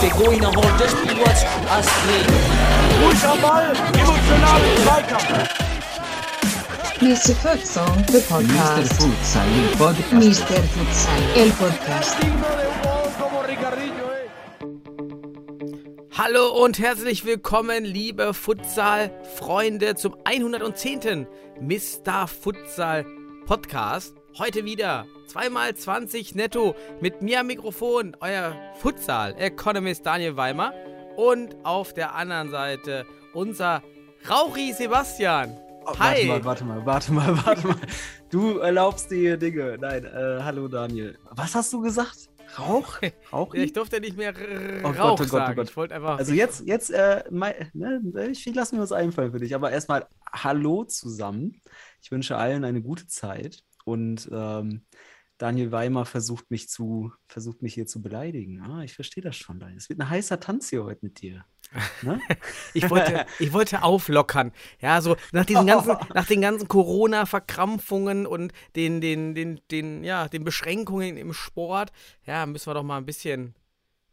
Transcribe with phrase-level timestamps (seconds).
[0.00, 2.24] De Goina hold just be watch us play.
[3.00, 5.48] Ruhig am Ball, emotionalen Zweikampf.
[7.00, 7.34] Mr.
[7.34, 8.28] Futsal, the Mr.
[8.28, 8.92] podcast.
[9.00, 10.12] Futsal, il podcast.
[10.12, 10.62] Mr.
[10.74, 12.16] Futsal, el podcast.
[16.18, 21.28] Hallo und herzlich willkommen, liebe Futsal-Freunde, zum 110.
[21.60, 22.28] Mr.
[22.28, 23.04] Futsal
[23.46, 24.14] Podcast.
[24.38, 30.72] Heute wieder zweimal 20 netto mit mir am Mikrofon, euer Futsal-Economist Daniel Weimer
[31.16, 33.82] und auf der anderen Seite unser
[34.30, 35.56] Rauchi Sebastian.
[35.98, 36.30] Hi.
[36.30, 37.76] Oh, Warte mal, warte mal, warte mal, warte mal.
[38.30, 39.78] Du erlaubst dir Dinge.
[39.80, 41.18] Nein, äh, hallo Daniel.
[41.30, 42.28] Was hast du gesagt?
[42.56, 43.00] Rauch?
[43.32, 43.54] Rauch?
[43.54, 44.32] Ja, ich durfte nicht mehr
[44.84, 45.56] Oh Gott, Rauch oh Gott, oh sagen.
[45.56, 45.68] Gott.
[45.70, 46.18] Ich wollte einfach.
[46.18, 49.54] Also jetzt, jetzt, äh, mein, ne, ich lass mir was einfallen für dich.
[49.54, 51.60] Aber erstmal Hallo zusammen.
[52.00, 53.64] Ich wünsche allen eine gute Zeit.
[53.84, 54.84] Und ähm,
[55.38, 58.60] Daniel Weimer versucht mich zu, versucht mich hier zu beleidigen.
[58.60, 59.62] Ah, ich verstehe das schon.
[59.76, 61.44] Es wird ein heißer Tanz hier heute mit dir.
[62.02, 62.20] Ne?
[62.74, 64.52] Ich wollte, ich wollte auflockern.
[64.80, 70.28] Ja, so nach diesen ganzen, nach den ganzen Corona-Verkrampfungen und den, den, den, den, ja,
[70.28, 71.92] den Beschränkungen im Sport,
[72.24, 73.54] ja, müssen wir doch mal ein bisschen,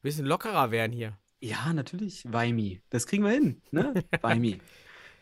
[0.02, 1.18] bisschen lockerer werden hier.
[1.40, 2.23] Ja, natürlich.
[2.28, 2.81] Weimi.
[2.90, 3.62] Das kriegen wir hin.
[3.72, 3.94] Ne?
[4.22, 4.59] Weimi.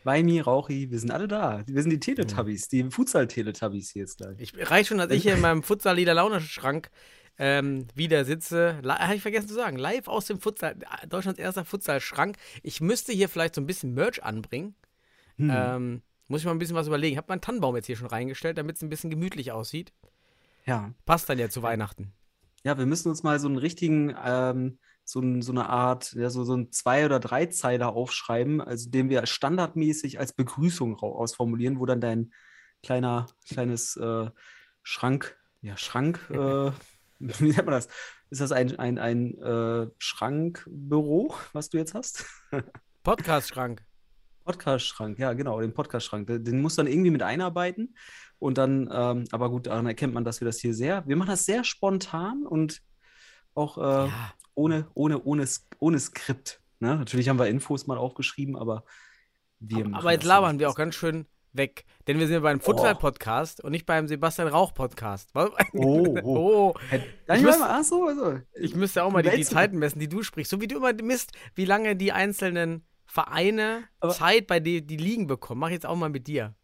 [0.04, 1.62] Weimi, Rauchi, wir sind alle da.
[1.66, 4.38] Wir sind die Teletubbies, die Futsal-Teletubbies hier jetzt gleich.
[4.38, 6.90] Ich reicht schon, dass ich hier in meinem Futsal-Lieder-Laune-Schrank
[7.38, 8.80] ähm, wieder sitze.
[8.86, 9.76] Habe ich vergessen zu sagen.
[9.76, 10.76] Live aus dem Futsal,
[11.08, 12.36] Deutschlands erster Futsal-Schrank.
[12.62, 14.74] Ich müsste hier vielleicht so ein bisschen Merch anbringen.
[15.36, 15.50] Hm.
[15.52, 17.12] Ähm, muss ich mal ein bisschen was überlegen.
[17.12, 19.92] Ich habe meinen Tannenbaum jetzt hier schon reingestellt, damit es ein bisschen gemütlich aussieht.
[20.66, 20.92] ja.
[21.06, 22.12] Passt dann ja zu Weihnachten.
[22.62, 26.30] Ja, wir müssen uns mal so einen richtigen, ähm, so, ein, so eine Art, ja,
[26.30, 31.86] so, so ein Zwei- oder Dreizeiler aufschreiben, also den wir standardmäßig als Begrüßung ausformulieren, wo
[31.86, 32.32] dann dein
[32.82, 34.30] kleiner, kleines äh,
[34.82, 36.70] Schrank, ja, Schrank, äh,
[37.18, 37.88] wie nennt man das?
[38.30, 42.24] Ist das ein, ein, ein äh, Schrankbüro, was du jetzt hast?
[43.02, 43.84] Podcast-Schrank.
[44.44, 46.26] Podcast-Schrank, ja, genau, den Podcast-Schrank.
[46.26, 47.96] Den, den muss dann irgendwie mit einarbeiten.
[48.38, 51.30] Und dann, ähm, aber gut, daran erkennt man, dass wir das hier sehr, wir machen
[51.30, 52.82] das sehr spontan und
[53.54, 54.32] auch äh, Ja.
[54.54, 55.46] ohne, ohne, ohne,
[55.78, 56.60] ohne Skript.
[56.80, 56.96] Ne?
[56.96, 58.84] Natürlich haben wir Infos mal aufgeschrieben, aber
[59.60, 61.84] wir machen Aber jetzt labern wir auch ganz schön weg.
[62.06, 65.30] Denn wir sind beim Futsal-Podcast und nicht beim Sebastian Rauch-Podcast.
[65.34, 66.18] Oh, oh.
[66.24, 66.74] oh.
[66.92, 68.40] Ich Dann müsst- ach so, also.
[68.54, 70.50] Ich müsste auch mal die, die Zeiten messen, die du sprichst.
[70.50, 74.96] So wie du immer misst, wie lange die einzelnen Vereine Aber- Zeit bei die, die
[74.96, 75.60] Ligen bekommen.
[75.60, 76.54] Mach ich jetzt auch mal mit dir.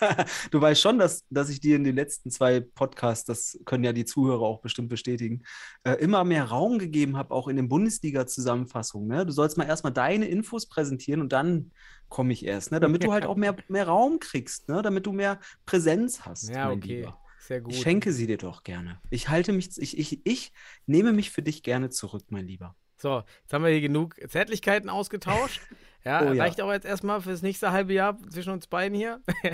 [0.50, 3.92] Du weißt schon, dass, dass ich dir in den letzten zwei Podcasts, das können ja
[3.92, 5.42] die Zuhörer auch bestimmt bestätigen,
[5.84, 9.08] äh, immer mehr Raum gegeben habe, auch in den Bundesliga-Zusammenfassungen.
[9.08, 9.26] Ne?
[9.26, 11.72] Du sollst mal erstmal deine Infos präsentieren und dann
[12.08, 12.80] komme ich erst, ne?
[12.80, 14.82] damit du halt auch mehr, mehr Raum kriegst, ne?
[14.82, 16.48] damit du mehr Präsenz hast.
[16.48, 17.00] Ja, okay.
[17.00, 17.20] Lieber.
[17.38, 17.72] Sehr gut.
[17.72, 19.00] Ich schenke sie dir doch gerne.
[19.10, 20.52] Ich halte mich, ich, ich, ich
[20.86, 22.76] nehme mich für dich gerne zurück, mein Lieber.
[22.96, 25.60] So, jetzt haben wir hier genug Zärtlichkeiten ausgetauscht.
[26.04, 26.42] Ja, Oh ja.
[26.42, 29.20] reicht auch jetzt erstmal fürs nächste halbe Jahr zwischen uns beiden hier.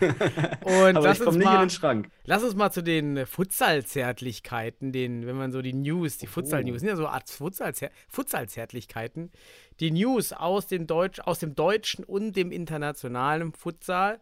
[0.62, 2.08] Und Aber lass ich uns, komme nicht in mal, den Schrank.
[2.24, 6.88] lass uns mal zu den Futsal-Zärtlichkeiten, den, wenn man so die News, die Futsal-News, sind
[6.88, 9.32] ja so Art Futsal-Zär- Futsal-Zärtlichkeiten.
[9.80, 14.20] Die News aus dem, Deutsch, aus dem deutschen und dem internationalen Futsal.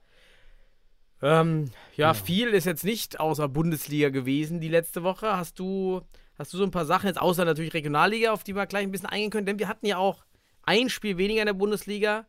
[1.22, 5.36] Ähm, ja, viel ist jetzt nicht außer Bundesliga gewesen die letzte Woche.
[5.36, 6.02] Hast du,
[6.38, 8.90] hast du so ein paar Sachen jetzt, außer natürlich Regionalliga, auf die wir gleich ein
[8.90, 9.46] bisschen eingehen können?
[9.46, 10.25] Denn wir hatten ja auch
[10.66, 12.26] ein Spiel weniger in der Bundesliga.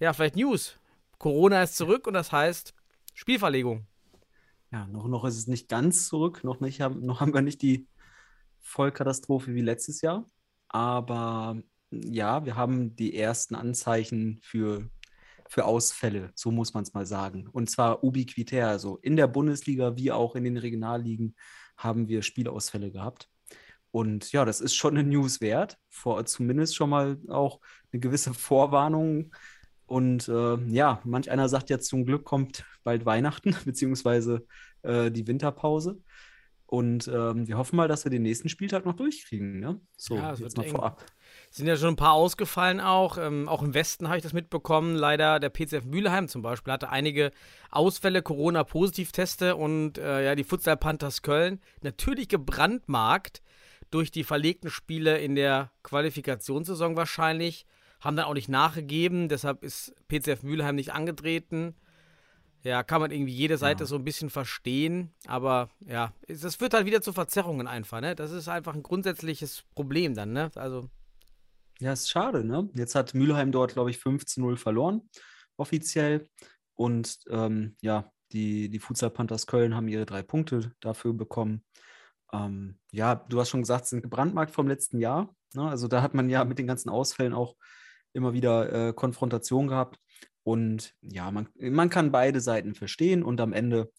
[0.00, 0.78] Ja, vielleicht News.
[1.18, 2.74] Corona ist zurück und das heißt
[3.14, 3.86] Spielverlegung.
[4.70, 7.62] Ja, noch, noch ist es nicht ganz zurück, noch, nicht, haben, noch haben wir nicht
[7.62, 7.88] die
[8.60, 10.26] Vollkatastrophe wie letztes Jahr.
[10.68, 14.90] Aber ja, wir haben die ersten Anzeichen für,
[15.48, 17.48] für Ausfälle, so muss man es mal sagen.
[17.48, 21.34] Und zwar ubiquitär, also in der Bundesliga wie auch in den Regionalligen
[21.76, 23.30] haben wir Spielausfälle gehabt.
[23.90, 27.60] Und ja, das ist schon eine News wert, vor, zumindest schon mal auch
[27.92, 29.32] eine gewisse Vorwarnung.
[29.86, 34.46] Und äh, ja, manch einer sagt jetzt zum Glück kommt bald Weihnachten, beziehungsweise
[34.82, 35.98] äh, die Winterpause.
[36.70, 39.58] Und ähm, wir hoffen mal, dass wir den nächsten Spieltag noch durchkriegen.
[39.58, 39.80] Ne?
[39.96, 40.72] So, Ja, es jetzt mal eng.
[40.72, 41.02] vorab.
[41.50, 43.16] Sind ja schon ein paar ausgefallen auch.
[43.16, 44.94] Ähm, auch im Westen habe ich das mitbekommen.
[44.94, 47.32] Leider der PCF Mülheim zum Beispiel hatte einige
[47.70, 53.40] Ausfälle, Corona-Positivteste und äh, ja, die Futsal Panthers Köln natürlich gebrandmarkt
[53.90, 57.66] durch die verlegten Spiele in der Qualifikationssaison wahrscheinlich.
[58.00, 61.74] Haben dann auch nicht nachgegeben, deshalb ist PCF Mülheim nicht angetreten.
[62.62, 63.86] Ja, kann man irgendwie jede Seite Ja.
[63.86, 68.14] so ein bisschen verstehen, aber ja, es- das führt halt wieder zu Verzerrungen einfach, ne?
[68.14, 70.50] Das ist einfach ein grundsätzliches Problem dann, ne?
[70.56, 70.88] Also,
[71.80, 72.68] Ja, ist schade, ne?
[72.74, 75.08] Jetzt hat Mülheim dort, glaube ich, 5 zu 0 verloren,
[75.56, 76.28] offiziell.
[76.74, 81.62] Und ähm, ja, Die, die Futsal Panthers Köln haben ihre drei Punkte dafür bekommen.
[82.32, 85.34] Ähm, ja, du hast schon gesagt, es sind gebrandmarkt vom letzten Jahr.
[85.54, 85.68] Ne?
[85.68, 87.56] Also da hat man ja mit den ganzen Ausfällen auch
[88.12, 89.98] immer wieder äh, Konfrontation gehabt.
[90.42, 93.92] Und ja, man, man kann beide Seiten verstehen und am Ende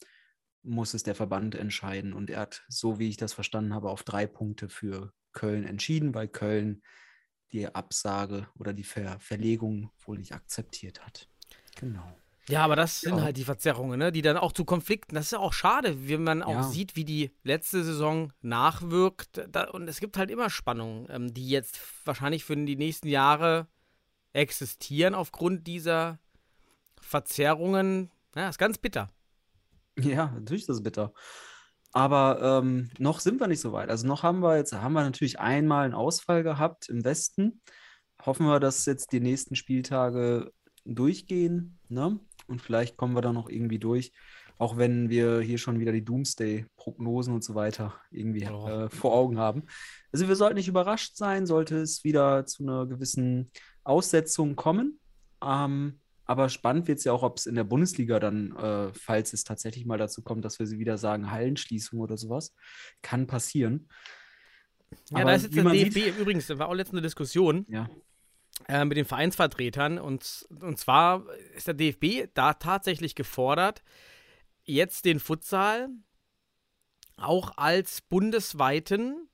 [0.63, 2.13] muss es der Verband entscheiden.
[2.13, 6.13] Und er hat, so wie ich das verstanden habe, auf drei Punkte für Köln entschieden,
[6.13, 6.81] weil Köln
[7.51, 11.29] die Absage oder die Ver Verlegung wohl nicht akzeptiert hat.
[11.79, 12.17] Genau.
[12.49, 13.23] Ja, aber das sind Ja.
[13.23, 14.11] halt die Verzerrungen, ne?
[14.11, 15.13] die dann auch zu Konflikten.
[15.15, 16.63] Das ist ja auch schade, wenn man auch Ja.
[16.63, 19.41] sieht, wie die letzte Saison nachwirkt.
[19.51, 23.67] Da, und es gibt halt immer Spannungen, ähm, die jetzt wahrscheinlich für die nächsten Jahre
[24.33, 26.19] existieren aufgrund dieser
[26.99, 28.09] Verzerrungen.
[28.35, 29.09] Ja, ist ganz bitter.
[29.99, 31.13] Ja, natürlich ist das bitter.
[31.91, 33.89] Aber ähm, noch sind wir nicht so weit.
[33.89, 37.61] Also noch haben wir jetzt, haben wir natürlich einmal einen Ausfall gehabt im Westen.
[38.25, 40.51] Hoffen wir, dass jetzt die nächsten Spieltage
[40.85, 42.19] durchgehen, ne?
[42.49, 44.11] Und vielleicht kommen wir da noch irgendwie durch.
[44.57, 48.67] Auch wenn wir hier schon wieder die Doomsday-Prognosen und so weiter irgendwie Oh.
[48.67, 49.63] äh, vor Augen haben.
[50.11, 53.51] Also wir sollten nicht überrascht sein, sollte es wieder zu einer gewissen
[53.85, 54.99] Aussetzung kommen.
[55.41, 59.31] Ähm, aber spannend wird es ja auch, ob es in der Bundesliga dann, äh, falls
[59.33, 62.53] es tatsächlich mal dazu kommt, dass wir sie wieder sagen, Hallenschließung oder sowas,
[63.01, 63.87] kann passieren.
[65.09, 67.65] Ja, Aber da ist jetzt der DFB, sieht- übrigens, da war auch letztens eine Diskussion
[67.69, 67.89] Ja,
[68.67, 69.99] äh, mit den Vereinsvertretern.
[69.99, 71.25] Und, und zwar
[71.55, 73.83] ist der DFB da tatsächlich gefordert,
[74.63, 75.89] jetzt den Futsal
[77.17, 79.27] auch als bundesweiten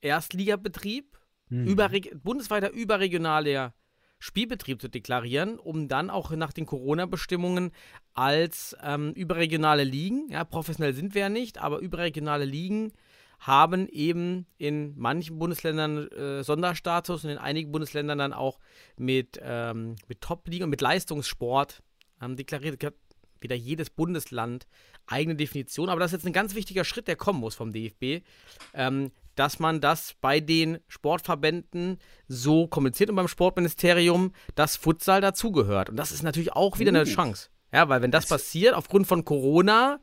[0.00, 1.16] Erstligabetrieb,
[1.48, 1.66] Hm.
[1.66, 3.74] überreg bundesweiter überregionaler
[4.18, 7.70] Spielbetrieb zu deklarieren, um dann auch nach den Corona-Bestimmungen
[8.14, 12.92] als ähm, überregionale Ligen, ja, professionell sind wir ja nicht, aber überregionale Ligen
[13.38, 18.58] haben eben in manchen Bundesländern äh, Sonderstatus und in einigen Bundesländern dann auch
[18.96, 21.82] mit, ähm, mit Top-Ligen und mit Leistungssport
[22.20, 22.94] ähm, deklariert.
[23.38, 24.66] Wieder jedes Bundesland
[25.06, 28.24] eigene Definition, aber das ist jetzt ein ganz wichtiger Schritt, der kommen muss vom DFB,
[28.72, 35.90] ähm, dass man das bei den Sportverbänden so kommuniziert und beim Sportministerium, dass Futsal dazugehört.
[35.90, 37.04] Und das ist natürlich auch wieder eine Uh.
[37.04, 37.50] Chance.
[37.72, 40.00] Ja, weil wenn das passiert, aufgrund von Corona,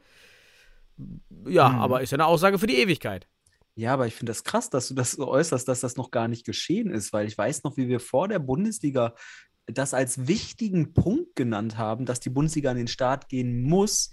[1.48, 1.80] ja, Mhm.
[1.80, 3.28] aber ist ja eine Aussage für die Ewigkeit.
[3.75, 6.28] Ja, aber ich finde das krass, dass du das so äußerst, dass das noch gar
[6.28, 9.16] nicht geschehen ist, weil ich weiß noch, wie wir vor der Bundesliga
[9.66, 14.12] das als wichtigen Punkt genannt haben, dass die Bundesliga an den Start gehen muss,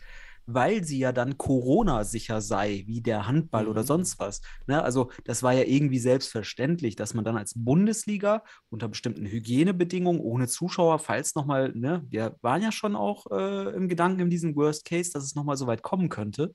[0.54, 3.86] weil sie ja dann Corona-sicher sei, wie der Handball oder Mhm.
[3.86, 4.40] sonst was.
[4.66, 4.82] Ne?
[4.82, 10.48] Also das war ja irgendwie selbstverständlich, dass man dann als Bundesliga unter bestimmten Hygienebedingungen ohne
[10.48, 14.84] Zuschauer, falls nochmal, ne, wir waren ja schon auch äh, im Gedanken in diesem Worst
[14.84, 16.54] Case, dass es nochmal so weit kommen könnte.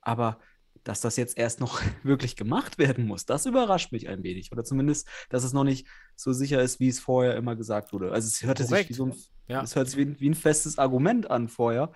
[0.00, 0.38] Aber
[0.84, 4.50] dass das jetzt erst noch wirklich gemacht werden muss, das überrascht mich ein wenig.
[4.52, 5.86] Oder zumindest, dass es noch nicht
[6.16, 8.10] so sicher ist, wie es vorher immer gesagt wurde.
[8.10, 8.88] Also es hörte Korrekt.
[8.88, 9.14] sich wie so ein,
[9.48, 9.62] Ja.
[9.62, 11.92] es hört sich wie, ein- wie ein festes Argument an vorher.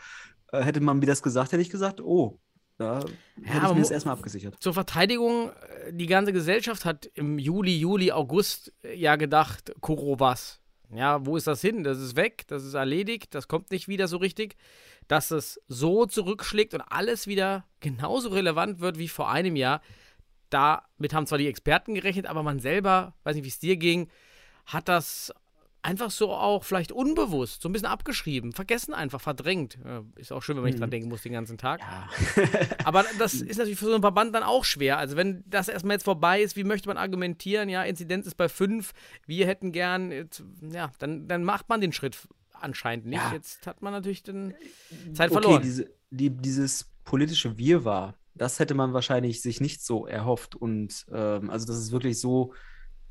[0.62, 2.38] Hätte man mir das gesagt, hätte ich gesagt, oh,
[2.78, 3.00] da
[3.42, 4.56] hätte aber ich mir das erstmal abgesichert.
[4.60, 10.20] Zur Verteidigung, äh, die ganze Gesellschaft hat im Juli, Juli, August äh, ja gedacht, Koro
[10.20, 10.60] was.
[10.94, 11.82] Ja, wo ist das hin?
[11.82, 14.56] Das ist weg, das ist erledigt, das kommt nicht wieder so richtig.
[15.08, 19.80] Dass es so zurückschlägt und alles wieder genauso relevant wird wie vor einem Jahr.
[20.50, 24.08] Damit haben zwar die Experten gerechnet, aber man selber, weiß nicht, wie es dir ging,
[24.64, 25.32] hat das
[25.86, 29.78] einfach so auch vielleicht unbewusst, so ein bisschen abgeschrieben, vergessen einfach, verdrängt.
[30.16, 30.80] Ist auch schön, wenn man nicht Mhm.
[30.80, 31.80] dran denken muss den ganzen Tag.
[31.80, 32.08] Ja.
[32.84, 34.98] Aber das ist natürlich für so einen Verband dann auch schwer.
[34.98, 37.68] Also wenn das erstmal jetzt vorbei ist, wie möchte man argumentieren?
[37.68, 38.92] Ja, Inzidenz ist bei fünf,
[39.26, 42.18] wir hätten gern, jetzt, ja, dann, dann macht man den Schritt
[42.52, 43.22] anscheinend nicht.
[43.22, 43.32] Ja.
[43.32, 44.54] Jetzt hat man natürlich dann
[45.12, 45.62] Zeit okay, verloren.
[45.62, 51.48] diese, die, dieses politische Wirrwarr, das hätte man wahrscheinlich sich nicht so erhofft und ähm,
[51.48, 52.52] also dass es wirklich so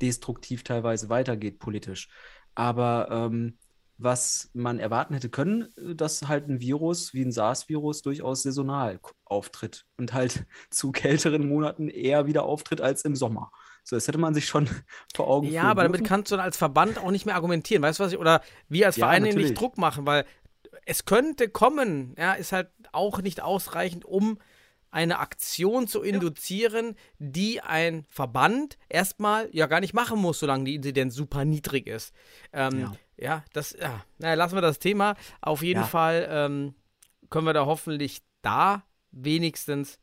[0.02, 2.08] destruktiv teilweise weitergeht politisch.
[2.56, 3.56] Aber ähm,
[3.98, 9.00] was man erwarten hätte können, äh, dass halt ein Virus wie ein SARS-Virus durchaus saisonal
[9.24, 13.50] auftritt und halt zu kälteren Monaten eher wieder auftritt als im Sommer.
[13.84, 14.68] So, das hätte man sich schon
[15.14, 17.82] vor Augen ja, aber damit kannst du dann als Verband auch nicht mehr argumentieren.
[17.82, 18.18] Weißt du was ich?
[18.18, 19.50] Oder wir als Ja, natürlich.
[19.50, 20.24] nicht Druck machen, weil
[20.84, 24.38] es könnte kommen, ja, ist halt auch nicht ausreichend, um
[24.96, 30.74] eine Aktion zu induzieren, die ein Verband erstmal ja gar nicht machen muss, solange die
[30.76, 32.14] Inzidenz super niedrig ist.
[32.52, 32.92] Ähm, ja.
[33.18, 33.44] Ja.
[33.52, 35.14] das, ja, naja, lassen wir das Thema.
[35.42, 35.86] Auf jeden Ja.
[35.86, 36.74] Fall ähm,
[37.28, 39.98] können wir da hoffentlich da wenigstens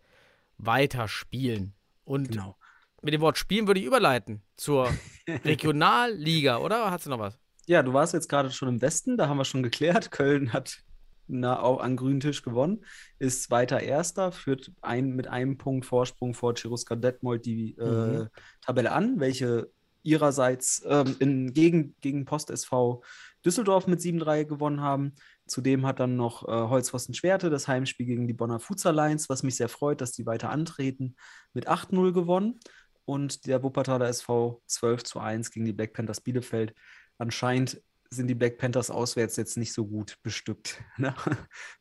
[0.57, 1.73] weiter spielen.
[2.05, 2.55] Und Genau.
[3.01, 4.89] mit dem Wort spielen würde ich überleiten zur
[5.27, 6.91] Regionalliga, oder?
[6.91, 7.39] Hast du noch was?
[7.65, 10.11] Ja, du warst jetzt gerade schon im Westen, da haben wir schon geklärt.
[10.11, 10.83] Köln hat
[11.27, 12.85] na, auch an grünen Tisch gewonnen,
[13.19, 18.29] ist weiter Erster, führt ein, mit einem Punkt Vorsprung vor Cheruska Detmold die äh, Mhm.
[18.61, 19.71] Tabelle an, welche
[20.03, 23.01] ihrerseits ähm, in, gegen, gegen Post SV
[23.45, 25.13] Düsseldorf mit 7-3 gewonnen haben.
[25.45, 29.43] Zudem hat dann noch äh, Holzpfosten Schwerte das Heimspiel gegen die Bonner Futsal Lions, was
[29.43, 31.15] mich sehr freut, dass die weiter antreten,
[31.53, 32.59] mit 8-0 gewonnen.
[33.05, 36.73] Und der Wuppertaler SV 12 zu 1 gegen die Black Panthers Bielefeld.
[37.17, 37.81] Anscheinend
[38.15, 41.15] sind die Black Panthers auswärts jetzt nicht so gut bestückt ne?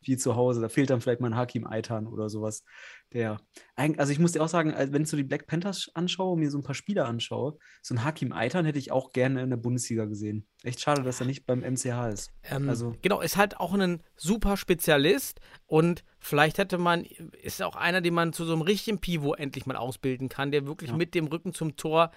[0.00, 0.60] wie zu Hause.
[0.60, 2.64] Da fehlt dann vielleicht mal ein Hakim Eitan oder sowas.
[3.12, 3.40] Der,
[3.76, 6.50] also ich muss dir auch sagen, wenn ich so die Black Panthers anschaue und mir
[6.50, 9.58] so ein paar Spieler anschaue, so ein Hakim Eitan hätte ich auch gerne in der
[9.58, 10.46] Bundesliga gesehen.
[10.62, 12.32] Echt schade, dass er nicht beim MCH ist.
[12.44, 17.04] Ähm, also, genau, ist halt auch ein super Spezialist und vielleicht hätte man,
[17.42, 20.66] ist auch einer, den man zu so einem richtigen Pivot endlich mal ausbilden kann, der
[20.66, 20.96] wirklich ja.
[20.96, 22.12] mit dem Rücken zum Tor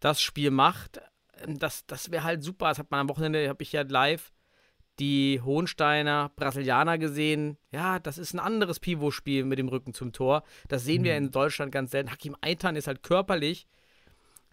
[0.00, 1.00] das Spiel macht
[1.46, 2.68] das, das wäre halt super.
[2.68, 4.32] Das hat man am Wochenende, habe ich ja live
[4.98, 7.58] die Hohensteiner Brasilianer gesehen.
[7.72, 10.44] Ja, das ist ein anderes Pivot-Spiel mit dem Rücken zum Tor.
[10.68, 11.04] Das sehen mhm.
[11.06, 12.10] wir in Deutschland ganz selten.
[12.10, 13.66] Hakim Eitan ist halt körperlich,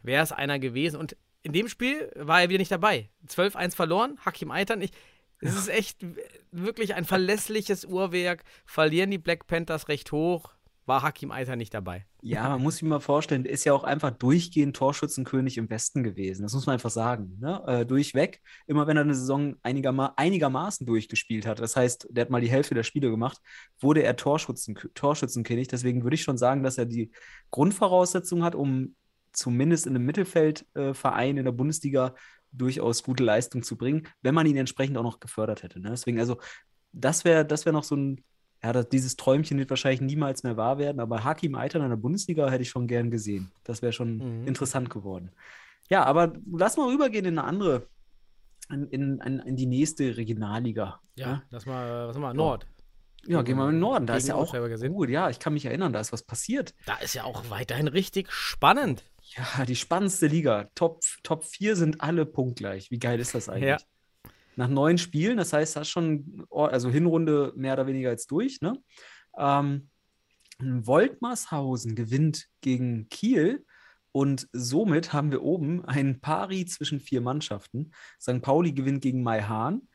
[0.01, 0.97] wäre es einer gewesen.
[0.97, 3.09] Und in dem Spiel war er wieder nicht dabei.
[3.27, 4.81] 12-1 verloren, Hakim Eitan.
[4.81, 4.91] Ich,
[5.39, 6.05] es ist echt
[6.51, 8.43] wirklich ein verlässliches Uhrwerk.
[8.65, 10.53] Verlieren die Black Panthers recht hoch
[10.91, 12.05] war Hakim Eiter nicht dabei.
[12.21, 16.43] Ja, man muss sich mal vorstellen, ist ja auch einfach durchgehend Torschützenkönig im Westen gewesen.
[16.43, 17.37] Das muss man einfach sagen.
[17.39, 17.63] Ne?
[17.65, 22.29] Äh, durchweg, immer wenn er eine Saison einigerma einigermaßen durchgespielt hat, das heißt, der hat
[22.29, 23.37] mal die Hälfte der Spiele gemacht,
[23.79, 25.69] wurde er Torschützen Torschützenkönig.
[25.69, 27.11] Deswegen würde ich schon sagen, dass er die
[27.51, 28.95] Grundvoraussetzung hat, um
[29.31, 32.15] zumindest in einem Mittelfeldverein äh, in der Bundesliga
[32.51, 35.79] durchaus gute Leistung zu bringen, wenn man ihn entsprechend auch noch gefördert hätte.
[35.79, 35.91] Ne?
[35.91, 36.37] Deswegen, also,
[36.91, 38.25] das wäre das wär noch so ein
[38.63, 41.97] ja, das, dieses Träumchen wird wahrscheinlich niemals mehr wahr werden, aber Hakim Eitern in der
[41.97, 43.51] Bundesliga hätte ich schon gern gesehen.
[43.63, 44.47] Das wäre schon mhm.
[44.47, 45.31] interessant geworden.
[45.89, 47.87] Ja, aber lass mal rübergehen in eine andere,
[48.69, 50.99] in, in, in die nächste Regionalliga.
[51.15, 51.43] Ja, ja?
[51.49, 52.67] lass mal, was mal, Nord.
[53.25, 54.07] Ja, gehen wir mal in den Norden.
[54.07, 55.09] Da ist ja auch gut.
[55.09, 56.73] Ja, ich kann mich erinnern, da ist was passiert.
[56.85, 59.03] Da ist ja auch weiterhin richtig spannend.
[59.35, 60.69] Ja, die spannendste Liga.
[60.75, 62.89] Top, Top 4 sind alle punktgleich.
[62.89, 63.69] Wie geil ist das eigentlich?
[63.69, 63.90] Ja
[64.55, 65.37] nach neun Spielen.
[65.37, 68.61] Das heißt, das ist schon, also Hinrunde mehr oder weniger jetzt durch.
[68.61, 68.73] Ne?
[69.37, 69.89] Ähm,
[70.59, 73.65] Woltmarshausen gewinnt gegen Kiel
[74.11, 77.91] und somit haben wir oben ein Pari zwischen vier Mannschaften.
[78.19, 78.41] St.
[78.41, 79.87] Pauli gewinnt gegen Maihan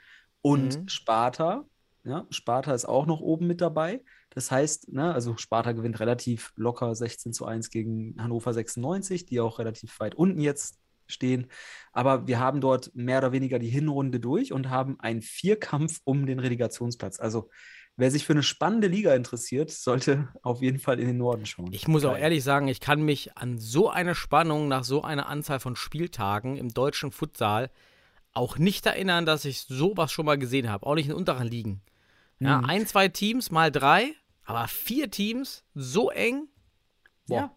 [0.42, 0.88] und mhm.
[0.88, 1.64] Sparta.
[2.04, 4.02] Ja, Sparta ist auch noch oben mit dabei.
[4.30, 9.40] Das heißt, ne, also Sparta gewinnt relativ locker 16 zu 1 gegen Hannover 96, die
[9.40, 11.46] auch relativ weit unten jetzt stehen.
[11.92, 16.26] Aber wir haben dort mehr oder weniger die Hinrunde durch und haben einen Vierkampf um
[16.26, 17.20] den Relegationsplatz.
[17.20, 17.48] Also
[17.96, 21.72] wer sich für eine spannende Liga interessiert, sollte auf jeden Fall in den Norden schauen.
[21.72, 25.28] Ich muss auch ehrlich sagen, ich kann mich an so eine Spannung nach so einer
[25.28, 27.70] Anzahl von Spieltagen im deutschen Futsal
[28.32, 30.86] auch nicht erinnern, dass ich sowas schon mal gesehen habe.
[30.86, 31.80] Auch nicht in unteren Ligen.
[32.38, 32.64] Ja, mhm.
[32.66, 34.12] ein, zwei Teams mal drei,
[34.44, 36.48] aber vier Teams so eng.
[37.26, 37.36] Boah.
[37.36, 37.56] Ja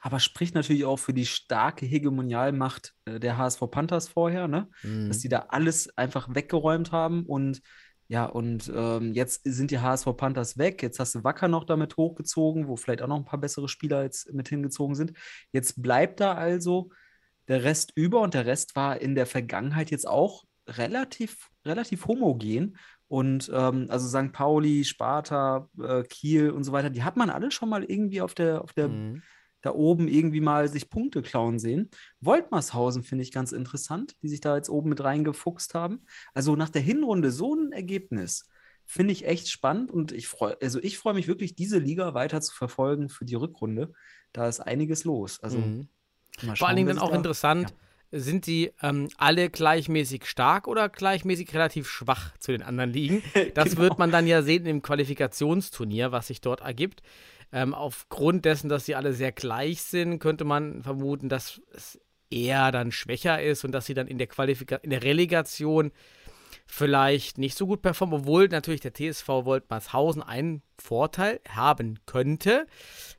[0.00, 4.68] aber spricht natürlich auch für die starke Hegemonialmacht äh, der HSV Panthers vorher, ne?
[4.82, 5.08] Mhm.
[5.08, 7.60] Dass die da alles einfach weggeräumt haben und
[8.08, 10.82] ja, und ähm, jetzt sind die HSV Panthers weg.
[10.82, 14.02] Jetzt hast du Wacker noch damit hochgezogen, wo vielleicht auch noch ein paar bessere Spieler
[14.02, 15.12] jetzt mit hingezogen sind.
[15.52, 16.90] Jetzt bleibt da also
[17.46, 22.76] der Rest über und der Rest war in der Vergangenheit jetzt auch relativ, relativ homogen.
[23.06, 24.32] Und ähm, also St.
[24.32, 28.34] Pauli, Sparta, äh, Kiel und so weiter, die hat man alle schon mal irgendwie auf
[28.34, 29.22] der, auf der mhm
[29.62, 31.90] da oben irgendwie mal sich Punkte klauen sehen.
[32.20, 36.02] Woltmarshausen finde ich ganz interessant, die sich da jetzt oben mit reingefuchst haben.
[36.34, 38.48] Also nach der Hinrunde so ein Ergebnis
[38.90, 42.40] finde ich echt spannend und ich freue, also ich freue mich wirklich, diese Liga weiter
[42.40, 43.92] zu verfolgen für die Rückrunde.
[44.32, 45.40] Da ist einiges los.
[45.40, 45.88] Also mhm.
[46.38, 47.70] schauen, vor allen Dingen dann auch da, interessant.
[47.70, 47.76] Ja.
[48.12, 53.22] Sind die ähm, alle gleichmäßig stark oder gleichmäßig relativ schwach zu den anderen Ligen?
[53.54, 53.82] Das genau.
[53.82, 57.02] wird man dann ja sehen im Qualifikationsturnier, was sich dort ergibt.
[57.52, 62.70] Ähm, aufgrund dessen, dass sie alle sehr gleich sind, könnte man vermuten, dass es eher
[62.70, 65.90] dann schwächer ist und dass sie dann in der Qualifika in der Relegation
[66.66, 72.66] vielleicht nicht so gut performen, obwohl natürlich der TSV Woltmarshausen einen Vorteil haben könnte,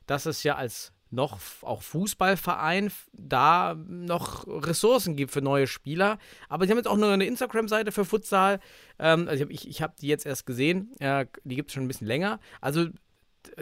[0.06, 6.18] dass es ja als noch auch Fußballverein da noch Ressourcen gibt für neue Spieler.
[6.48, 8.60] Aber sie haben jetzt auch nur eine Instagram-Seite für Futsal.
[8.98, 10.90] Ähm, also ich, ich habe die jetzt erst gesehen.
[11.00, 12.40] Äh, die gibt es schon ein bisschen länger.
[12.62, 12.86] Also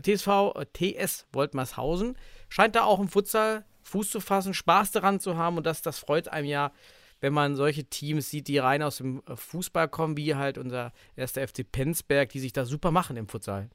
[0.03, 2.17] TSV, TS Woltmershausen
[2.49, 5.99] scheint da auch im Futsal Fuß zu fassen, Spaß daran zu haben und das, das
[5.99, 6.73] freut einem ja,
[7.21, 11.47] wenn man solche Teams sieht, die rein aus dem Fußball kommen, wie halt unser erster
[11.47, 13.71] FC Penzberg, die sich da super machen im Futsal.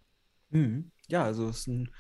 [0.50, 0.92] Mhm.
[1.08, 1.92] Ja, also es ist ein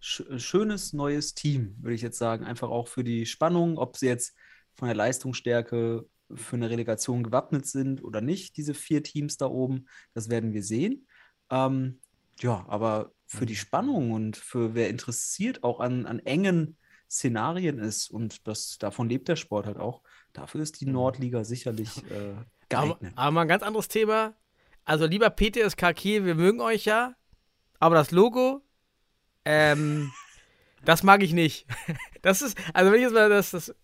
[0.00, 2.44] sch schönes neues Team, würde ich jetzt sagen.
[2.44, 4.34] Einfach auch für die Spannung, ob sie jetzt
[4.74, 9.86] von der Leistungsstärke für eine Relegation gewappnet sind oder nicht, diese vier Teams da oben,
[10.14, 11.06] das werden wir sehen.
[11.50, 12.00] Ähm,
[12.40, 16.76] ja, aber für die Spannung und für wer interessiert auch an, an engen
[17.10, 20.02] Szenarien ist und das, davon lebt der Sport halt auch,
[20.32, 20.92] dafür ist die mhm.
[20.92, 22.34] Nordliga sicherlich äh,
[22.68, 23.12] geeignet.
[23.14, 24.34] Aber, aber mal ein ganz anderes Thema.
[24.84, 27.14] also lieber PTSK Kiel, wir mögen euch ja,
[27.78, 28.62] aber das Logo,
[29.44, 30.12] ähm,
[30.84, 31.66] das mag ich nicht.
[32.22, 33.74] Das ist, also wenn ich jetzt mal das, das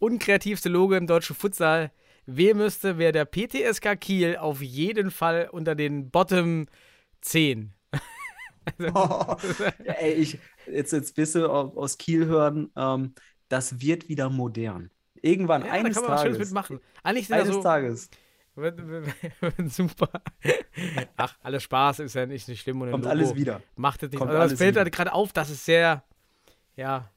[0.00, 1.92] unkreativste Logo im deutschen Futsal
[2.26, 6.66] wählen müsste, wäre der PTSK Kiel auf jeden Fall unter den Bottom
[7.20, 7.73] 10.
[8.94, 9.36] Oh,
[9.84, 13.14] ey, ich, jetzt, jetzt bist du au- aus Kiel hören, ähm,
[13.48, 14.90] das wird wieder modern.
[15.22, 16.48] Irgendwann, Ja, eines da kann man was Schönes Tages.
[16.50, 16.80] mitmachen.
[17.02, 18.10] Eigentlich Eines so, Tages.
[19.66, 20.10] Super.
[21.16, 22.80] Ach, alles Spaß ist ja nicht, nicht schlimm.
[22.82, 23.62] Und Kommt Logo alles wieder.
[23.76, 24.18] Macht es nicht.
[24.18, 26.04] Kommt Also das fällt halt gerade auf, dass es sehr,
[26.76, 27.10] ja,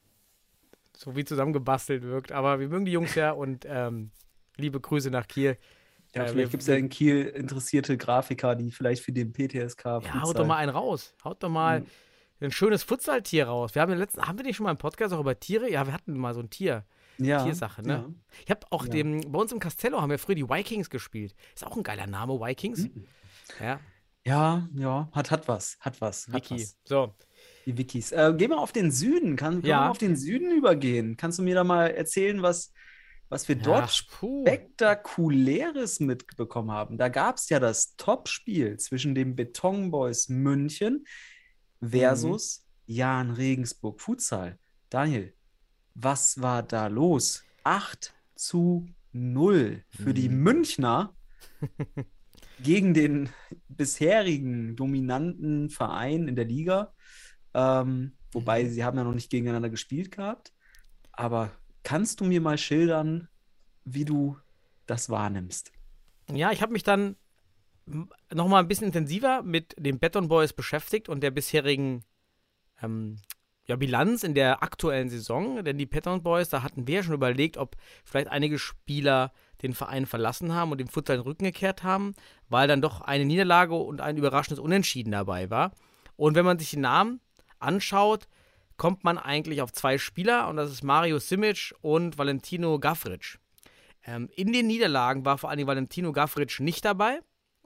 [0.96, 2.32] so wie zusammengebastelt wirkt.
[2.32, 4.10] Aber wir mögen die Jungs ja und ähm,
[4.56, 5.56] liebe Grüße nach Kiel.
[6.14, 9.84] Ja, Äh, vielleicht gibt es ja in Kiel interessierte Grafiker, die vielleicht für den PTSK.
[9.84, 11.14] Ja, haut Futsal- doch mal einen raus.
[11.24, 11.86] Haut doch mal Mhm.
[12.40, 13.74] ein schönes Futsaltier raus.
[13.74, 15.70] Wir haben ja letzten, haben wir nicht schon mal im Podcast auch über Tiere?
[15.70, 16.84] Ja, wir hatten mal so ein Tier.
[17.18, 17.92] ja, Tiersache, ne?
[17.92, 18.06] Ja.
[18.44, 18.90] Ich habe auch Ja.
[18.90, 21.34] dem, bei uns im Castello haben wir früher die Vikings gespielt.
[21.54, 22.84] Ist auch ein geiler Name, Vikings.
[22.84, 23.04] Mhm.
[23.60, 23.80] Ja,
[24.24, 26.54] Ja, ja, hat, hat was, hat was, hat Wiki.
[26.62, 26.76] was.
[26.84, 27.14] So,
[27.66, 28.12] Die Wikis.
[28.12, 29.36] Äh, gehen wir auf den Süden.
[29.36, 29.90] Kann, können Ja.
[29.90, 31.16] auf den Süden übergehen?
[31.16, 32.72] Kannst du mir da mal erzählen, was,
[33.28, 34.42] was wir dort puh.
[34.42, 36.98] Spektakuläres mitbekommen haben?
[36.98, 41.04] Da gab es ja das Topspiel zwischen den Beton Boys München
[41.82, 42.94] versus Mhm.
[42.94, 44.58] Jan Regensburg Futsal.
[44.90, 45.34] Daniel,
[45.94, 47.44] was war da los?
[47.64, 50.42] 8 zu 0 für die Mhm.
[50.42, 51.14] Münchner
[52.60, 53.28] gegen den
[53.68, 56.94] bisherigen dominanten Verein in der Liga.
[57.54, 58.68] Ähm, wobei Mhm.
[58.70, 60.52] sie haben ja noch nicht gegeneinander gespielt gehabt.
[61.12, 61.50] Aber
[61.88, 63.28] kannst du mir mal schildern,
[63.86, 64.36] wie du
[64.84, 65.72] das wahrnimmst?
[66.30, 67.16] Ja, ich habe mich dann
[68.30, 72.04] noch mal ein bisschen intensiver mit den Beton Boys beschäftigt und der bisherigen
[72.82, 73.16] ähm,
[73.64, 75.64] ja, Bilanz in der aktuellen Saison.
[75.64, 79.72] Denn die Beton Boys, da hatten wir ja schon überlegt, ob vielleicht einige Spieler den
[79.72, 82.14] Verein verlassen haben und dem Futsal den Rücken gekehrt haben,
[82.50, 85.72] weil dann doch eine Niederlage und ein überraschendes Unentschieden dabei war.
[86.16, 87.22] Und wenn man sich die Namen
[87.60, 88.28] anschaut,
[88.78, 93.38] kommt man eigentlich auf zwei Spieler und das ist Mario Simic und Valentino Gafric.
[94.06, 97.20] Ähm, in den Niederlagen war vor Dingen Valentino Gafric nicht dabei.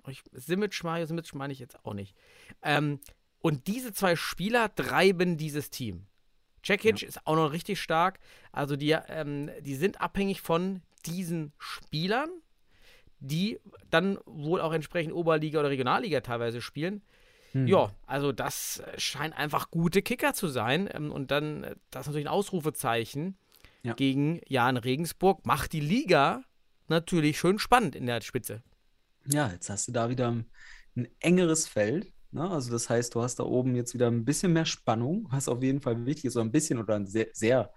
[0.08, 2.16] Ich, Simic, Mario Simic meine ich jetzt auch nicht.
[2.62, 2.98] Ähm,
[3.38, 6.06] und diese zwei Spieler treiben dieses Team.
[6.64, 8.18] Cekic ist auch noch richtig stark.
[8.50, 12.30] Also die, ähm, die sind abhängig von diesen Spielern,
[13.18, 13.58] die
[13.90, 17.02] dann wohl auch entsprechend Oberliga oder Regionalliga teilweise spielen.
[17.52, 17.66] Hm.
[17.66, 20.88] Ja, also das äh, scheint einfach gute Kicker zu sein.
[20.92, 23.36] Ähm, und dann, äh, das ist natürlich ein Ausrufezeichen
[23.82, 23.94] Ja.
[23.94, 25.46] gegen Jan Regensburg.
[25.46, 26.42] Macht die Liga
[26.88, 28.62] natürlich schön spannend in der Spitze.
[29.26, 30.50] Ja, jetzt hast du da wieder ein,
[30.96, 32.12] ein engeres Feld.
[32.32, 32.48] Ne?
[32.50, 35.62] Also das heißt, du hast da oben jetzt wieder ein bisschen mehr Spannung, was auf
[35.62, 37.72] jeden Fall wichtig ist, oder ein bisschen oder ein sehr, sehr,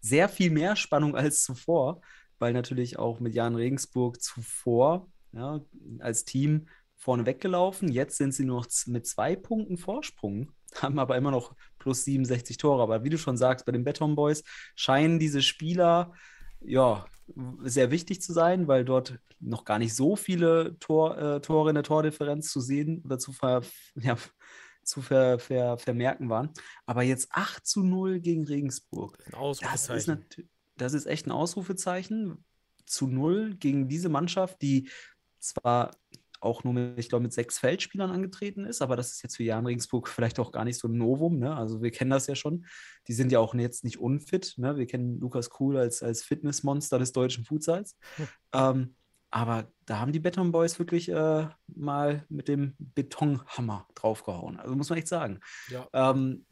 [0.00, 2.00] sehr viel mehr Spannung als zuvor,
[2.38, 5.60] weil natürlich auch mit Jan Regensburg zuvor ja,
[6.00, 6.66] als Team
[7.02, 7.90] vorne weggelaufen.
[7.90, 12.56] Jetzt sind sie nur noch mit zwei Punkten Vorsprung, haben aber immer noch plus 67
[12.58, 12.82] Tore.
[12.82, 14.44] Aber wie du schon sagst, bei den Beton Boys
[14.76, 16.12] scheinen diese Spieler
[16.60, 17.04] ja
[17.64, 21.74] sehr wichtig zu sein, weil dort noch gar nicht so viele Tor, äh, Tore in
[21.74, 23.62] der Tordifferenz zu sehen oder zu, ver,
[23.96, 24.16] ja,
[24.84, 26.50] zu ver, ver, vermerken waren.
[26.86, 29.18] Aber jetzt 8 zu 0 gegen Regensburg.
[29.66, 32.44] Das ist, das ist echt ein Ausrufezeichen.
[32.84, 34.90] Zu null gegen diese Mannschaft, die
[35.38, 35.92] zwar
[36.42, 39.44] auch nur mit, ich glaube, mit sechs Feldspielern angetreten ist, aber das ist jetzt für
[39.44, 41.38] Jan Regensburg vielleicht auch gar nicht so ein Novum.
[41.38, 41.54] Ne?
[41.54, 42.66] Also wir kennen das ja schon.
[43.08, 44.54] Die sind ja auch jetzt nicht unfit.
[44.56, 44.76] Ne?
[44.76, 47.96] Wir kennen Lukas Kuhl als, als Fitnessmonster des deutschen Futsals.
[48.54, 48.96] Ähm,
[49.30, 54.60] aber da haben die Beton Boys wirklich äh, mal mit dem Betonhammer draufgehauen.
[54.60, 55.40] Also muss man echt sagen.
[55.68, 55.88] Ja.
[55.94, 56.44] Ähm,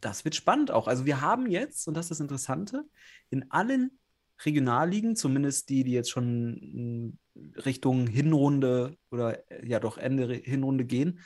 [0.00, 0.86] das wird spannend auch.
[0.86, 2.84] Also wir haben jetzt, und das ist das Interessante,
[3.30, 3.98] in allen
[4.44, 10.84] Regionalligen, zumindest die, die jetzt schon mh, Richtung Hinrunde oder äh, ja doch Ende Hinrunde
[10.84, 11.20] gehen,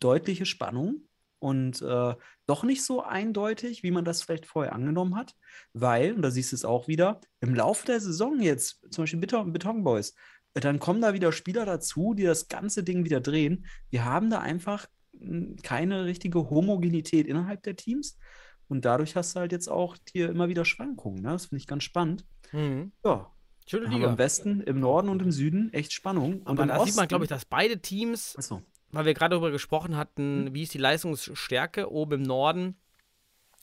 [0.00, 2.14] deutliche Spannung und äh,
[2.46, 5.34] doch nicht so eindeutig, wie man das vielleicht vorher angenommen hat,
[5.72, 9.20] weil, und da siehst du es auch wieder, im Laufe der Saison jetzt, zum Beispiel
[9.20, 10.14] Beton, Beton Boys,
[10.54, 13.66] äh, dann kommen da wieder Spieler dazu, die das ganze Ding wieder drehen.
[13.90, 18.18] Wir haben da einfach mh, keine richtige Homogenität innerhalb der Teams.
[18.72, 21.20] Und dadurch hast du halt jetzt auch hier immer wieder Schwankungen.
[21.22, 21.28] Ne?
[21.32, 22.24] Das finde ich ganz spannend.
[22.52, 22.92] Mhm.
[23.04, 23.30] Ja,
[23.66, 24.08] Schöne Liga.
[24.10, 26.38] im Westen, im Norden und im Süden echt Spannung.
[26.40, 28.62] Und Aber im da sieht man, Osten- glaube ich, dass beide Teams, Achso.
[28.90, 32.76] weil wir gerade darüber gesprochen hatten, wie ist die Leistungsstärke oben im Norden.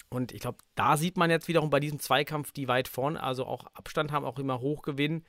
[0.10, 3.45] Und ich glaube, da sieht man jetzt wiederum bei diesem Zweikampf, die weit vorne, also
[3.48, 5.26] auch Abstand haben, auch immer hoch gewinnen.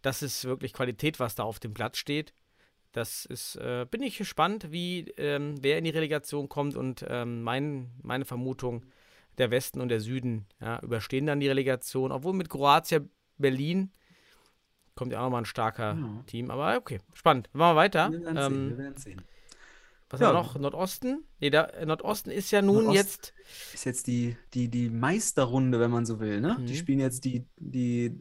[0.00, 2.32] Das ist wirklich Qualität, was da auf dem Platz steht.
[2.92, 7.42] Das ist, äh, bin ich gespannt, wie ähm, wer in die Relegation kommt und ähm,
[7.42, 8.84] mein, meine Vermutung,
[9.38, 13.00] der Westen und der Süden ja, überstehen dann die Relegation, obwohl mit Kroatia
[13.38, 13.90] Berlin
[14.94, 16.22] Kommt ja auch nochmal ein starker Ja.
[16.26, 16.50] Team.
[16.50, 17.48] Aber okay, spannend.
[17.54, 18.12] Machen wir weiter.
[18.12, 19.22] Wir werden sehen, Ähm, wir werden sehen.
[20.10, 20.26] was Ja.
[20.26, 20.58] haben wir noch?
[20.58, 21.24] Nordosten?
[21.40, 23.34] Nee, der äh, Nordosten ist ja nun Nordost- jetzt.
[23.72, 26.58] Ist jetzt die, die, die Meisterrunde, wenn man so will, ne?
[26.60, 26.76] Die Mhm.
[26.76, 28.20] spielen jetzt die, die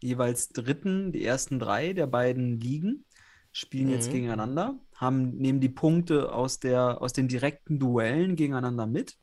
[0.00, 3.04] jeweils dritten, die ersten drei der beiden Ligen,
[3.52, 4.12] spielen jetzt Mhm.
[4.14, 9.18] gegeneinander, haben, nehmen die Punkte aus der, aus den direkten Duellen gegeneinander mit.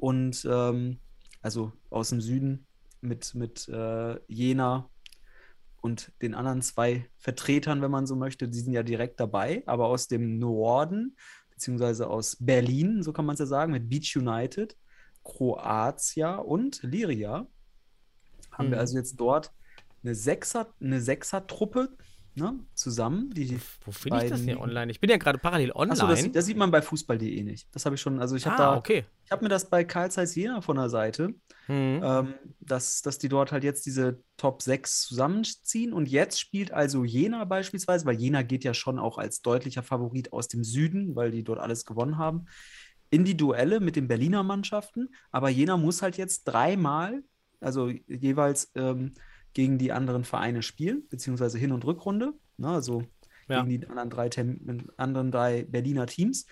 [0.00, 1.00] Und ähm,
[1.42, 2.66] also aus dem Süden
[3.00, 4.90] mit, mit äh, Jena
[5.80, 9.86] und den anderen zwei Vertretern, wenn man so möchte, die sind ja direkt dabei, aber
[9.86, 11.16] aus dem Norden,
[11.50, 14.76] beziehungsweise aus Berlin, so kann man es ja sagen, mit Beach United,
[15.24, 17.46] Kroatia und Liria,
[18.52, 18.70] haben Mhm.
[18.72, 19.52] wir also jetzt dort
[20.02, 21.96] eine Sechser, eine Sechser-Truppe
[22.34, 23.30] ne, zusammen.
[23.30, 24.90] Die, Wo finde ich das hier online?
[24.90, 25.92] Ich bin ja gerade parallel online.
[25.92, 27.68] Achso, das, das sieht man bei Fußball.de nicht.
[27.72, 29.04] Das habe ich schon, also ich habe ah, da, okay.
[29.24, 31.34] ich habe mir das bei Karl Zeiss Jena von der Seite,
[31.70, 32.00] Mhm.
[32.02, 35.92] ähm, dass, dass die dort halt jetzt diese Top 6 zusammenziehen.
[35.92, 40.32] Und jetzt spielt also Jena beispielsweise, weil Jena geht ja schon auch als deutlicher Favorit
[40.32, 42.46] aus dem Süden, weil die dort alles gewonnen haben,
[43.10, 45.10] in die Duelle mit den Berliner Mannschaften.
[45.30, 47.22] Aber Jena muss halt jetzt dreimal,
[47.60, 49.12] also jeweils ähm,
[49.54, 52.34] gegen die anderen Vereine spielen, beziehungsweise Hin- und Rückrunde.
[52.56, 53.02] Ne, also
[53.48, 53.62] Ja.
[53.62, 56.46] gegen die anderen drei, Tem anderen drei Berliner Teams.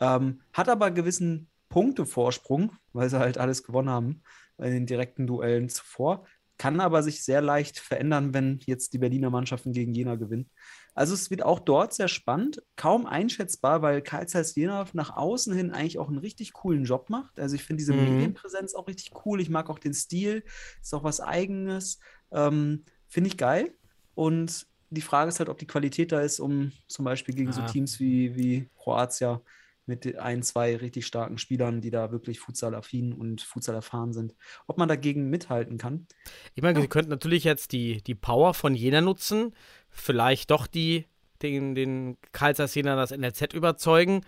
[0.00, 4.22] Ähm, hat aber gewissen Punktevorsprung, weil sie halt alles gewonnen haben
[4.58, 6.26] in den direkten Duellen zuvor.
[6.58, 10.50] Kann aber sich sehr leicht verändern, wenn jetzt die Berliner Mannschaften gegen Jena gewinnen.
[10.94, 15.54] Also es wird auch dort sehr spannend, kaum einschätzbar, weil Karl Zeiss Jena nach außen
[15.54, 17.40] hin eigentlich auch einen richtig coolen Job macht.
[17.40, 18.04] Also ich finde diese Mhm.
[18.04, 19.40] Medienpräsenz auch richtig cool.
[19.40, 20.44] Ich mag auch den Stil,
[20.80, 21.98] ist auch was Eigenes.
[22.30, 23.74] Ähm, finde ich geil.
[24.14, 27.62] Und die Frage ist halt, ob die Qualität da ist, um zum Beispiel gegen so
[27.62, 27.66] Ah.
[27.66, 29.42] Teams wie, wie Kroatia
[29.86, 34.34] mit ein, zwei richtig starken Spielern, die da wirklich Futsal-affin und Futsal erfahren sind,
[34.68, 36.06] ob man dagegen mithalten kann.
[36.54, 36.82] Ich meine, Ja.
[36.82, 39.54] sie könnten natürlich jetzt die, die Power von Jena nutzen,
[39.92, 41.06] vielleicht doch die,
[41.42, 44.24] den, den Karlsruher das NLZ überzeugen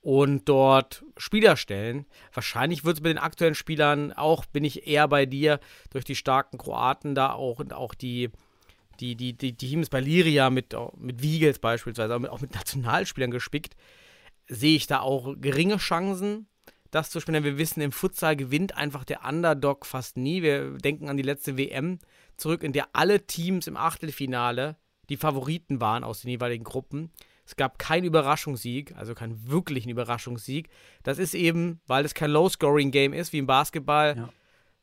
[0.00, 2.06] und dort Spieler stellen.
[2.32, 6.14] Wahrscheinlich wird es mit den aktuellen Spielern auch, bin ich eher bei dir, durch die
[6.14, 8.30] starken Kroaten da auch und auch die,
[9.00, 13.30] die, die, die Teams bei Liria mit, mit Wiegels beispielsweise, auch mit, auch mit Nationalspielern
[13.30, 13.74] gespickt,
[14.46, 16.46] sehe ich da auch geringe Chancen,
[16.90, 17.44] das zu spielen.
[17.44, 20.42] Wir wissen, im Futsal gewinnt einfach der Underdog fast nie.
[20.42, 21.98] Wir denken an die letzte WM
[22.36, 24.76] zurück, in der alle Teams im Achtelfinale
[25.08, 27.10] die Favoriten waren aus den jeweiligen Gruppen.
[27.46, 30.68] Es gab keinen Überraschungssieg, also keinen wirklichen Überraschungssieg.
[31.02, 34.28] Das ist eben, weil es kein Low-Scoring-Game ist, wie im Basketball, Ja.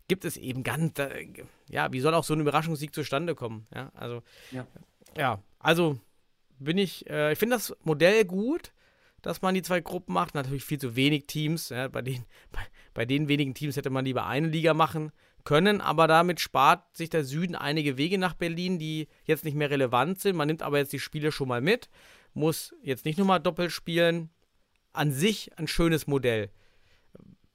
[0.08, 1.28] gibt es eben ganz, äh,
[1.70, 3.68] ja, wie soll auch so ein Überraschungssieg zustande kommen?
[3.74, 4.66] Ja, also, Ja.
[5.16, 6.00] ja, also
[6.58, 8.72] bin ich, äh, ich finde das Modell gut,
[9.22, 10.34] dass man die zwei Gruppen macht.
[10.36, 11.70] Natürlich viel zu wenig Teams.
[11.70, 12.62] Ja, bei, den, bei,
[12.96, 15.12] bei den wenigen Teams hätte man lieber eine Liga machen
[15.45, 19.69] können, aber damit spart sich der Süden einige Wege nach Berlin, die jetzt nicht mehr
[19.69, 20.36] relevant sind.
[20.36, 21.89] Man nimmt aber jetzt die Spiele schon mal mit,
[22.34, 24.29] muss jetzt nicht nochmal doppelt spielen.
[24.91, 26.49] An sich ein schönes Modell.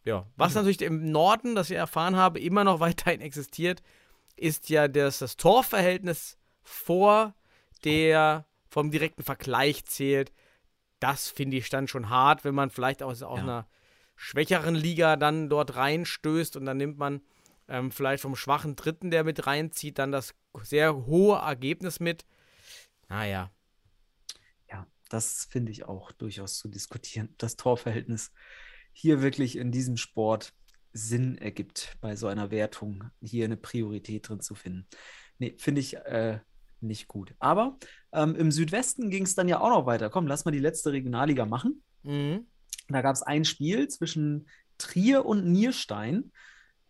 [0.05, 3.83] Ja, was natürlich im Norden, das ich erfahren habe, immer noch weiterhin existiert,
[4.37, 7.35] ist ja das, das Torverhältnis vor
[7.85, 10.33] der vom direkten Vergleich zählt.
[11.01, 13.43] Das finde ich dann schon hart, wenn man vielleicht aus, aus Ja.
[13.43, 13.69] einer
[14.17, 17.23] schwächeren Liga dann dort reinstößt und dann nimmt man
[17.71, 22.25] ähm, vielleicht vom schwachen Dritten, der mit reinzieht, dann das sehr hohe Ergebnis mit.
[23.09, 23.53] Naja,
[24.71, 27.35] Ja, das finde ich auch durchaus zu diskutieren.
[27.39, 28.33] Das Torverhältnis
[28.93, 30.53] hier wirklich in diesem Sport
[30.93, 34.89] Sinn ergibt, bei so einer Wertung hier eine Priorität drin zu finden.
[35.39, 36.41] Nee, finde ich äh,
[36.81, 37.35] nicht gut.
[37.39, 37.79] Aber
[38.13, 40.11] ähm, im Südwesten ging es dann ja auch noch weiter.
[40.11, 41.83] Komm, lass mal die letzte Regionalliga machen.
[42.03, 42.47] mhm.
[42.89, 46.33] Da gab es ein Spiel zwischen Trier und Nierstein.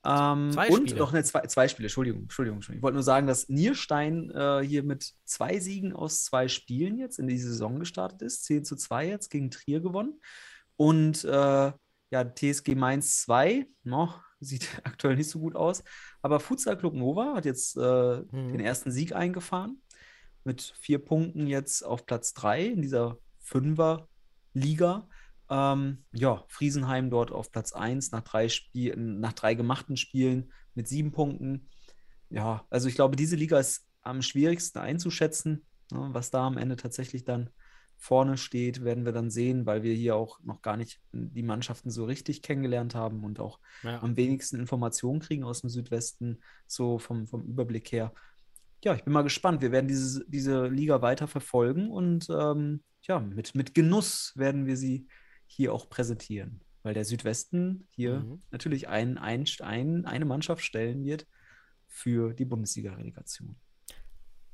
[0.05, 0.99] Ähm, Zwei und Spiele.
[0.99, 2.79] noch eine zwei, zwei Spiele, Entschuldigung, Entschuldigung, Entschuldigung.
[2.81, 7.19] Ich wollte nur sagen, dass Nierstein äh, hier mit zwei Siegen aus zwei Spielen jetzt
[7.19, 8.45] in die Saison gestartet ist.
[8.45, 10.21] 10 zu 2 jetzt gegen Trier gewonnen.
[10.77, 11.73] Und äh,
[12.13, 15.85] ja, TSG Mainz 2, no, sieht aktuell nicht so gut aus.
[16.23, 18.53] Aber Futsal Club Nova hat jetzt äh, Mhm.
[18.53, 19.83] den ersten Sieg eingefahren.
[20.45, 25.09] Mit vier Punkten jetzt auf Platz 3 in dieser Fünfer-Liga.
[25.51, 30.87] Ähm, ja, Friesenheim dort auf Platz 1 nach drei Spielen, nach drei gemachten Spielen mit
[30.87, 31.69] sieben Punkten.
[32.29, 35.67] Ja, also ich glaube, diese Liga ist am schwierigsten einzuschätzen.
[35.91, 37.51] Ne, was da am Ende tatsächlich dann
[37.97, 41.91] vorne steht, werden wir dann sehen, weil wir hier auch noch gar nicht die Mannschaften
[41.91, 44.01] so richtig kennengelernt haben und auch ja.
[44.03, 48.15] am wenigsten Informationen kriegen aus dem Südwesten, so vom, vom Überblick her.
[48.83, 49.61] Ja, ich bin mal gespannt.
[49.61, 54.79] Wir werden diese, diese Liga weiter verfolgen und ähm, ja, mit, mit Genuss werden wir
[54.79, 55.07] sie
[55.51, 58.43] hier auch präsentieren, weil der Südwesten hier Mhm.
[58.51, 61.27] natürlich ein, ein, ein, eine Mannschaft stellen wird
[61.87, 63.57] für die Bundesliga-Relegation.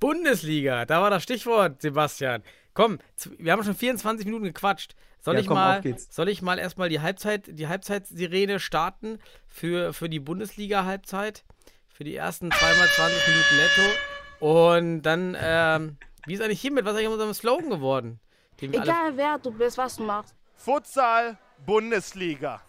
[0.01, 2.43] Bundesliga, da war das Stichwort, Sebastian.
[2.75, 2.99] Komm,
[3.39, 4.95] wir haben schon 24 Minuten gequatscht.
[5.21, 9.93] Soll Ja, ich komm, mal, soll ich mal erstmal die Halbzeit, die Halbzeitsirene starten für,
[9.93, 11.45] für die Bundesliga-Halbzeit?
[11.89, 13.97] Für die ersten zweimal 20 Minuten netto.
[14.39, 16.85] Und dann, ähm, wie ist eigentlich hiermit?
[16.85, 18.21] Was ist eigentlich unserem Slogan geworden?
[18.61, 20.35] Egal wer du bist, was du machst.
[20.57, 22.61] Futsal Bundesliga.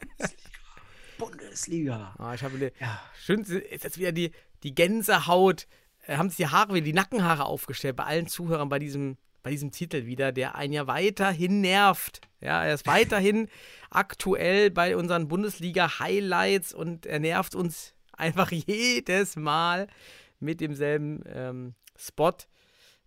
[1.17, 2.13] Bundesliga.
[2.19, 3.01] Ah, ich habe Ja.
[3.23, 4.31] schön ist jetzt wieder die,
[4.63, 5.67] die Gänsehaut,
[6.05, 9.49] äh, haben sich die Haare wieder, die Nackenhaare aufgestellt bei allen Zuhörern bei diesem, bei
[9.51, 12.21] diesem Titel wieder, der einen ja weiterhin nervt.
[12.39, 13.49] Ja, er ist weiterhin
[13.89, 19.87] aktuell bei unseren Bundesliga-Highlights und er nervt uns einfach jedes Mal
[20.39, 22.33] mit demselben ähm, Spot.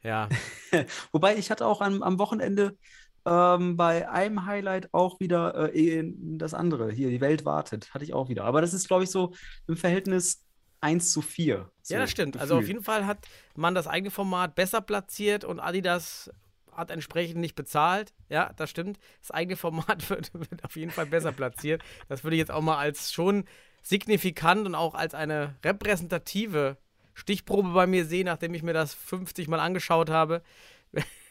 [0.03, 0.29] Ja,
[1.13, 2.77] Wobei ich hatte auch am, am Wochenende
[3.27, 6.91] ähm, bei einem Highlight auch wieder äh, eh das andere.
[6.91, 8.45] Hier, die Welt wartet, hatte ich auch wieder.
[8.45, 9.35] Aber das ist, glaube ich, so
[9.67, 10.45] im Verhältnis
[10.81, 11.71] 1 zu 4.
[11.83, 12.39] So ja, das stimmt.
[12.39, 16.31] Also auf jeden Fall hat man das eigene Format besser platziert und Adidas
[16.73, 18.15] hat entsprechend nicht bezahlt.
[18.29, 18.99] Ja, das stimmt.
[19.21, 21.83] Das eigene Format wird, wird auf jeden Fall besser platziert.
[22.09, 23.45] Das würde ich jetzt auch mal als schon
[23.83, 26.79] signifikant und auch als eine repräsentative
[27.15, 30.43] Stichprobe bei mir sehen, nachdem ich mir das 50 Mal angeschaut habe.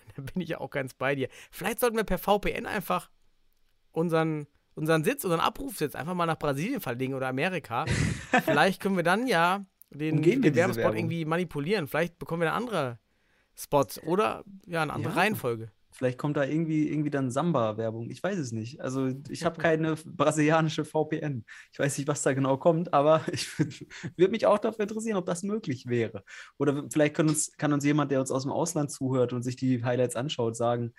[0.15, 1.29] da bin ich ja auch ganz bei dir.
[1.51, 3.09] Vielleicht sollten wir per VPN einfach
[3.91, 7.85] unseren, unseren Sitz, unseren Abrufsitz einfach mal nach Brasilien verlegen oder Amerika.
[8.43, 10.97] Vielleicht können wir dann ja den, den Werbespot Werbung.
[10.97, 11.87] irgendwie manipulieren.
[11.87, 12.99] Vielleicht bekommen wir dann andere
[13.55, 15.15] Spots oder ja, eine andere Ja.
[15.59, 18.09] Würde Vielleicht kommt da irgendwie, irgendwie dann Samba-Werbung.
[18.09, 18.81] Ich weiß es nicht.
[18.81, 21.45] Also ich habe keine brasilianische VPN.
[21.71, 25.25] Ich weiß nicht, was da genau kommt, aber ich würde mich auch dafür interessieren, ob
[25.25, 26.23] das möglich wäre.
[26.57, 29.55] Oder vielleicht kann uns, kann uns jemand, der uns aus dem Ausland zuhört und sich
[29.55, 30.93] die Highlights anschaut, sagen,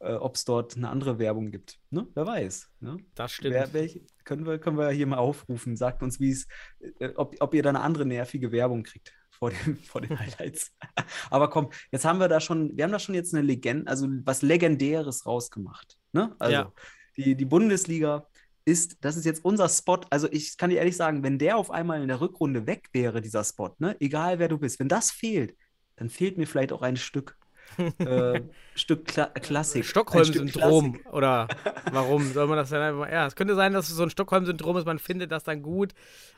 [0.00, 1.78] äh, ob es dort eine andere Werbung gibt.
[1.90, 2.06] Ne?
[2.14, 2.70] Wer weiß.
[2.80, 2.98] Ne?
[3.14, 3.54] Das stimmt.
[3.54, 5.76] Wer, welche, können, wir, können wir hier mal aufrufen.
[5.76, 6.46] Sagt uns, wie es,
[7.00, 10.72] äh, ob, ob ihr da eine andere nervige Werbung kriegt vor, dem, vor den Highlights.
[11.30, 14.06] Aber komm, jetzt haben wir da schon, wir haben da schon jetzt eine Legende, also
[14.24, 15.96] was Legendäres rausgemacht.
[16.12, 16.34] Ne?
[16.38, 16.72] Also Ja.
[17.16, 18.26] die, die Bundesliga
[18.64, 20.00] ist, das ist jetzt unser Spot.
[20.10, 23.20] Also ich kann dir ehrlich sagen, wenn der auf einmal in der Rückrunde weg wäre,
[23.20, 23.96] dieser Spot, ne?
[24.00, 25.56] egal wer du bist, wenn das fehlt,
[25.96, 27.36] dann fehlt mir vielleicht auch ein Stück.
[27.98, 28.40] äh,
[28.74, 29.84] Stück Kla Klassik.
[29.84, 31.48] Stockholm-Syndrom oder
[31.90, 34.76] warum soll man das dann einfach, ja, es könnte sein, dass es so ein Stockholm-Syndrom
[34.78, 35.92] ist, man findet das dann gut,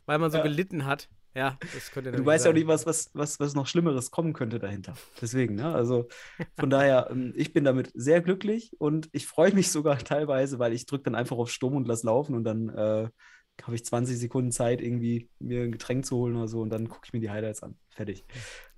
[0.07, 0.43] weil man so Ja.
[0.43, 1.09] gelitten hat.
[1.35, 4.33] Ja, das könnte Du weißt ja auch nicht, was, was, was, was noch Schlimmeres kommen
[4.33, 4.95] könnte dahinter.
[5.23, 5.73] Deswegen, ne?
[5.73, 6.09] Also
[6.59, 10.73] von daher, ähm, ich bin damit sehr glücklich und ich freue mich sogar teilweise, weil
[10.73, 13.09] ich drücke dann einfach auf Stumm und lass laufen und dann äh,
[13.63, 16.89] habe ich 20 Sekunden Zeit, irgendwie mir ein Getränk zu holen oder so und dann
[16.89, 17.77] gucke ich mir die Highlights an.
[17.91, 18.25] Fertig.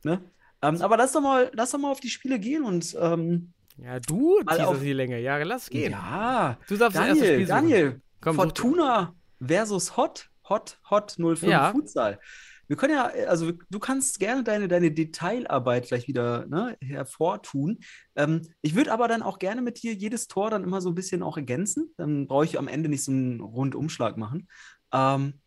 [0.02, 0.20] Ne?
[0.60, 3.98] Ähm, aber lass doch mal, lass doch mal auf die Spiele gehen und ähm, Ja,
[4.00, 5.20] du auf- die Länge.
[5.20, 5.92] Ja, lass gehen.
[5.92, 7.46] ja, Du darfst Daniel.
[7.46, 11.70] Daniel, Komm, Fortuna versus Hot, Hot, Hot 05 Ja.
[11.72, 12.20] Futsal.
[12.68, 17.80] Wir können ja, also du kannst gerne deine, deine Detailarbeit gleich wieder ne, hervortun.
[18.16, 20.94] Ähm, ich würde aber dann auch gerne mit dir jedes Tor dann immer so ein
[20.94, 21.92] bisschen auch ergänzen.
[21.96, 24.48] Dann brauche ich am Ende nicht so einen Rundumschlag machen.
[24.92, 25.40] Ähm,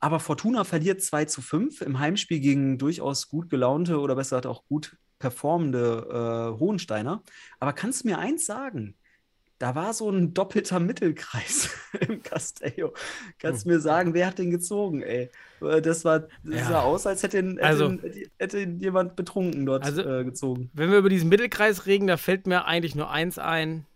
[0.00, 4.46] aber Fortuna verliert 2 zu 5 im Heimspiel gegen durchaus gut gelaunte oder besser gesagt
[4.46, 7.22] auch gut performende äh, Hohensteiner.
[7.58, 8.96] Aber kannst du mir eins sagen?
[9.60, 11.70] Da war so ein doppelter Mittelkreis
[12.08, 12.92] im Castello.
[13.38, 15.30] Kannst du mir sagen, wer hat den gezogen, ey?
[15.62, 16.52] Äh, Das war, das Hm.
[16.52, 16.64] Ja.
[16.64, 20.24] sah aus, als hätte, ihn, hätte, Also- ihn, hätte ihn jemand betrunken dort Also- äh,
[20.24, 20.70] gezogen.
[20.74, 23.86] Wenn wir über diesen Mittelkreis reden, da fällt mir eigentlich nur eins ein.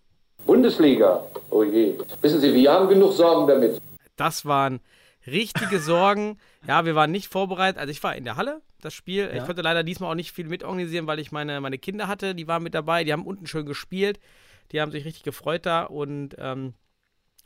[0.46, 1.26] Bundesliga.
[1.50, 1.98] Oh je.
[2.22, 3.80] Wissen Sie, wir haben genug Sorgen damit.
[4.16, 4.80] Das waren
[5.26, 6.38] richtige Sorgen.
[6.66, 7.78] Ja, wir waren nicht vorbereitet.
[7.78, 9.28] Also ich war in der Halle, das Spiel.
[9.30, 9.44] Ich Ja.
[9.44, 12.34] konnte leider diesmal auch nicht viel mitorganisieren, weil ich meine, meine Kinder hatte.
[12.34, 13.04] Die waren mit dabei.
[13.04, 14.20] Die haben unten schön gespielt.
[14.72, 16.74] Die haben sich richtig gefreut da und ähm,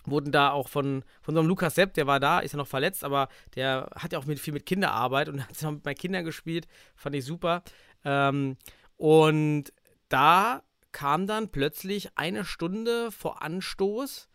[0.05, 2.67] wurden da auch von, von so einem Lukas Sepp, der war da, ist ja noch
[2.67, 5.95] verletzt, aber der hat ja auch mit, viel mit Kinderarbeit und hat noch mit meinen
[5.95, 6.67] Kindern gespielt.
[6.97, 7.63] Fand ich super.
[8.05, 8.57] Ähm,
[8.97, 9.73] und
[10.09, 14.29] da kam dann plötzlich eine Stunde vor Anstoß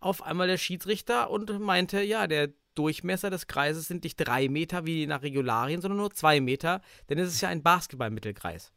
[0.00, 4.86] auf einmal der Schiedsrichter und meinte, ja, der Durchmesser des Kreises sind nicht drei Meter
[4.86, 8.72] wie nach Regularien, sondern nur zwei Meter, denn es ist ja ein Basketball-Mittelkreis.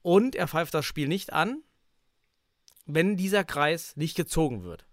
[0.00, 1.62] Und er pfeift das Spiel nicht an,
[2.94, 4.86] wenn dieser Kreis nicht gezogen wird.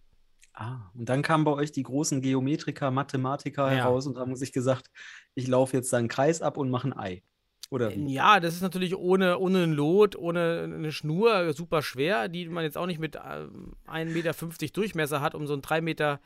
[0.54, 3.78] Ah, und dann kamen bei euch die großen Geometriker, Mathematiker Ja.
[3.84, 4.90] heraus und haben sich gesagt,
[5.36, 7.24] ich laufe jetzt da einen Kreis ab und mache ein Ei.
[7.70, 8.12] Oder wie?
[8.14, 12.64] Ja, das ist natürlich ohne, ohne ein Lot, ohne eine Schnur super schwer, die man
[12.64, 14.34] jetzt auch nicht mit ähm, 1,50 Meter
[14.74, 16.20] Durchmesser hat, um so einen 3 Meter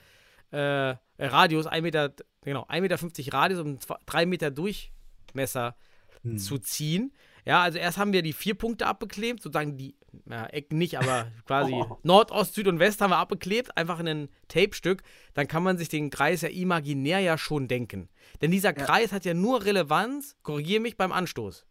[0.51, 5.75] äh, Radius, 1 Meter, genau, 1,50 Meter Radius, um 3 Meter Durchmesser
[6.23, 6.37] Hm.
[6.37, 7.11] zu ziehen.
[7.45, 9.95] Ja, also erst haben wir die vier Punkte abgeklebt, sozusagen die
[10.29, 11.97] ja, Ecken nicht, aber quasi Oh.
[12.03, 15.03] Nord, Ost, Süd und West haben wir abgeklebt, einfach in ein Tape-Stück.
[15.33, 18.09] Dann kann man sich den Kreis ja imaginär ja schon denken.
[18.41, 21.65] Denn dieser Kreis hat ja nur Relevanz, korrigiere mich, beim Anstoß.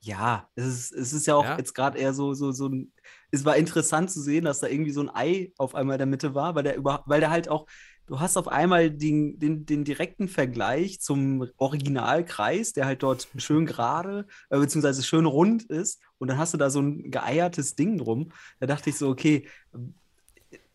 [0.00, 1.58] Ja, es ist, es ist ja auch Ja.
[1.58, 2.92] jetzt gerade eher so, so, so ein.
[3.32, 6.06] Es war interessant zu sehen, dass da irgendwie so ein Ei auf einmal in der
[6.06, 7.66] Mitte war, weil der über, weil der halt auch,
[8.06, 13.66] du hast auf einmal den, den, den direkten Vergleich zum Originalkreis, der halt dort schön
[13.66, 17.98] gerade, äh, beziehungsweise schön rund ist, und dann hast du da so ein geeiertes Ding
[17.98, 18.30] drum.
[18.60, 19.46] Da dachte ich so, okay,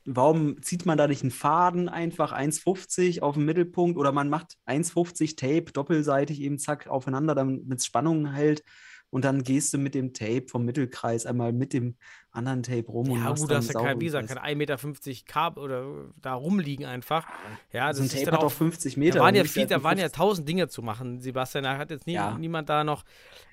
[0.06, 3.98] warum zieht man da nicht einen Faden einfach 1,50 auf den Mittelpunkt?
[3.98, 8.64] Oder man macht 1,50 Tape doppelseitig eben zack aufeinander, damit es Spannungen hält.
[9.10, 11.98] Und dann gehst du mit dem Tape vom Mittelkreis einmal mit dem
[12.34, 14.38] anderen Tape rum und Ja, machst gut, dann das ist ja kein, wie gesagt, kein
[14.38, 14.78] 1,50 Meter
[15.28, 15.86] Kabel oder
[16.22, 17.28] da rumliegen einfach.
[17.74, 19.16] Ja, das so ein ist Tape dann hat auch auch 50 Da Meter.
[19.20, 21.64] waren dann ja liegt viel, halt da waren ja 50 tausend Dinge zu machen, Sebastian.
[21.66, 22.38] Da hat jetzt nie, Ja.
[22.38, 23.04] niemand da noch.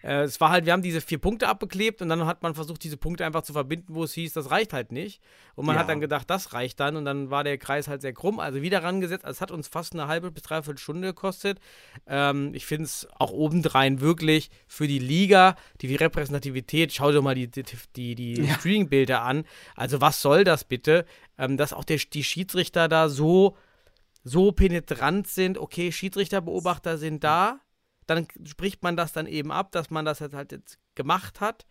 [0.03, 2.85] Äh, es war halt, wir haben diese vier Punkte abgeklebt und dann hat man versucht,
[2.85, 5.21] diese Punkte einfach zu verbinden, wo es hieß, das reicht halt nicht.
[5.57, 5.81] Und man Ja.
[5.81, 8.39] hat dann gedacht, das reicht dann und dann war der Kreis halt sehr krumm.
[8.39, 9.25] Also wieder rangesetzt.
[9.25, 11.59] Also es hat uns fast eine halbe bis dreiviertel Stunde gekostet.
[12.07, 17.23] Ähm, ich finde es auch obendrein wirklich für die Liga, die, die Repräsentativität, schau dir
[17.23, 17.65] mal die, die,
[17.97, 18.55] die, die Ja.
[18.69, 19.45] Streaming-Bilder an.
[19.75, 21.05] Also was soll das bitte?
[21.39, 23.57] Ähm, dass auch der, die Schiedsrichter da so
[24.25, 27.61] so penetrant sind, okay, Schiedsrichterbeobachter sind da,
[28.07, 31.67] dann spricht man das dann eben ab, dass man das jetzt halt jetzt gemacht hat.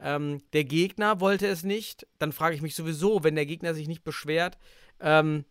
[0.00, 2.06] Ähm, der Gegner wollte es nicht.
[2.18, 4.58] Dann frage ich mich sowieso, wenn der Gegner sich nicht beschwert,
[5.00, 5.44] ähm,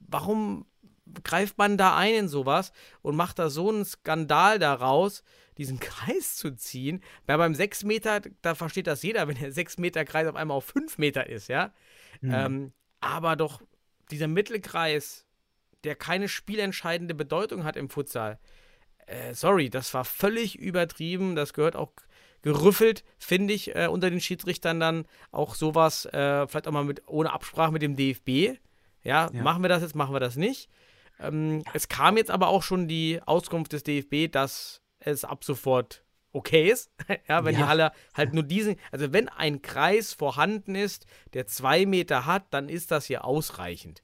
[0.00, 0.66] warum
[1.24, 5.22] greift man da ein in sowas und macht da so einen Skandal daraus,
[5.58, 7.02] diesen Kreis zu ziehen?
[7.26, 10.56] Weil beim 6 Meter, da versteht das jeder, wenn der 6 Meter Kreis auf einmal
[10.56, 11.72] auf 5 Meter ist, ja.
[12.20, 12.34] Mhm.
[12.34, 13.62] Ähm, aber doch
[14.10, 15.26] dieser Mittelkreis,
[15.84, 18.38] der keine spielentscheidende Bedeutung hat im Futsal.
[19.06, 21.34] Äh, sorry, das war völlig übertrieben.
[21.34, 21.92] Das gehört auch
[22.42, 27.02] gerüffelt, finde ich, äh, unter den Schiedsrichtern dann auch sowas, äh, vielleicht auch mal mit,
[27.06, 28.58] ohne Absprache mit dem DFB.
[29.04, 29.42] Ja, Ja.
[29.42, 30.68] machen wir das jetzt, machen wir das nicht.
[31.20, 36.04] Ähm, Es kam jetzt aber auch schon die Auskunft des DFB, dass es ab sofort
[36.32, 36.90] okay ist.
[37.28, 37.68] ja, wenn die Ja.
[37.68, 42.68] Halle halt nur diesen, also wenn ein Kreis vorhanden ist, der zwei Meter hat, dann
[42.68, 44.02] ist das hier ausreichend.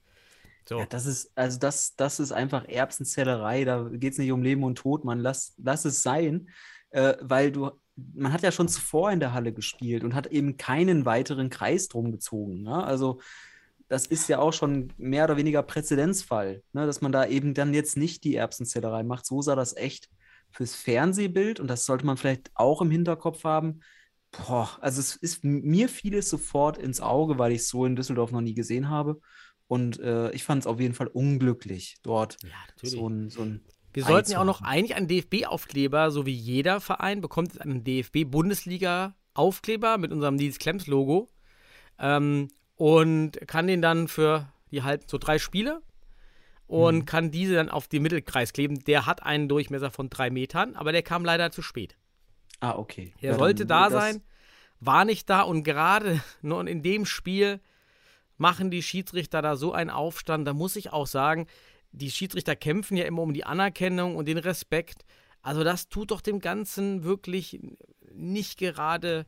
[0.68, 0.80] So.
[0.80, 3.64] Ja, das ist, also das, das ist einfach Erbsenzählerei.
[3.64, 5.18] Da geht es nicht um Leben und Tod, man.
[5.18, 6.50] Lass, lass es sein,
[6.90, 10.58] äh, weil du, man hat ja schon zuvor in der Halle gespielt und hat eben
[10.58, 12.62] keinen weiteren Kreis drum gezogen.
[12.64, 12.84] Ne?
[12.84, 13.20] Also
[13.88, 16.84] das ist ja auch schon mehr oder weniger Präzedenzfall, ne?
[16.84, 19.24] dass man da eben dann jetzt nicht die Erbsenzählerei macht.
[19.24, 20.10] So sah das echt
[20.50, 23.80] fürs Fernsehbild und das sollte man vielleicht auch im Hinterkopf haben.
[24.30, 27.96] Boah, also es ist mir fiel es sofort ins Auge, weil ich es so in
[27.96, 29.20] Düsseldorf noch nie gesehen habe.
[29.66, 32.50] Und äh, ich fand es auf jeden Fall unglücklich, dort ja,
[32.82, 36.80] so ein, so ein Wir sollten ja auch noch eigentlich einen DFB-Aufkleber, so wie jeder
[36.80, 41.28] Verein, bekommt jetzt einen DFB-Bundesliga-Aufkleber mit unserem Nils Klemms-Logo
[41.98, 45.82] ähm, und kann den dann für die halt so drei Spiele
[46.68, 47.04] und Mhm.
[47.06, 48.78] kann diese dann auf den Mittelkreis kleben.
[48.84, 51.96] Der hat einen Durchmesser von drei Metern, aber der kam leider zu spät.
[52.60, 53.12] Ah, okay.
[53.20, 54.22] Er Ja, sollte da sein,
[54.80, 57.60] war nicht da und gerade nur in dem Spiel
[58.36, 60.46] machen die Schiedsrichter da so einen Aufstand.
[60.46, 61.46] Da muss ich auch sagen,
[61.90, 65.04] die Schiedsrichter kämpfen ja immer um die Anerkennung und den Respekt.
[65.42, 67.58] Also das tut doch dem Ganzen wirklich
[68.12, 69.26] nicht gerade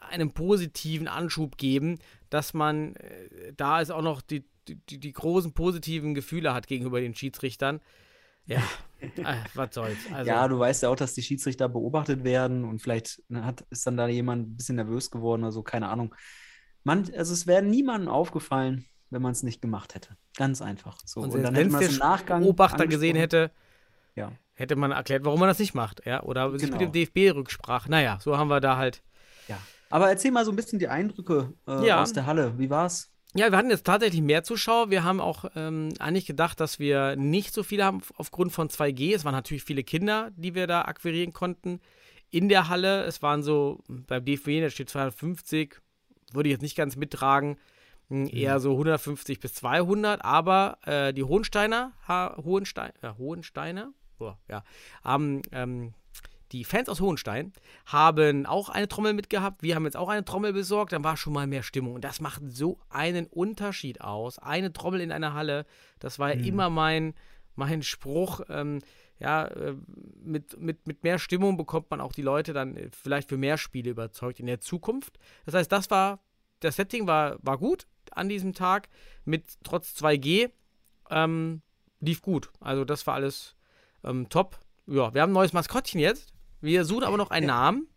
[0.00, 1.98] einen positiven Anschub geben,
[2.30, 4.44] dass man äh, da ist auch noch die,
[4.76, 7.80] die, die großen positiven Gefühle hat gegenüber den Schiedsrichtern.
[8.46, 8.62] Ja,
[9.00, 9.08] äh,
[9.54, 9.98] was soll's.
[10.12, 13.86] Also, ja, du weißt ja auch, dass die Schiedsrichter beobachtet werden und vielleicht hat, ist
[13.86, 16.14] dann da jemand ein bisschen nervös geworden oder so, keine Ahnung.
[16.82, 20.16] Man, also es wäre niemandem aufgefallen, wenn man es nicht gemacht hätte.
[20.36, 20.98] Ganz einfach.
[21.04, 23.50] So, Und und dann wenn hätte man es der im Nachgang Beobachter gesehen hätte,
[24.14, 24.32] Ja.
[24.54, 26.04] hätte man erklärt, warum man das nicht macht.
[26.06, 26.22] Ja?
[26.22, 26.90] Oder sich mit Genau.
[26.90, 27.90] dem DFB Rücksprache.
[27.90, 29.02] Naja, so haben wir da halt.
[29.48, 29.58] ja.
[29.92, 32.00] Aber erzähl mal so ein bisschen die Eindrücke äh, Ja.
[32.00, 32.56] aus der Halle.
[32.58, 33.09] Wie war's?
[33.34, 34.90] Ja, wir hatten jetzt tatsächlich mehr Zuschauer.
[34.90, 39.14] Wir haben auch ähm, eigentlich gedacht, dass wir nicht so viele haben aufgrund von 2G.
[39.14, 41.80] Es waren natürlich viele Kinder, die wir da akquirieren konnten
[42.30, 43.04] in der Halle.
[43.04, 45.76] Es waren so, beim DFB, da steht 250,
[46.32, 47.56] würde ich jetzt nicht ganz mittragen,
[48.10, 50.24] m, eher so 150 bis 200.
[50.24, 54.64] Aber äh, die Hohensteiner, ha Hohenstein, äh, Hohensteiner, oh, ja,
[55.04, 55.94] haben ähm,
[56.52, 57.52] die Fans aus Hohenstein
[57.86, 59.62] haben auch eine Trommel mitgehabt.
[59.62, 60.92] Wir haben jetzt auch eine Trommel besorgt.
[60.92, 61.94] Dann war schon mal mehr Stimmung.
[61.94, 64.38] Und das macht so einen Unterschied aus.
[64.38, 65.66] Eine Trommel in einer Halle,
[65.98, 67.14] das war ja immer mein,
[67.54, 68.40] mein Spruch.
[68.48, 68.80] Ähm,
[69.20, 69.76] ja, äh,
[70.22, 73.58] mit, mit, mit mehr Stimmung bekommt man auch die Leute dann äh, vielleicht für mehr
[73.58, 75.18] Spiele überzeugt in der Zukunft.
[75.44, 76.20] Das heißt, das war,
[76.60, 78.88] das Setting war, war gut an diesem Tag.
[79.24, 80.50] Mit trotz 2G
[81.10, 81.62] ähm,
[82.00, 82.50] lief gut.
[82.60, 83.56] Also das war alles
[84.02, 84.58] ähm, top.
[84.86, 86.32] Ja, wir haben ein neues Maskottchen jetzt.
[86.60, 87.88] Wir suchen aber noch einen Namen.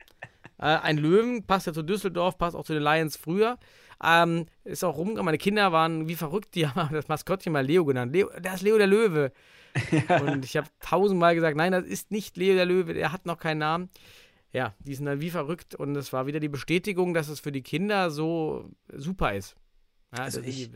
[0.59, 3.57] Äh, ein Löwen, passt ja zu Düsseldorf, passt auch zu den Lions früher.
[4.03, 5.25] Ähm, ist auch rumgegangen.
[5.25, 8.13] Meine Kinder waren wie verrückt, die haben das Maskottchen mal Leo genannt.
[8.13, 9.31] Leo, das ist Leo der Löwe.
[10.21, 13.37] Und ich habe tausendmal gesagt, nein, das ist nicht Leo der Löwe, der hat noch
[13.39, 13.89] keinen Namen.
[14.51, 17.51] ja, die sind dann wie verrückt und es war wieder die Bestätigung, dass es für
[17.51, 19.55] die Kinder so super ist.
[20.15, 20.69] Ja, Also ich-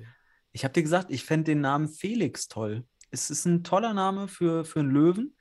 [0.52, 2.86] Ich habe dir gesagt, ich fände den Namen Felix toll.
[3.12, 5.36] Es ist ein toller Name für, für einen Löwen.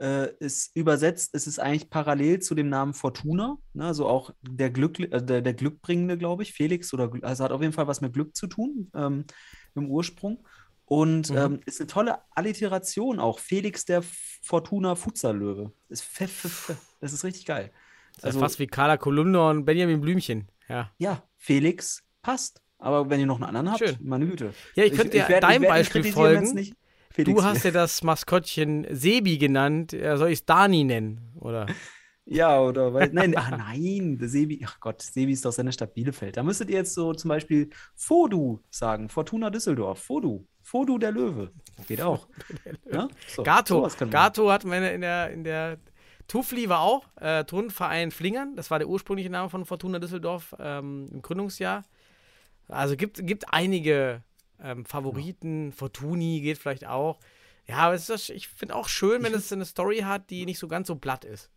[0.00, 3.84] Äh, ist übersetzt, es ist eigentlich parallel zu dem Namen Fortuna, ne?
[3.84, 7.60] also auch der, Glück, äh, der, der Glückbringende, glaube ich, Felix, oder also hat auf
[7.60, 9.24] jeden Fall was mit Glück zu tun ähm,
[9.74, 10.46] im Ursprung.
[10.86, 11.36] Und Mhm.
[11.36, 13.38] ähm, ist eine tolle Alliteration auch.
[13.38, 14.02] Felix der
[14.42, 15.70] Fortuna Futsal-Löwe.
[15.90, 16.04] Ist,
[17.00, 17.70] das ist richtig geil.
[18.16, 20.48] das ist ja fast wie Carla Kolumna und Benjamin Blümchen.
[20.68, 20.90] Ja.
[20.98, 22.62] ja, Felix passt.
[22.78, 23.98] Aber wenn ihr noch einen anderen habt, Schön.
[24.00, 24.54] meine Güte.
[24.74, 26.54] Ja, ich könnte dir deinem Beispiel folgen.
[26.54, 26.74] nicht
[27.24, 29.92] Felix Du hast ja das Maskottchen Sebi genannt.
[29.92, 31.32] Soll ich es Dani nennen?
[31.40, 31.66] Oder?
[32.26, 36.36] Ja, oder weil, nein, ach nein, Sebi, ach Gott, Sebi ist doch seine Stadt Bielefeld.
[36.36, 41.50] Da müsstet ihr jetzt so zum Beispiel Fodu sagen, Fortuna Düsseldorf, Fodu, Fodu der Löwe.
[41.88, 42.28] Geht auch.
[42.92, 43.08] Ja?
[43.26, 43.88] So, Gato.
[44.10, 45.78] Gato hat meine in der, in der
[46.28, 48.54] Tufli war auch äh, Turnverein Flingern.
[48.54, 51.82] Das war der ursprüngliche Name von Fortuna Düsseldorf ähm, im Gründungsjahr.
[52.68, 54.22] Also gibt, gibt einige
[54.62, 55.72] ähm, Favoriten.
[55.72, 57.18] Fortuni geht vielleicht auch.
[57.68, 60.58] Ja, aber es ist, ich finde auch schön, wenn es eine Story hat, die nicht
[60.58, 61.50] so ganz so platt ist.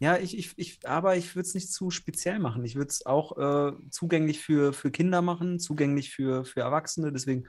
[0.00, 2.64] Ja, ich, ich, ich, aber ich würde es nicht zu speziell machen.
[2.64, 7.12] Ich würde es auch äh, zugänglich für, für Kinder machen, zugänglich für, für Erwachsene.
[7.12, 7.46] Deswegen,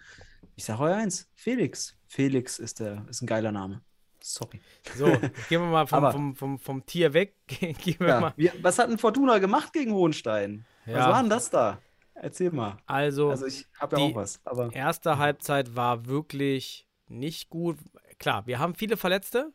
[0.56, 1.96] ich sage euch eins, Felix.
[2.08, 3.82] Felix ist, der, ist ein geiler Name.
[4.22, 4.60] Sorry.
[4.96, 5.06] So,
[5.50, 7.36] gehen wir mal vom, Aber- vom, vom, vom Tier weg.
[7.48, 8.34] gehen wir Ja, mal.
[8.36, 10.66] wir, was hat denn Fortuna gemacht gegen Hohenstein?
[10.86, 11.10] Was Ja.
[11.12, 11.80] war denn das da?
[12.22, 12.78] Erzähl mal.
[12.86, 17.78] Also, Also ich habe ja auch was, aber erste Halbzeit war wirklich nicht gut.
[18.18, 19.54] Klar, wir haben viele Verletzte.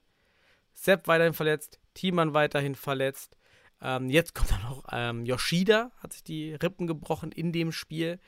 [0.72, 3.36] Sepp weiterhin verletzt, Thiemann weiterhin verletzt.
[3.80, 8.18] Ähm, jetzt kommt dann noch ähm, Yoshida, hat sich die Rippen gebrochen in dem Spiel.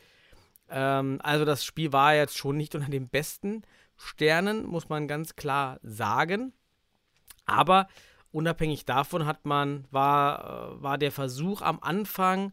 [0.68, 3.62] Ähm, also das Spiel war jetzt schon nicht unter den besten
[3.96, 6.52] Sternen, muss man ganz klar sagen.
[7.46, 7.88] Aber
[8.30, 12.52] unabhängig davon hat man, war, äh, war der Versuch am Anfang,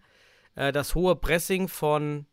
[0.55, 2.25] äh, das hohe Pressing von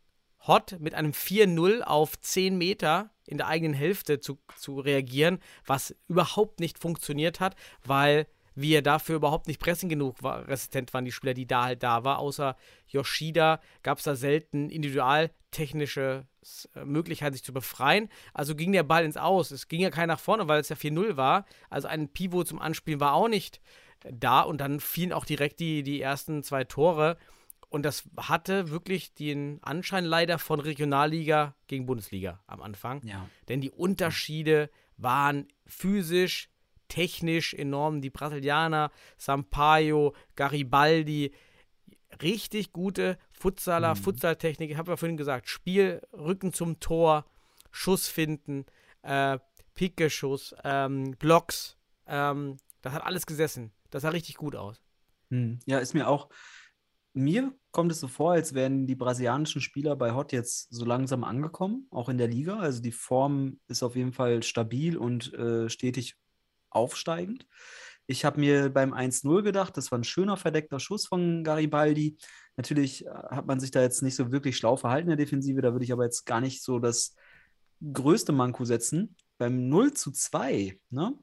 [0.47, 5.95] Hot mit einem 4-0 auf 10 Meter in der eigenen Hälfte zu, zu reagieren, was
[6.07, 11.11] überhaupt nicht funktioniert hat, weil wir dafür überhaupt nicht pressing genug war, resistent waren, die
[11.11, 12.19] Spieler, die da halt da war.
[12.19, 12.57] Außer
[12.87, 16.27] Yoshida gab es da selten individualtechnische
[16.75, 18.09] äh, Möglichkeiten, sich zu befreien.
[18.33, 19.51] Also ging der Ball ins Aus.
[19.51, 21.45] Es ging ja keiner nach vorne, weil es ja 4-0 war.
[21.69, 23.61] Also ein Pivot zum Anspielen war auch nicht
[24.03, 27.17] da und dann fielen auch direkt die, die ersten zwei Tore.
[27.71, 33.01] Und das hatte wirklich den Anschein leider von Regionalliga gegen Bundesliga am Anfang.
[33.07, 33.29] ja.
[33.47, 36.49] Denn die Unterschiede waren physisch,
[36.89, 38.01] technisch enorm.
[38.01, 41.31] Die Brasilianer, Sampaio, Garibaldi,
[42.21, 44.69] richtig gute Futsaler, Futsaltechnik.
[44.69, 47.25] Ich habe ja vorhin gesagt, Spiel, Rücken zum Tor,
[47.71, 48.65] Schuss finden,
[49.01, 49.39] äh,
[49.75, 51.77] Pikeschuss, ähm, Blocks.
[52.05, 53.71] Ähm, das hat alles gesessen.
[53.91, 54.83] Das sah richtig gut aus.
[55.29, 55.59] Hm.
[55.65, 56.27] Ja, ist mir auch.
[57.13, 61.23] Mir kommt es so vor, als wären die brasilianischen Spieler bei Hot jetzt so langsam
[61.23, 62.59] angekommen, auch in der Liga.
[62.59, 66.15] Also die Form ist auf jeden Fall stabil und äh, stetig
[66.69, 67.47] aufsteigend.
[68.07, 72.17] Ich habe mir beim 1-0 gedacht, das war ein schöner verdeckter Schuss von Garibaldi.
[72.57, 75.61] Natürlich äh, hat man sich da jetzt nicht so wirklich schlau verhalten in der Defensive,
[75.61, 77.15] da würde ich aber jetzt gar nicht so das
[77.81, 79.15] größte Manko setzen.
[79.37, 81.13] Beim 0 zu 2, ne?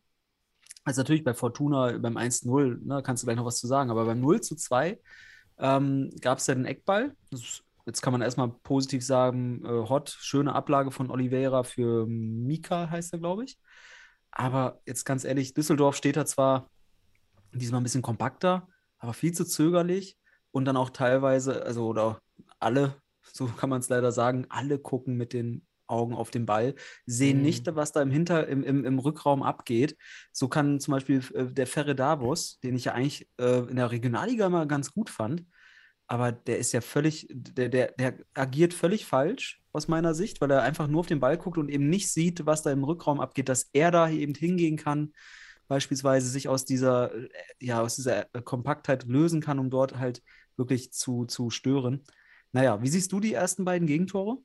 [0.85, 4.07] Also natürlich bei Fortuna beim 1-0, ne, kannst du gleich noch was zu sagen, aber
[4.07, 4.99] beim 0 zu 2
[5.59, 7.15] ähm, gab es ja den Eckball.
[7.31, 12.91] Ist, jetzt kann man erstmal positiv sagen, äh, Hot, schöne Ablage von Oliveira für Mika,
[12.91, 13.59] heißt er, glaube ich.
[14.31, 16.71] Aber jetzt ganz ehrlich, Düsseldorf steht da zwar
[17.53, 20.17] diesmal ein bisschen kompakter, aber viel zu zögerlich
[20.51, 22.21] und dann auch teilweise, also oder
[22.59, 26.75] alle, so kann man es leider sagen, alle gucken mit den Augen auf den Ball,
[27.07, 27.43] sehen Mhm.
[27.43, 29.97] nicht, was da im Hinter, im, im, im Rückraum abgeht.
[30.33, 33.91] So kann zum Beispiel äh, der Ferre Davos, den ich ja eigentlich äh, in der
[33.91, 35.45] Regionalliga immer ganz gut fand,
[36.07, 40.51] aber der ist ja völlig, der, der, der agiert völlig falsch aus meiner Sicht, weil
[40.51, 43.21] er einfach nur auf den Ball guckt und eben nicht sieht, was da im Rückraum
[43.21, 45.13] abgeht, dass er da eben hingehen kann,
[45.69, 47.29] beispielsweise sich aus dieser, äh,
[47.61, 50.23] ja, aus dieser äh, Kompaktheit lösen kann, um dort halt
[50.57, 52.05] wirklich zu, zu stören.
[52.53, 54.39] Naja, wie siehst du die ersten beiden Gegentore?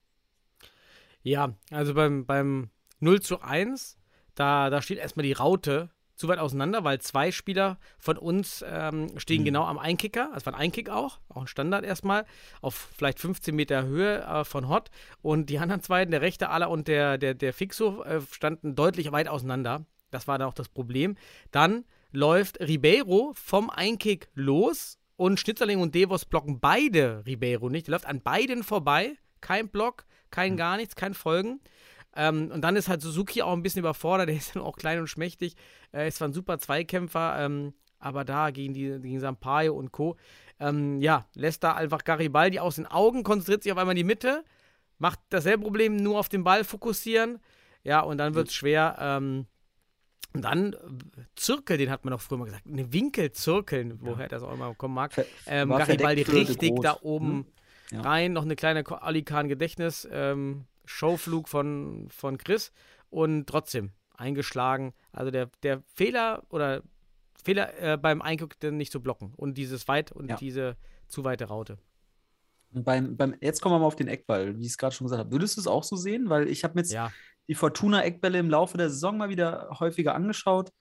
[1.23, 2.69] Ja, also beim, beim
[2.99, 3.97] 0 zu 1,
[4.35, 9.17] da, da steht erstmal die Raute zu weit auseinander, weil zwei Spieler von uns ähm,
[9.17, 9.45] stehen Mhm.
[9.45, 10.29] genau am Einkicker.
[10.33, 12.25] Das war ein Einkick auch, auch ein Standard erstmal,
[12.61, 14.91] auf vielleicht 15 Meter Höhe äh, von Hot.
[15.21, 19.11] Und die anderen zwei, der rechte Aller und der, der, der Fixo, äh, standen deutlich
[19.11, 19.85] weit auseinander.
[20.11, 21.15] Das war dann auch das Problem.
[21.51, 27.87] Dann läuft Ribeiro vom Einkick los und Schnitzerling und Devos blocken beide Ribeiro nicht.
[27.87, 29.15] Der läuft an beiden vorbei.
[29.41, 31.61] Kein Block, kein gar nichts, kein Folgen.
[32.15, 34.27] Ähm, und dann ist halt Suzuki auch ein bisschen überfordert.
[34.29, 35.55] Der ist dann auch klein und schmächtig.
[35.93, 40.17] Äh, ist zwar ein super Zweikämpfer, ähm, aber da gegen, die, gegen Sampaio und Co.
[40.59, 44.03] Ähm, ja, lässt da einfach Garibaldi aus den Augen, konzentriert sich auf einmal in die
[44.03, 44.43] Mitte,
[44.99, 47.39] macht dasselbe Problem, nur auf den Ball fokussieren.
[47.83, 48.95] Ja, und dann wird es schwer.
[48.99, 49.45] Ähm,
[50.33, 50.77] und dann äh,
[51.35, 52.65] Zirkel, den hat man doch früher mal gesagt.
[52.67, 55.11] Eine Winkelzirkeln, woher das auch immer kommen mag.
[55.45, 56.99] Ähm, Garibaldi richtig Groot, da ne?
[57.01, 57.45] oben
[57.91, 58.01] Ja.
[58.01, 58.33] rein.
[58.33, 62.71] Noch eine kleine Ko- Alikan Gedächtnis, ähm, Showflug von, von Chris
[63.09, 64.93] und trotzdem eingeschlagen.
[65.11, 66.81] Also der, der Fehler oder
[67.43, 70.35] Fehler äh, beim Eingucken nicht zu blocken und dieses weit und Ja.
[70.37, 70.77] diese
[71.07, 71.77] zu weite Raute.
[72.71, 75.19] Beim, beim, jetzt kommen wir mal auf den Eckball, wie ich es gerade schon gesagt
[75.19, 75.31] habe.
[75.31, 76.29] Würdest du es auch so sehen?
[76.29, 77.11] Weil ich habe mir jetzt Ja.
[77.47, 80.71] die Fortuna-Eckbälle im Laufe der Saison mal wieder häufiger angeschaut.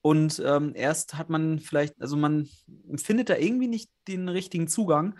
[0.00, 2.48] Und ähm, erst hat man vielleicht, also man
[2.96, 5.18] findet da irgendwie nicht den richtigen Zugang,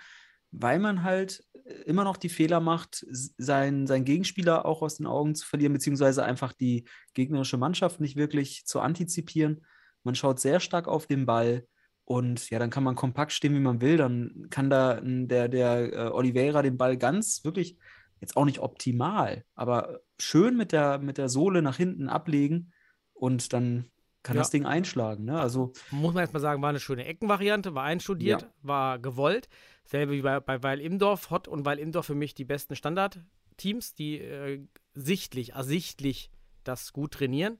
[0.59, 4.97] weil man halt äh, immer noch die Fehler macht, s- sein, sein Gegenspieler auch aus
[4.97, 6.85] den Augen zu verlieren, beziehungsweise einfach die
[7.15, 9.65] gegnerische Mannschaft nicht wirklich zu antizipieren.
[10.03, 11.67] Man schaut sehr stark auf den Ball
[12.05, 13.97] und ja, dann kann man kompakt stehen, wie man will.
[13.97, 17.79] Dann kann da der, der äh, Oliveira den Ball ganz wirklich,
[18.21, 22.73] jetzt auch nicht optimal, aber schön mit der, mit der Sohle nach hinten ablegen
[23.13, 23.91] und dann
[24.27, 24.41] kann Ja.
[24.43, 25.25] das Ding einschlagen.
[25.25, 25.39] Ne?
[25.41, 28.49] Also Muss man erstmal sagen, war eine schöne Eckenvariante, war einstudiert, Ja.
[28.63, 29.49] war gewollt.
[29.85, 31.31] Selbe wie bei, bei Weil Imdorf.
[31.31, 34.61] Hott und Weil Imdorf für mich die besten Standardteams, die äh,
[34.95, 36.31] sichtlich, ersichtlich
[36.65, 37.59] das gut trainieren.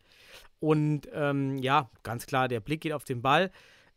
[0.59, 3.53] Und ähm, ja, ganz klar, der Blick geht auf den Ball.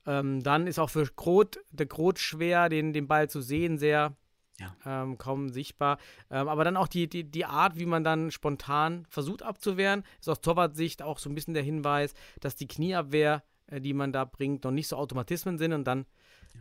[0.05, 4.15] Ähm, dann ist auch für Groth, der Groth schwer, den, den Ball zu sehen, sehr
[4.59, 4.75] Ja.
[4.85, 5.97] ähm, kaum sichtbar.
[6.29, 10.29] Ähm, aber dann auch die, die, die Art, wie man dann spontan versucht abzuwehren, ist
[10.29, 14.25] aus Torwartsicht auch so ein bisschen der Hinweis, dass die Knieabwehr, äh, die man da
[14.25, 16.05] bringt, noch nicht so Automatismen sind und dann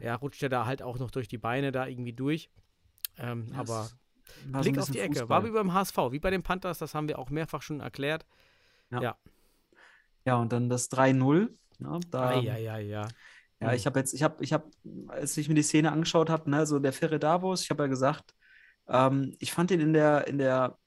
[0.01, 0.15] ja.
[0.15, 2.51] rutscht er da halt auch noch durch die Beine da irgendwie durch.
[3.19, 3.91] Ähm, Ja, aber
[4.51, 5.29] war so Blick auf die Ecke.
[5.29, 5.45] War Fußball.
[5.45, 8.27] wie beim HSV, wie bei den Panthers, das haben wir auch mehrfach schon erklärt.
[10.25, 11.49] Ja, und dann das 3-0.
[11.79, 13.09] Ne, da, Ja, ja, ja, ja.
[13.61, 14.71] Ja, ich habe jetzt, ich habe, ich habe,
[15.09, 17.87] als ich mir die Szene angeschaut habe, ne, so der Ferre Davos, ich habe ja
[17.89, 18.35] gesagt,
[18.89, 20.79] ähm, ich fand den in der, in der,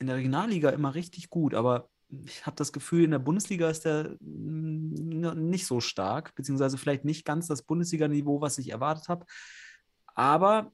[0.00, 3.84] in der Regionalliga immer richtig gut, aber ich habe das Gefühl, in der Bundesliga ist
[3.84, 9.26] der mm, nicht so stark, beziehungsweise vielleicht nicht ganz das Bundesliga-Niveau, was ich erwartet habe.
[10.14, 10.72] Aber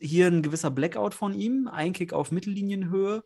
[0.00, 3.22] hier ein gewisser Blackout von ihm, ein Kick auf Mittellinienhöhe,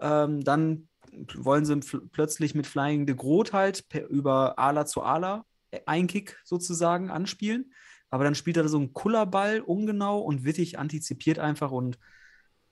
[0.00, 0.88] ähm, dann
[1.34, 5.44] wollen sie pl- plötzlich mit Flying de Groot halt per, über Ala zu Ala
[5.86, 7.72] ein Kick sozusagen anspielen.
[8.10, 11.98] Aber dann spielt er so einen Kullerball ungenau und Wittig antizipiert einfach und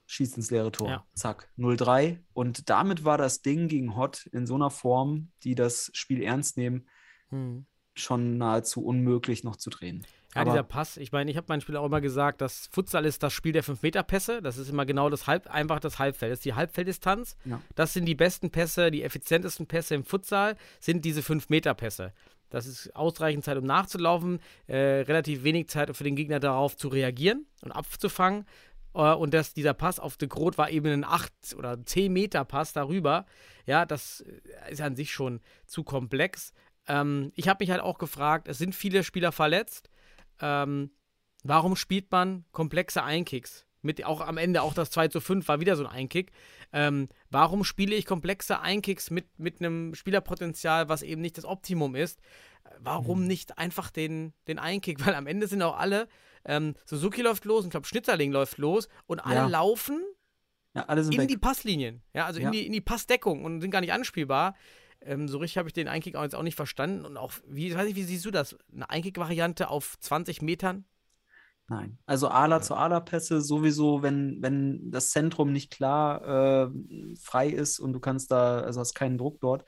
[0.07, 0.89] schießt ins leere Tor.
[0.89, 1.05] Ja.
[1.13, 2.19] Zack, 0-3.
[2.33, 6.57] Und damit war das Ding gegen Hott in so einer Form, die das Spiel ernst
[6.57, 6.87] nehmen,
[7.29, 7.65] Hm.
[7.93, 10.05] schon nahezu unmöglich noch zu drehen.
[10.33, 13.05] Ja, Aber- dieser Pass, ich meine, ich habe meinen Spielern auch immer gesagt, dass Futsal
[13.05, 14.41] ist das Spiel der 5-Meter-Pässe.
[14.41, 16.31] Das ist immer genau das Halb, einfach das Halbfeld.
[16.31, 17.35] Das ist die Halbfelddistanz.
[17.45, 17.61] Ja.
[17.75, 22.13] Das sind die besten Pässe, die effizientesten Pässe im Futsal, sind diese 5-Meter-Pässe.
[22.49, 26.87] Das ist ausreichend Zeit, um nachzulaufen, äh, relativ wenig Zeit für den Gegner darauf zu
[26.87, 28.45] reagieren und abzufangen.
[28.93, 32.43] Äh, und das, dieser Pass auf De Groot war eben ein 8 oder 10 Meter
[32.45, 33.25] Pass darüber.
[33.65, 36.53] Ja, das äh, ist an sich schon zu komplex.
[36.87, 39.89] Ähm, ich habe mich halt auch gefragt, es sind viele Spieler verletzt.
[40.41, 40.91] Ähm,
[41.43, 43.66] warum spielt man komplexe Einkicks?
[43.87, 46.31] Mit auch am Ende auch das 2 zu 5 war wieder so ein Einkick.
[46.73, 51.95] Ähm, warum spiele ich komplexe Einkicks mit, mit einem Spielerpotenzial, was eben nicht das Optimum
[51.95, 52.19] ist?
[52.79, 54.99] Warum nicht einfach den, den Einkick?
[55.05, 56.07] Weil am Ende sind auch alle,
[56.43, 59.47] ähm, Suzuki läuft los, und ich glaube Schnitzerling läuft los und alle Ja.
[59.47, 60.01] laufen
[60.75, 61.27] Ja, alle in weg.
[61.29, 62.01] die Passlinien.
[62.13, 62.47] Ja, also Ja.
[62.47, 64.55] in, die, in die Passdeckung und sind gar nicht anspielbar.
[65.01, 67.05] Ähm, so richtig habe ich den Einkick auch jetzt auch nicht verstanden.
[67.05, 68.57] Und auch, wie, weiß nicht, wie siehst du das?
[68.73, 70.85] Eine Einkick-Variante auf 20 Metern?
[71.69, 71.97] Nein.
[72.05, 76.69] Also Ala zu Ala-Pässe sowieso, wenn, wenn das Zentrum nicht klar äh,
[77.19, 79.65] frei ist und du kannst da, also hast keinen Druck dort.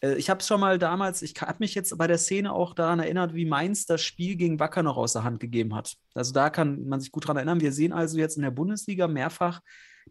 [0.00, 2.74] Äh, ich habe es schon mal damals, ich habe mich jetzt bei der Szene auch
[2.74, 5.94] daran erinnert, wie Mainz das Spiel gegen Wacker noch aus der Hand gegeben hat.
[6.14, 7.60] Also da kann man sich gut dran erinnern.
[7.60, 9.60] Wir sehen also jetzt in der Bundesliga mehrfach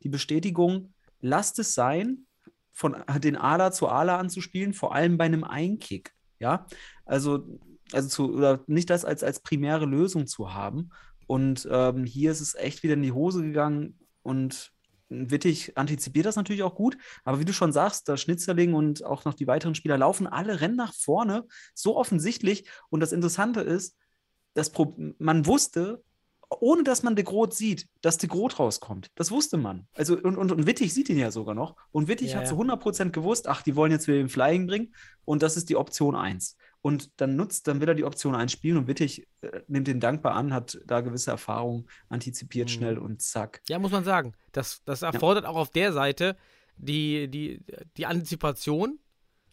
[0.04, 2.26] die Bestätigung, lasst es sein,
[2.72, 6.12] von den Ala zu Ala anzuspielen, vor allem bei einem Einkick.
[6.40, 6.66] Ja,
[7.06, 7.60] also,
[7.94, 10.90] also zu, oder nicht das als, als primäre Lösung zu haben.
[11.28, 14.74] Und ähm, hier ist es echt wieder in die Hose gegangen und
[15.16, 19.26] Wittig antizipiert das natürlich auch gut, aber wie du schon sagst, der Schnitzerling und auch
[19.26, 22.68] noch die weiteren Spieler laufen alle, rennen nach vorne, so offensichtlich.
[22.90, 23.96] Und das Interessante ist,
[24.54, 26.04] das Pro man wusste,
[26.60, 29.10] ohne dass man de Groot sieht, dass de Groot rauskommt.
[29.16, 29.88] Das wusste man.
[29.94, 31.76] Also, und, und, und Wittig sieht ihn ja sogar noch.
[31.92, 34.94] Und Wittig Ja, hat zu 100% gewusst, ach, die wollen jetzt wieder den Flying bringen.
[35.26, 36.58] Und das ist die Option 1.
[36.84, 40.00] Und dann nutzt, dann will er die Option 1 spielen und Wittig äh, nimmt den
[40.02, 42.74] dankbar an, hat da gewisse Erfahrung, antizipiert Mhm.
[42.74, 43.62] schnell und zack.
[43.70, 44.34] Ja, muss man sagen.
[44.52, 46.36] Das, das erfordert auch auf der Seite
[46.78, 47.62] die, die,
[47.98, 49.00] die Antizipation,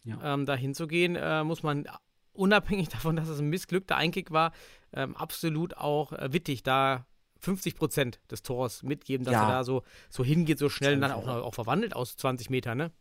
[0.03, 0.33] Ja.
[0.33, 1.87] ähm, da hinzugehen, äh, muss man
[2.33, 4.51] unabhängig davon, dass es ein missglückter Einkick war,
[4.93, 7.05] ähm, absolut auch äh, wittig, da
[7.39, 9.43] 50 Prozent des Tors mitgeben, dass Ja.
[9.43, 12.77] er da so, so hingeht, so schnell und dann auch, auch verwandelt aus 20 Metern,
[12.77, 12.91] ne?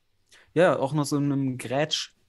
[0.54, 1.58] Ja, auch noch so einem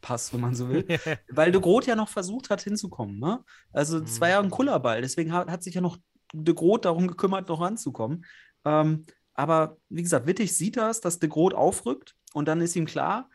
[0.01, 0.85] Grätschpass, wenn man so will.
[1.29, 3.19] Weil de Groot ja noch versucht hat, hinzukommen.
[3.19, 3.43] Ne?
[3.71, 5.01] Also, es war ja ein Kullerball.
[5.01, 5.97] Deswegen hat, hat sich ja noch
[6.33, 8.25] de Groot darum gekümmert, noch ranzukommen.
[8.65, 12.85] Ähm, aber wie gesagt, Wittig sieht das, dass de Groot aufrückt und dann ist ihm
[12.85, 13.29] klar,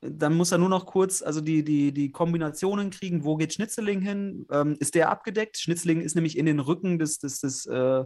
[0.00, 4.00] dann muss er nur noch kurz also die, die, die Kombinationen kriegen, wo geht Schnitzeling
[4.00, 4.46] hin?
[4.50, 5.58] Ähm, ist der abgedeckt?
[5.58, 8.04] Schnitzeling ist nämlich in den Rücken des, des, des äh,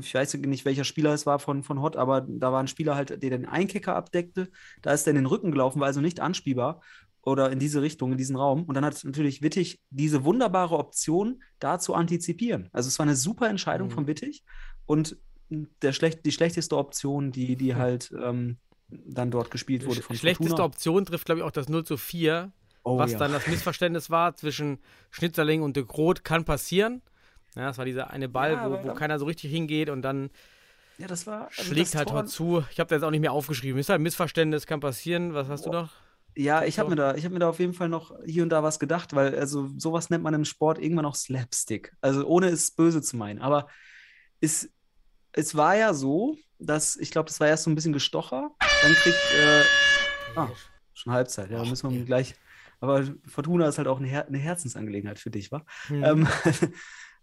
[0.00, 2.96] ich weiß nicht, welcher Spieler es war von, von Hot, aber da war ein Spieler
[2.96, 4.48] halt, der den Einkicker abdeckte.
[4.82, 6.80] Da ist er in den Rücken gelaufen, war also nicht anspielbar
[7.26, 8.62] oder in diese Richtung, in diesen Raum.
[8.64, 12.70] Und dann hat natürlich Wittig diese wunderbare Option, da zu antizipieren.
[12.72, 13.92] Also es war eine super Entscheidung Mhm.
[13.92, 14.44] von Wittig
[14.86, 15.16] und
[15.50, 18.56] der schlecht, die schlechteste Option, die, die halt ähm,
[18.88, 20.64] dann dort gespielt wurde von Schlechteste Fortuna.
[20.66, 22.52] Option trifft, glaube ich, auch das 0 zu 4,
[22.84, 23.18] Oh, was ja.
[23.18, 24.78] dann das Missverständnis war zwischen
[25.10, 27.02] Schnitzerling und de Groot, kann passieren.
[27.56, 30.30] Ja, das war dieser eine Ball, Ja, wo, wo keiner so richtig hingeht und dann
[30.98, 31.46] Ja, das war.
[31.48, 32.64] also schlägt das halt Tor- zu.
[32.70, 33.80] Ich habe da jetzt auch nicht mehr aufgeschrieben.
[33.80, 35.34] Ist halt ein Missverständnis, kann passieren.
[35.34, 35.90] Was hast du noch?
[36.36, 38.50] Ja, ich habe mir da, ich habe mir da auf jeden Fall noch hier und
[38.50, 41.94] da was gedacht, weil also sowas nennt man im Sport irgendwann auch Slapstick.
[42.02, 43.40] Also ohne es böse zu meinen.
[43.40, 43.68] Aber
[44.40, 44.70] es,
[45.32, 48.50] es war ja so, dass ich glaube, das war erst so ein bisschen Gestocher.
[48.82, 50.50] Dann kriegt äh, ah,
[50.92, 51.50] schon Halbzeit.
[51.50, 52.34] Ja, da müssen wir gleich.
[52.80, 55.64] Aber Fortuna ist halt auch eine, Her eine Herzensangelegenheit für dich, wa?
[55.86, 56.04] Hm.
[56.04, 56.28] Ähm,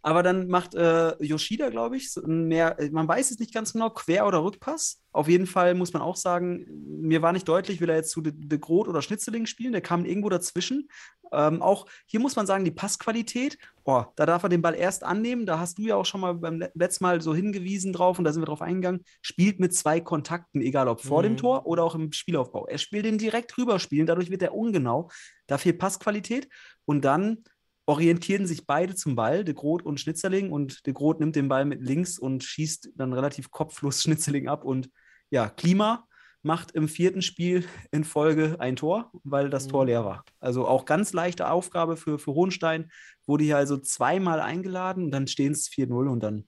[0.03, 3.89] aber dann macht äh, Yoshida, glaube ich, mehr, äh, man weiß es nicht ganz genau,
[3.89, 5.01] Quer- oder Rückpass.
[5.11, 6.65] Auf jeden Fall muss man auch sagen,
[7.01, 9.81] mir war nicht deutlich, will er jetzt zu De, De Groot oder Schnitzeling spielen, der
[9.81, 10.89] kam irgendwo dazwischen.
[11.31, 15.03] Ähm, auch hier muss man sagen, die Passqualität, oh, da darf er den Ball erst
[15.03, 18.19] annehmen, da hast du ja auch schon mal beim le- letzten Mal so hingewiesen drauf
[18.19, 21.37] und da sind wir drauf eingegangen, spielt mit zwei Kontakten, egal ob vor dem Mhm.
[21.37, 22.67] Tor oder auch im Spielaufbau.
[22.67, 25.09] Er spielt den direkt rüberspielen, dadurch wird er ungenau,
[25.47, 26.49] da fehlt Passqualität
[26.85, 27.43] und dann
[27.85, 30.51] orientieren sich beide zum Ball, De Groot und Schnitzerling.
[30.51, 34.63] Und De Groot nimmt den Ball mit links und schießt dann relativ kopflos Schnitzerling ab.
[34.63, 34.89] Und
[35.29, 36.07] ja, Klima
[36.41, 39.87] macht im vierten Spiel in Folge ein Tor, weil das Tor Mhm.
[39.87, 40.25] leer war.
[40.39, 42.91] Also auch ganz leichte Aufgabe für, für Hohenstein.
[43.25, 46.47] Wurde hier also zweimal eingeladen und dann stehen es 4-0 und dann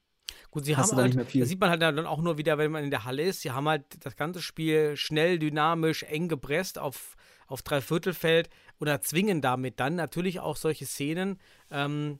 [0.51, 1.41] Gut, sie Hast haben halt, nicht mehr viel?
[1.41, 3.41] das sieht man halt dann auch nur wieder, wenn man in der Halle ist.
[3.41, 7.15] Sie haben halt das ganze Spiel schnell, dynamisch, eng gepresst auf,
[7.47, 8.49] auf Dreiviertelfeld
[8.79, 11.39] und erzwingen damit dann natürlich auch solche Szenen.
[11.71, 12.19] Ähm,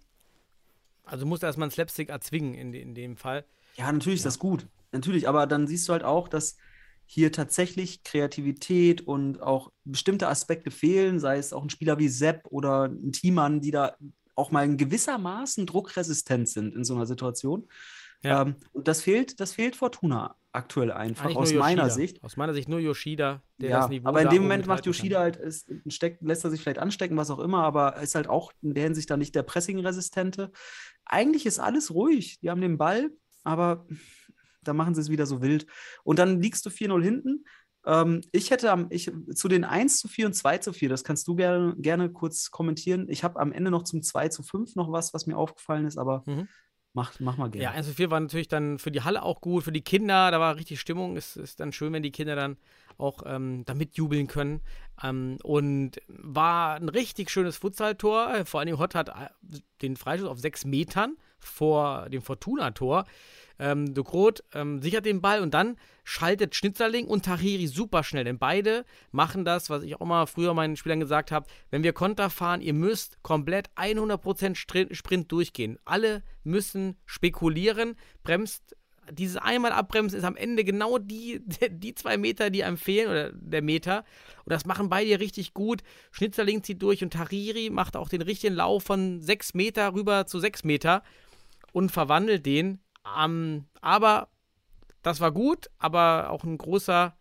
[1.04, 3.46] also muss erstmal ein Slapstick erzwingen in, in dem Fall.
[3.76, 4.68] Ja, natürlich ist das gut.
[4.92, 6.58] Natürlich, aber dann siehst du halt auch, dass
[7.06, 12.48] hier tatsächlich Kreativität und auch bestimmte Aspekte fehlen, sei es auch ein Spieler wie Sepp
[12.50, 13.96] oder ein Teammann, die da
[14.36, 17.68] auch mal in gewissermaßen druckresistent sind in so einer Situation.
[18.26, 18.42] Ja.
[18.44, 21.90] Ähm, und das fehlt, das fehlt Fortuna aktuell einfach, Eigentlich aus meiner.
[21.90, 22.24] Sicht.
[22.24, 25.16] Aus meiner Sicht nur Yoshida, der Ja, das Niveau aber in dem Moment macht Yoshida
[25.16, 25.24] kann.
[25.24, 28.52] halt, ist, steckt, lässt er sich vielleicht anstecken, was auch immer, aber ist halt auch
[28.62, 30.52] in der Hinsicht dann nicht der Pressing-Resistente.
[31.06, 32.40] Eigentlich ist alles ruhig.
[32.40, 33.10] Die haben den Ball,
[33.44, 33.86] aber
[34.64, 35.68] da machen sie es wieder so wild.
[36.04, 37.44] Und dann liegst du 4-0 hinten.
[37.86, 41.04] Ähm, ich hätte am, ich, zu den 1 zu 4 und 2 zu 4, das
[41.04, 43.08] kannst du gerne, gerne kurz kommentieren.
[43.10, 45.98] Ich habe am Ende noch zum 2 zu 5 noch was, was mir aufgefallen ist,
[45.98, 46.48] aber Mhm.
[46.96, 47.78] Mach, mach mal Ja, gerne.
[47.78, 50.40] 1 zu 4 war natürlich dann für die Halle auch gut, für die Kinder, da
[50.40, 51.18] war richtig Stimmung.
[51.18, 52.58] Es ist dann schön, wenn die Kinder dann
[52.98, 54.62] auch ähm, da mitjubeln können.
[55.04, 58.46] Ähm, und war ein richtig schönes Futsaltor.
[58.46, 59.30] Vor allem Hott hat äh,
[59.82, 63.06] den Freischuss auf sechs Metern vor dem Fortuna-Tor.
[63.58, 64.04] Ähm, De
[64.54, 68.26] ähm, sichert den Ball und dann schaltet Schnitzerling und Tahiri super schnell.
[68.26, 71.48] Denn beide machen das, was ich auch mal früher meinen Spielern gesagt habe.
[71.72, 75.80] Wenn wir Konter fahren, ihr müsst komplett 100% Strin- Sprint durchgehen.
[75.86, 78.76] Alle müssen spekulieren, bremst.
[79.12, 83.32] Dieses einmal abbremsen ist am Ende genau die, die zwei Meter, die einem fehlen, oder
[83.32, 84.04] der Meter.
[84.44, 85.82] Und das machen beide richtig gut.
[86.12, 90.40] Schnitzerling zieht durch und Tariri macht auch den richtigen Lauf von sechs Meter rüber zu
[90.40, 91.04] sechs Meter
[91.76, 92.80] und verwandelt den.
[93.20, 94.30] Ähm, aber
[95.02, 97.18] das war gut, aber auch ein großer,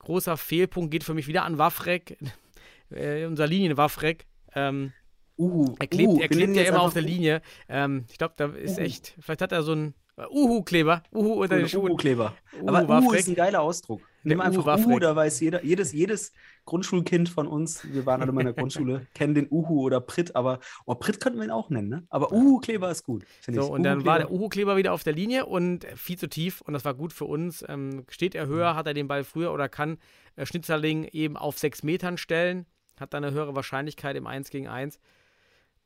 [0.00, 2.18] großer Fehlpunkt geht für mich wieder an Wafrek,
[2.90, 4.26] äh, unser Linienwafrek.
[4.56, 4.92] Ähm,
[5.38, 7.02] Uhu, er klebt, Uhu, er wir klebt ja immer auf der.
[7.02, 7.42] Linie.
[7.68, 8.84] Ähm, ich glaube, da ist Uhu.
[8.84, 11.92] echt, vielleicht hat er so einen äh, Uhu-Kleber, Uhu unter den Schuhen.
[11.92, 12.34] Uhu-Kleber.
[12.60, 14.02] Uhu Aber Uhu ist ein geiler Ausdruck.
[14.24, 14.78] Nimm einfach.
[14.78, 16.32] Uhu, da weiß jeder, jedes, jedes
[16.66, 20.36] Grundschulkind von uns, wir waren alle mal in der Grundschule, kennen den Uhu oder Prit,
[20.36, 22.06] aber oh, Prit könnten wir ihn auch nennen, ne?
[22.10, 23.72] Aber Uhu-Kleber ist gut, finde So, ich.
[23.72, 24.76] und dann war der Uhu-Kleber.
[24.76, 27.64] Wieder auf der Linie und viel zu tief und das war gut für uns.
[27.68, 28.76] Ähm, steht er höher, Mhm.
[28.76, 29.96] hat er den Ball früher oder kann
[30.36, 32.66] äh, Schnitzerling eben auf sechs Metern stellen,
[33.00, 34.98] hat dann eine höhere Wahrscheinlichkeit im 1 gegen 1.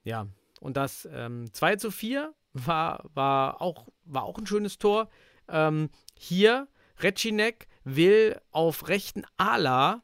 [0.02, 0.26] Ja,
[0.60, 5.08] und das ähm, 2 zu 4 war, war, auch, war auch ein schönes Tor.
[5.48, 6.66] Ähm, hier,
[6.98, 10.02] Recinek will auf rechten Ala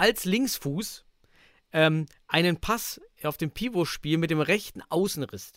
[0.00, 1.04] als Linksfuß
[1.72, 5.52] ähm, einen Pass auf dem Pivot spielen mit dem rechten Außenriss.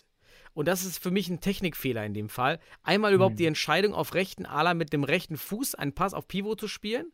[0.52, 2.60] Und das ist für mich ein Technikfehler in dem Fall.
[2.82, 3.38] Einmal überhaupt Mhm.
[3.38, 7.10] die Entscheidung auf rechten Ala mit dem rechten Fuß einen Pass auf Pivot zu spielen.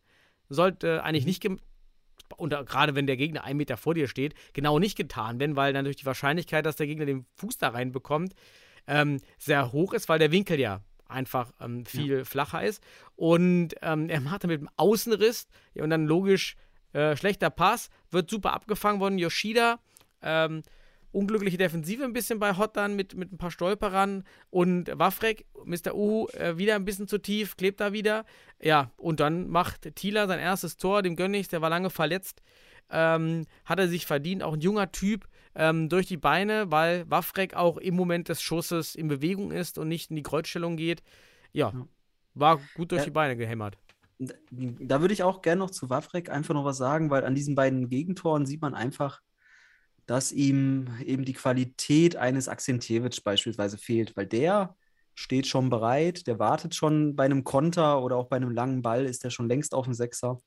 [0.48, 1.00] Sollte Mhm.
[1.04, 1.60] eigentlich nicht, gem-
[2.36, 5.72] und gerade wenn der Gegner einen Meter vor dir steht, genau nicht getan werden, weil
[5.72, 8.34] dann durch die Wahrscheinlichkeit, dass der Gegner den Fuß da reinbekommt,
[8.86, 12.82] ähm, sehr hoch ist, weil der Winkel ja einfach ähm, viel flacher ist.
[13.16, 16.56] Und ähm, er macht dann mit dem Außenriss ja, und dann logisch
[16.92, 19.78] äh, schlechter Pass, wird super abgefangen von Yoshida.
[20.22, 20.62] Ähm,
[21.12, 25.94] unglückliche Defensive ein bisschen bei Hot dann mit, mit ein paar Stolperern und Wafrek, Mr.
[25.94, 28.24] Uhu, äh, wieder ein bisschen zu tief, klebt da wieder.
[28.60, 32.42] Ja, und dann macht Thieler sein erstes Tor, dem gönn ich's, der war lange verletzt.
[32.90, 37.54] Ähm, hat er sich verdient, auch ein junger Typ ähm, durch die Beine, weil Wafrek
[37.54, 41.02] auch im Moment des Schusses in Bewegung ist und nicht in die Kreuzstellung geht.
[41.52, 41.72] Ja,
[42.34, 43.76] war gut durch die Beine gehämmert.
[44.20, 47.54] Da- würde ich auch gerne noch zu Wawrek einfach noch was sagen, weil an diesen
[47.54, 49.20] beiden Gegentoren sieht man einfach,
[50.06, 54.76] dass ihm eben die Qualität eines Akzentjewitsch beispielsweise fehlt, weil der
[55.14, 59.06] steht schon bereit, der wartet schon bei einem Konter oder auch bei einem langen Ball,
[59.06, 60.38] ist der schon längst auf dem Sechser.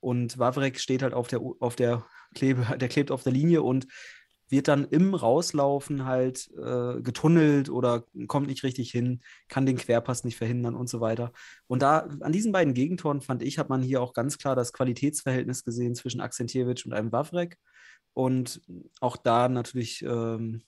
[0.00, 2.04] Und Wawrek steht halt auf der, auf der
[2.34, 3.86] Klebe, der klebt auf der Linie und
[4.48, 10.24] wird dann im Rauslaufen halt äh, getunnelt oder kommt nicht richtig hin, kann den Querpass
[10.24, 11.32] nicht verhindern und so weiter.
[11.66, 14.72] Und da an diesen beiden Gegentoren fand ich, hat man hier auch ganz klar das
[14.72, 17.58] Qualitätsverhältnis gesehen zwischen Akzentjewitsch und einem Wawrek.
[18.12, 18.62] Und
[19.00, 20.62] auch da natürlich ähm,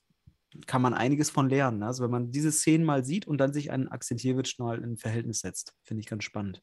[0.66, 1.78] kann man einiges von lernen.
[1.78, 1.86] ne?
[1.86, 5.40] Also wenn man diese Szenen mal sieht und dann sich einen Akzentjewitsch mal in Verhältnis
[5.40, 6.62] setzt, finde ich ganz spannend.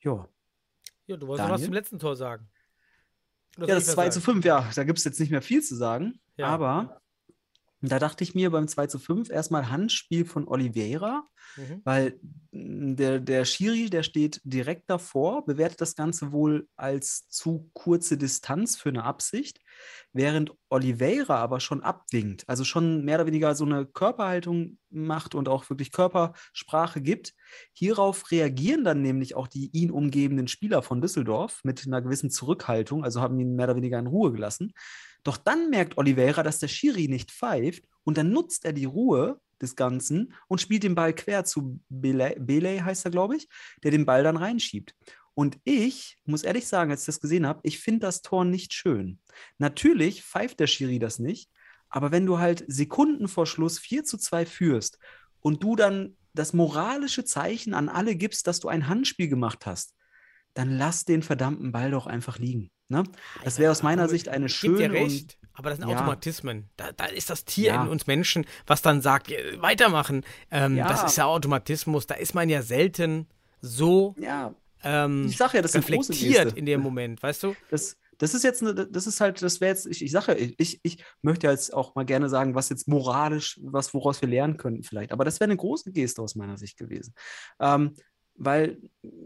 [0.00, 0.28] Ja.
[1.06, 2.48] Ja, du wolltest noch was zum letzten Tor sagen.
[3.58, 4.24] Oder Ja, das ich 2 was zu sagen?
[4.24, 6.20] 5, ja, da gibt es jetzt nicht mehr viel zu sagen.
[6.36, 6.46] Ja.
[6.46, 7.00] Aber
[7.82, 11.24] da dachte ich mir beim 2 zu 5 erstmal Handspiel von Oliveira,
[11.56, 11.80] Mhm.
[11.84, 12.20] weil
[12.52, 18.16] mh, der, der Schiri, der steht direkt davor, bewertet das Ganze wohl als zu kurze
[18.16, 19.60] Distanz für eine Absicht,
[20.12, 25.48] während Oliveira aber schon abwinkt, also schon mehr oder weniger so eine Körperhaltung macht und
[25.48, 27.34] auch wirklich Körpersprache gibt.
[27.72, 33.04] Hierauf reagieren dann nämlich auch die ihn umgebenden Spieler von Düsseldorf mit einer gewissen Zurückhaltung,
[33.04, 34.72] also haben ihn mehr oder weniger in Ruhe gelassen.
[35.22, 39.40] Doch dann merkt Oliveira, dass der Schiri nicht pfeift und dann nutzt er die Ruhe
[39.60, 43.48] des Ganzen und spielt den Ball quer zu Belay, Belay heißt er, glaube ich,
[43.82, 44.94] der den Ball dann reinschiebt.
[45.40, 48.74] Und ich muss ehrlich sagen, als ich das gesehen habe, ich finde das Tor nicht
[48.74, 49.20] schön.
[49.56, 51.48] Natürlich pfeift der Schiri das nicht,
[51.88, 54.98] aber wenn du halt Sekunden vor Schluss 4 zu 2 führst
[55.40, 59.94] und du dann das moralische Zeichen an alle gibst, dass du ein Handspiel gemacht hast,
[60.52, 62.70] dann lass den verdammten Ball doch einfach liegen.
[62.88, 63.04] Ne?
[63.42, 65.96] Das wäre aus meiner Sicht eine ich geb dir schöne recht, aber das sind Ja.
[65.96, 66.68] Automatismen.
[66.76, 67.82] Da, da ist das Tier Ja.
[67.82, 70.22] in uns Menschen, was dann sagt, äh, weitermachen.
[70.50, 70.86] Ähm, Ja.
[70.86, 72.06] Das ist ja Automatismus.
[72.06, 73.26] Da ist man ja selten
[73.62, 77.54] so ja, ähm, ich sage ja, das reflektiert in dem Moment, weißt du?
[77.70, 80.48] Das, das ist jetzt, eine, das ist halt, das wäre jetzt, ich, ich sage ja,
[80.58, 84.56] ich, ich möchte jetzt auch mal gerne sagen, was jetzt moralisch, was woraus wir lernen
[84.56, 85.12] könnten vielleicht.
[85.12, 87.14] Aber das wäre eine große Geste aus meiner Sicht gewesen.
[87.58, 87.94] Ähm,
[88.34, 88.78] weil,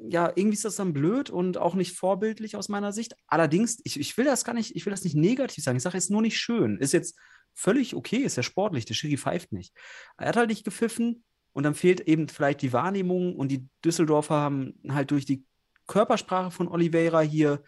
[0.09, 3.15] ja, irgendwie ist das dann blöd und auch nicht vorbildlich aus meiner Sicht.
[3.27, 5.77] Allerdings, ich, ich will das gar nicht, ich will das nicht negativ sagen.
[5.77, 6.79] Ich sage, es ist nur nicht schön.
[6.79, 7.17] Ist jetzt
[7.55, 9.73] völlig okay, ist ja sportlich, der Schiri pfeift nicht.
[10.19, 11.25] Er hat halt nicht gepfiffen
[11.55, 15.43] und dann fehlt eben vielleicht die Wahrnehmung und die Düsseldorfer haben halt durch die
[15.87, 17.63] Körpersprache von Oliveira hier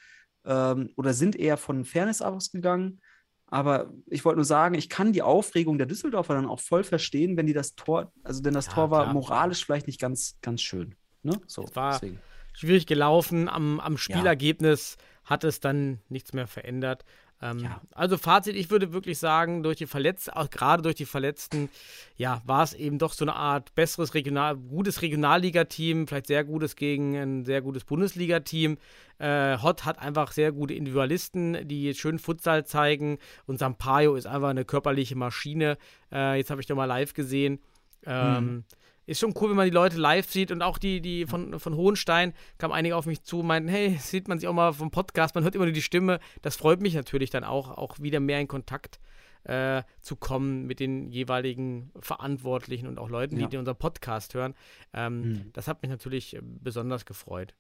[0.45, 3.01] ähm, oder sind eher von Fairness ausgegangen.
[3.49, 7.37] Aber ich wollte nur sagen, ich kann die Aufregung der Düsseldorfer dann auch voll verstehen,
[7.37, 9.15] wenn die das Tor, also denn das Ja, Tor war klar.
[9.15, 10.97] moralisch vielleicht nicht ganz, ganz schön.
[11.23, 11.41] Ne?
[11.47, 12.21] So, Es war- deswegen.
[12.55, 13.49] Schwierig gelaufen.
[13.51, 17.05] Am, am Spielergebnis hat es dann nichts mehr verändert.
[17.43, 17.81] Ähm, Ja.
[17.93, 21.69] Also Fazit, ich würde wirklich sagen, durch die Verletzten, auch gerade durch die Verletzten,
[22.17, 26.77] ja, war es eben doch so eine Art besseres Regional, gutes Regionalligateam, vielleicht sehr gutes
[26.77, 28.79] gegen ein sehr gutes Bundesligateam.
[29.19, 34.49] Äh, Hott hat einfach sehr gute Individualisten, die schön Futsal zeigen und Sampaio ist einfach
[34.49, 35.79] eine körperliche Maschine.
[36.13, 37.59] Äh, jetzt habe ich doch mal live gesehen.
[38.07, 38.65] Ähm,
[39.07, 41.75] ist schon cool, wenn man die Leute live sieht und auch die, die von, von
[41.75, 44.91] Hohenstein kamen einige auf mich zu und meinten, hey, sieht man sich auch mal vom
[44.91, 46.19] Podcast, man hört immer nur die Stimme.
[46.43, 48.99] Das freut mich natürlich dann auch, auch wieder mehr in Kontakt
[49.45, 53.45] äh, zu kommen mit den jeweiligen Verantwortlichen und auch Leuten, Ja.
[53.47, 54.55] die, die unseren Podcast hören.
[54.93, 55.51] Ähm, Mhm.
[55.53, 57.55] Das hat mich natürlich besonders gefreut.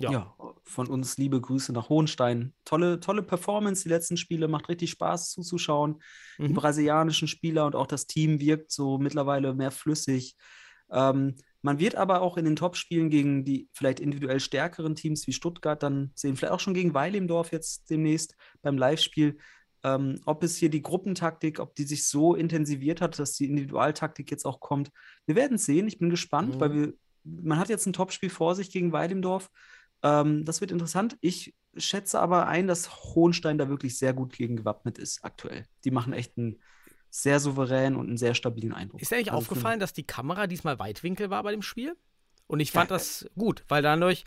[0.00, 0.10] Ja.
[0.10, 0.34] Ja.
[0.64, 2.54] von uns liebe Grüße nach Hohenstein.
[2.64, 6.00] Tolle, tolle Performance, die letzten Spiele, macht richtig Spaß zuzuschauen.
[6.38, 6.54] Die Mhm.
[6.54, 10.34] brasilianischen Spieler und auch das Team wirkt so mittlerweile mehr flüssig.
[10.92, 15.32] Ähm, man wird aber auch in den Topspielen gegen die vielleicht individuell stärkeren Teams wie
[15.32, 19.38] Stuttgart dann sehen, vielleicht auch schon gegen Weil im Dorf jetzt demnächst beim Live-Spiel,
[19.84, 24.30] ähm, ob es hier die Gruppentaktik, ob die sich so intensiviert hat, dass die Individualtaktik
[24.30, 24.90] jetzt auch kommt.
[25.26, 25.88] Wir werden es sehen.
[25.88, 26.60] Ich bin gespannt, Mhm.
[26.60, 26.92] weil wir,
[27.24, 29.48] man hat jetzt ein Topspiel vor sich gegen Weil im Dorf.
[30.02, 31.16] Ähm, das wird interessant.
[31.20, 35.64] Ich schätze aber ein, dass Hohenstein da wirklich sehr gut gegen gewappnet ist aktuell.
[35.84, 36.60] Die machen echt einen
[37.14, 39.02] sehr souveränen und einen sehr stabilen Eindruck.
[39.02, 41.94] Ist dir eigentlich Also aufgefallen, dass die Kamera diesmal Weitwinkel war bei dem Spiel?
[42.46, 44.24] Und ich fand das gut, weil dadurch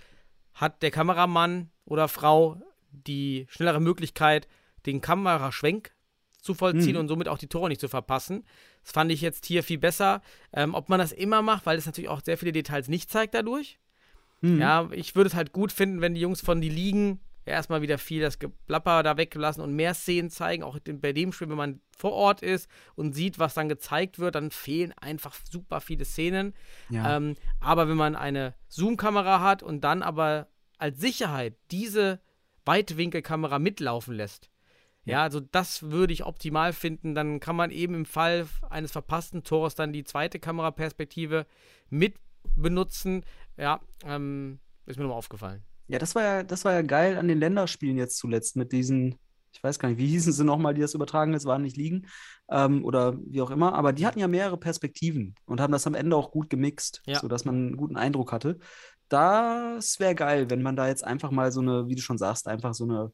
[0.53, 2.61] hat der Kameramann oder Frau
[2.91, 4.47] die schnellere Möglichkeit,
[4.86, 5.93] den Kameraschwenk
[6.39, 6.99] zu vollziehen Mhm.
[6.99, 8.45] und somit auch die Tore nicht zu verpassen.
[8.83, 10.21] Das fand ich jetzt hier viel besser.
[10.53, 13.33] Ähm, ob man das immer macht, weil es natürlich auch sehr viele Details nicht zeigt
[13.33, 13.79] dadurch.
[14.41, 14.59] Mhm.
[14.61, 17.97] Ja, ich würde es halt gut finden, wenn die Jungs von die Ligen erstmal wieder
[17.97, 20.63] viel das Geplapper da weglassen und mehr Szenen zeigen.
[20.63, 24.35] Auch bei dem Spiel, wenn man vor Ort ist und sieht, was dann gezeigt wird,
[24.35, 26.53] dann fehlen einfach super viele Szenen.
[26.89, 27.17] Ja.
[27.17, 32.19] Ähm, aber wenn man eine Zoom-Kamera hat und dann aber als Sicherheit diese
[32.65, 34.49] Weitwinkelkamera mitlaufen lässt,
[35.05, 37.13] ja, also das würde ich optimal finden.
[37.13, 41.45] Dann kann man eben im Fall eines verpassten Tores dann die zweite Kameraperspektive
[41.89, 42.15] mit
[42.55, 43.23] benutzen.
[43.55, 45.63] Ja, ähm, ist mir nochmal aufgefallen.
[45.88, 49.19] Ja, das war ja, das war ja geil an den Länderspielen jetzt zuletzt mit diesen,
[49.53, 52.07] ich weiß gar nicht, wie hießen sie nochmal, die das übertragen, das waren nicht liegen
[52.49, 55.93] ähm, oder wie auch immer, aber die hatten ja mehrere Perspektiven und haben das am
[55.93, 57.19] Ende auch gut gemixt, Ja.
[57.19, 58.57] sodass man einen guten Eindruck hatte.
[59.09, 62.47] Das wäre geil, wenn man da jetzt einfach mal so eine, wie du schon sagst,
[62.47, 63.11] einfach so eine,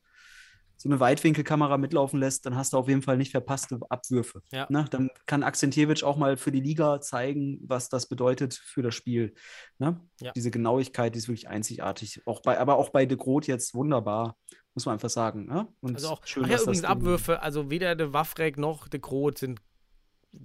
[0.81, 4.41] so eine Weitwinkelkamera mitlaufen lässt, dann hast du auf jeden Fall nicht verpasste Abwürfe.
[4.51, 4.65] Ja.
[4.69, 4.85] Ne?
[4.89, 9.35] Dann kann Akzentjewitsch auch mal für die Liga zeigen, was das bedeutet für das Spiel.
[9.77, 10.01] Ne?
[10.19, 10.31] Ja.
[10.31, 12.23] Diese Genauigkeit, die ist wirklich einzigartig.
[12.25, 14.37] Auch bei, aber auch bei De Groot jetzt wunderbar,
[14.73, 15.45] muss man einfach sagen.
[15.45, 15.67] Ne?
[15.83, 19.61] Also auch, schön, ja, übrigens Abwürfe, also weder de Waffrek noch de Groot sind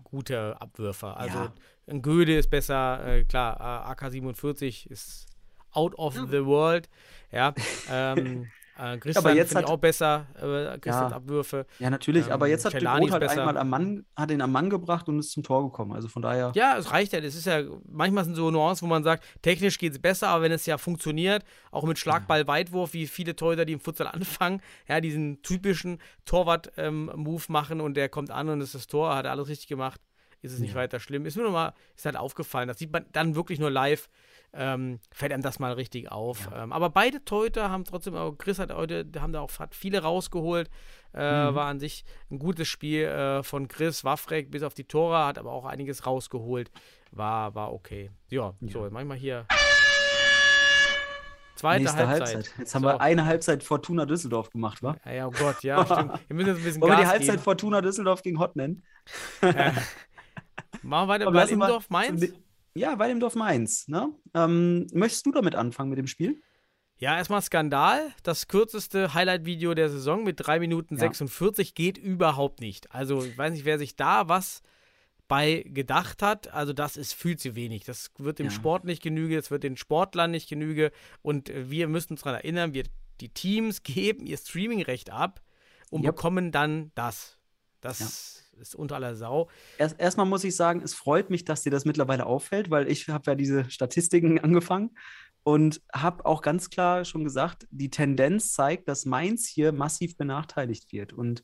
[0.04, 1.16] gute Abwürfer.
[1.16, 1.54] Also Ja.
[1.86, 5.26] ein Göde ist besser, äh, klar, äh, AK-47 ist
[5.70, 6.90] out of the world,
[7.32, 7.54] ja.
[7.90, 8.48] Ähm,
[8.78, 11.16] äh, Christian jetzt finde ich hat- auch besser, äh, Christians Ja.
[11.16, 11.66] Abwürfe.
[11.78, 13.40] Ja, natürlich, aber Ähm, jetzt hat Celani halt besser.
[13.40, 15.92] einmal am Mann, hat ihn am Mann gebracht und ist zum Tor gekommen.
[15.92, 16.52] Also von daher.
[16.54, 17.20] Ja, es reicht ja.
[17.20, 20.42] Das ist ja, manchmal sind so Nuancen, wo man sagt, technisch geht es besser, aber
[20.42, 25.00] wenn es ja funktioniert, auch mit Schlagball-Weitwurf, wie viele Torhüter, die im Futsal anfangen, ja,
[25.00, 29.48] diesen typischen Torwart-Move machen und der kommt an und ist das Tor, hat er alles
[29.48, 30.00] richtig gemacht,
[30.42, 31.26] ist es nicht weiter schlimm.
[31.26, 32.68] Ist mir nochmal, ist halt aufgefallen.
[32.68, 34.08] Das sieht man dann wirklich nur live,
[34.56, 36.48] ähm, fällt einem das mal richtig auf.
[36.54, 40.02] Ähm, aber beide Torhüter haben trotzdem, auch Chris hat heute, haben da auch hat viele
[40.02, 40.70] rausgeholt.
[41.12, 45.24] Äh, War an sich ein gutes Spiel äh, von Chris Waffrek bis auf die Tore,
[45.24, 46.70] hat aber auch einiges rausgeholt.
[47.10, 48.10] War, war okay.
[48.28, 49.46] Ja, so, manchmal hier.
[51.56, 52.34] Zweite Nächste Halbzeit.
[52.36, 52.58] Halbzeit.
[52.58, 52.88] Jetzt haben So.
[52.88, 54.96] wir eine Halbzeit Fortuna Düsseldorf gemacht, wa?
[55.06, 56.20] Ja, ja, oh Gott, ja, stimmt.
[56.28, 57.42] Wir müssen jetzt ein bisschen Wollen wir Gas die Halbzeit geben.
[57.42, 58.82] Fortuna Düsseldorf gegen Hott nennen?
[59.40, 59.88] Machen
[60.82, 62.26] wir weiter bei mal Imdorf, Mainz?
[62.76, 63.88] Ja, Weidemdorf Mainz.
[63.88, 64.10] Ne?
[64.34, 66.40] Ähm, möchtest du damit anfangen mit dem Spiel?
[66.98, 68.12] Ja, erstmal Skandal.
[68.22, 71.00] Das kürzeste Highlight-Video der Saison mit 3 Minuten Ja.
[71.00, 72.92] 46 geht überhaupt nicht.
[72.94, 74.62] Also, ich weiß nicht, wer sich da was
[75.28, 76.52] bei gedacht hat.
[76.54, 77.84] Also, das ist viel zu wenig.
[77.84, 78.52] Das wird dem Ja.
[78.52, 80.90] Sport nicht genüge, das wird den Sportlern nicht genüge.
[81.22, 82.84] Und wir müssen uns daran erinnern, wir,
[83.20, 85.42] die Teams geben ihr Streamingrecht ab
[85.90, 86.16] und Yep.
[86.16, 87.38] bekommen dann das.
[87.82, 89.48] Das ist unter aller Sau.
[89.78, 93.08] Erst, erstmal muss ich sagen, es freut mich, dass dir das mittlerweile auffällt, weil ich
[93.08, 94.96] habe ja diese Statistiken angefangen
[95.42, 100.92] und habe auch ganz klar schon gesagt, die Tendenz zeigt, dass Mainz hier massiv benachteiligt
[100.92, 101.12] wird.
[101.12, 101.42] Und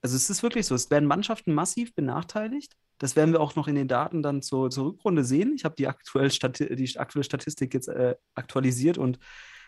[0.00, 2.76] also es ist wirklich so, es werden Mannschaften massiv benachteiligt.
[2.98, 5.54] Das werden wir auch noch in den Daten dann zur, zur Rückrunde sehen.
[5.56, 9.18] Ich habe die, aktuell die aktuelle Statistik jetzt äh, aktualisiert und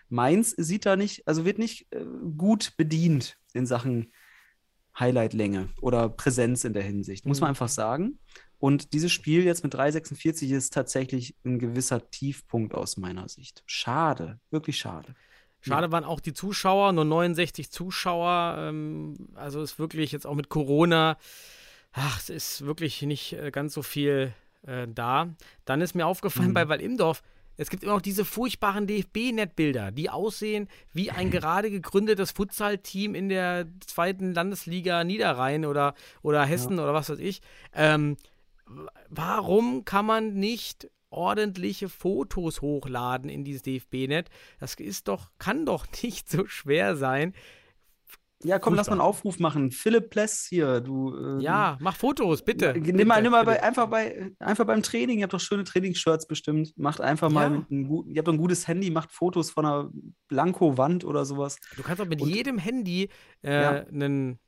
[0.08, 2.04] Mainz sieht da nicht, also wird nicht äh,
[2.36, 4.12] gut bedient in Sachen
[4.98, 7.50] Highlight-Länge oder Präsenz in der Hinsicht, muss man Mhm.
[7.50, 8.18] einfach sagen.
[8.58, 13.62] Und dieses Spiel jetzt mit 3,46 ist tatsächlich ein gewisser Tiefpunkt aus meiner Sicht.
[13.66, 15.14] Schade, wirklich schade.
[15.60, 18.56] Schade waren auch die Zuschauer, nur 69 Zuschauer.
[18.58, 21.16] Ähm, also ist wirklich jetzt auch mit Corona,
[21.92, 24.34] ach, es ist wirklich nicht äh, ganz so viel
[24.66, 25.34] äh, da.
[25.64, 26.54] Dann ist mir aufgefallen Mhm.
[26.54, 27.22] bei Waldimdorf,
[27.56, 33.28] es gibt immer noch diese furchtbaren DFB-Netbilder, die aussehen wie ein gerade gegründetes Futsal-Team in
[33.28, 37.40] der zweiten Landesliga Niederrhein oder, oder Hessen oder was weiß ich.
[37.72, 38.16] Ähm,
[39.08, 44.30] warum kann man nicht ordentliche Fotos hochladen in dieses DFB-Net?
[44.58, 47.34] Das ist doch, kann doch nicht so schwer sein.
[48.44, 49.70] Ja, komm, lass mal einen Aufruf machen.
[49.70, 51.16] Philipp Pless hier, du.
[51.16, 52.74] äh, Ja, mach Fotos, bitte.
[52.78, 56.26] Nimm mal, nimm mal bei, einfach, bei, einfach beim Training, ihr habt doch schöne Trainingsshirts
[56.26, 56.72] bestimmt.
[56.76, 57.48] Macht einfach mal Ja.
[57.58, 59.90] mit einem guten, ihr habt doch ein gutes Handy, macht Fotos von einer
[60.28, 61.56] Blanko-Wand oder sowas.
[61.76, 63.08] Du kannst auch mit Und- jedem Handy
[63.42, 63.70] äh, Ja.
[63.86, 64.38] einen,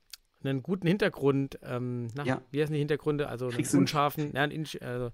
[0.44, 2.42] einen guten Hintergrund, ähm, na, Ja.
[2.50, 3.28] wie heißen die Hintergründe?
[3.28, 5.10] Also einen Kriegst du- unscharfen, ja, einen, also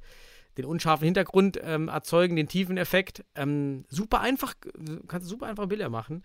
[0.59, 3.25] den unscharfen Hintergrund ähm, erzeugen, den tiefen Effekt.
[3.35, 6.23] Ähm, super einfach, du kannst super einfach Bilder machen.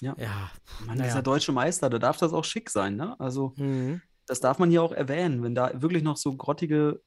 [0.00, 0.14] Ja.
[0.18, 0.50] Ja.
[0.86, 1.10] Mann, Naja.
[1.10, 3.18] dieser deutsche Meister, da darf das auch schick sein, ne?
[3.20, 4.00] Also, Mhm.
[4.26, 7.00] das darf man hier auch erwähnen, wenn da wirklich noch so grottige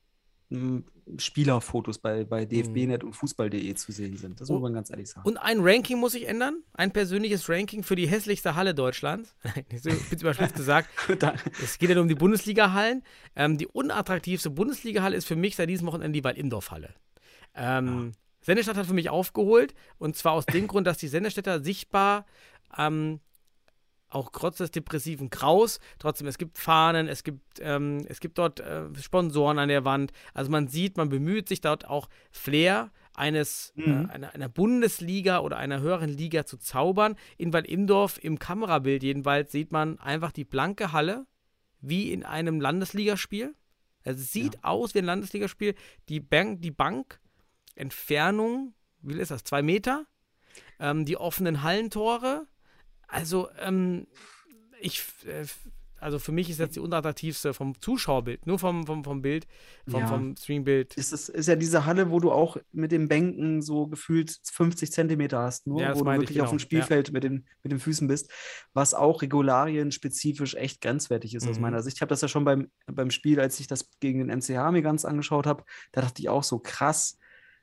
[0.50, 0.86] m,
[1.18, 4.40] Spielerfotos bei, bei DFB.net und Fußball.de zu sehen sind.
[4.40, 5.28] Das muss man ganz ehrlich sagen.
[5.28, 6.64] Und ein Ranking muss ich ändern.
[6.74, 9.36] Ein persönliches Ranking für die hässlichste Halle Deutschlands.
[9.82, 10.90] So spitz überspitzt gesagt.
[11.64, 13.04] Es geht ja nur um die Bundesliga-Hallen.
[13.36, 16.94] Ähm, die unattraktivste Bundesliga-Halle ist für mich seit diesem Wochenende die Wald-Imdorf-Halle.
[17.56, 19.74] Ähm, Sennestadt hat für mich aufgeholt.
[19.98, 22.26] Und zwar aus dem Grund, dass die Sennestädter sichtbar
[22.78, 23.20] ähm,
[24.10, 28.62] auch trotz des depressiven Graus, trotzdem, es gibt Fahnen, es gibt, ähm, es gibt dort
[28.62, 30.14] äh, Sponsoren an der Wand.
[30.34, 34.08] Also man sieht, man bemüht sich dort auch Flair eines, Mhm.
[34.10, 37.16] äh, einer, einer Bundesliga oder einer höheren Liga zu zaubern.
[37.38, 41.26] In Wald-Imdorf, im Kamerabild jedenfalls, sieht man einfach die blanke Halle,
[41.82, 43.56] wie in einem Landesligaspiel.
[44.06, 45.76] Also es sieht aus wie ein Landesligaspiel.
[46.08, 47.20] Die Bank, die Bank,
[47.76, 49.44] Entfernung, wie viel ist das?
[49.44, 50.06] Zwei Meter.
[50.80, 52.48] Ähm, die offenen Hallentore.
[53.08, 54.08] Also, ähm,
[54.80, 55.46] ich, äh,
[56.00, 59.48] also für mich ist jetzt die unattraktivste vom Zuschauerbild, nur vom, vom, vom Bild,
[59.88, 60.08] vom, Ja.
[60.08, 60.94] vom Streambild.
[60.96, 64.92] ist, es, ist ja diese Halle, wo du auch mit den Bänken so gefühlt 50
[64.92, 66.58] Zentimeter hast, nur Ja, das wo du wirklich auf genau.
[66.58, 68.30] dem Spielfeld mit, den, mit den Füßen bist,
[68.74, 71.62] was auch regularienspezifisch echt grenzwertig ist aus Mhm.
[71.64, 71.98] meiner Sicht.
[71.98, 74.84] Ich habe das ja schon beim, beim Spiel, als ich das gegen den MCH mir
[74.84, 77.18] ganz angeschaut habe, da dachte ich auch so krass,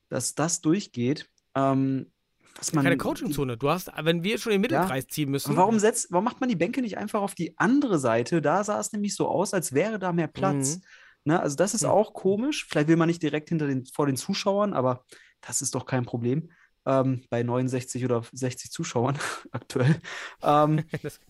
[0.08, 1.30] dass das durchgeht.
[1.54, 2.10] Ähm,
[2.54, 3.56] dass man, Keine Coachingzone.
[3.56, 5.50] Du hast, wenn wir schon den Mittelkreis ziehen müssen.
[5.50, 8.40] Aber warum, setzt, warum macht man die Bänke nicht einfach auf die andere Seite?
[8.40, 10.76] Da sah es nämlich so aus, als wäre da mehr Platz.
[10.76, 10.82] Mhm.
[11.32, 11.40] Ne?
[11.40, 11.88] Also das ist Mhm.
[11.90, 12.66] auch komisch.
[12.68, 15.04] Vielleicht will man nicht direkt hinter den, vor den Zuschauern, aber
[15.40, 16.50] das ist doch kein Problem.
[16.86, 19.18] Ähm, bei 69 oder 60 Zuschauern
[19.50, 19.96] aktuell.
[20.42, 20.84] Ähm,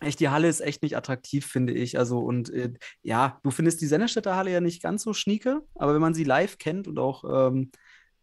[0.00, 1.98] echt, die Halle ist echt nicht attraktiv, finde ich.
[1.98, 5.94] Also, und äh, ja, du findest die Sennerstädter Halle ja nicht ganz so schnieke, aber
[5.94, 7.70] wenn man sie live kennt und auch, ähm,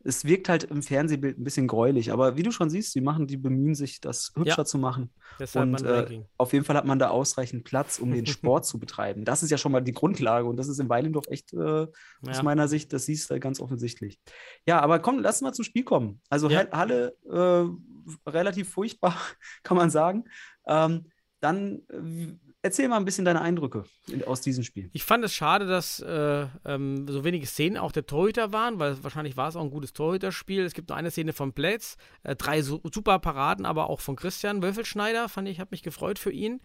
[0.03, 2.11] es wirkt halt im Fernsehbild ein bisschen gräulich.
[2.11, 4.65] Aber wie du schon siehst, die machen, die bemühen sich, das hübscher Ja.
[4.65, 5.11] zu machen.
[5.53, 9.25] Und äh, auf jeden Fall hat man da ausreichend Platz, um den Sport zu betreiben.
[9.25, 11.87] Das ist ja schon mal die Grundlage und das ist in Weilendorf echt äh, aus
[12.25, 12.43] Ja.
[12.43, 14.19] meiner Sicht, das siehst du ganz offensichtlich.
[14.67, 16.21] Ja, aber komm, lass mal zum Spiel kommen.
[16.29, 16.59] Also Ja.
[16.59, 19.15] Hall- Halle äh, relativ furchtbar,
[19.63, 20.25] kann man sagen.
[20.67, 21.07] Ähm,
[21.39, 24.89] dann äh, erzähl mal ein bisschen deine Eindrücke in, aus diesem Spiel.
[24.93, 29.03] Ich fand es schade, dass äh, ähm, so wenige Szenen auch der Torhüter waren, weil
[29.03, 30.63] wahrscheinlich war es auch ein gutes Torhüterspiel.
[30.63, 34.15] Es gibt nur eine Szene von Plätz, äh, drei su super Paraden, aber auch von
[34.15, 36.61] Christian Wölfelschneider, fand ich, habe mich gefreut für ihn,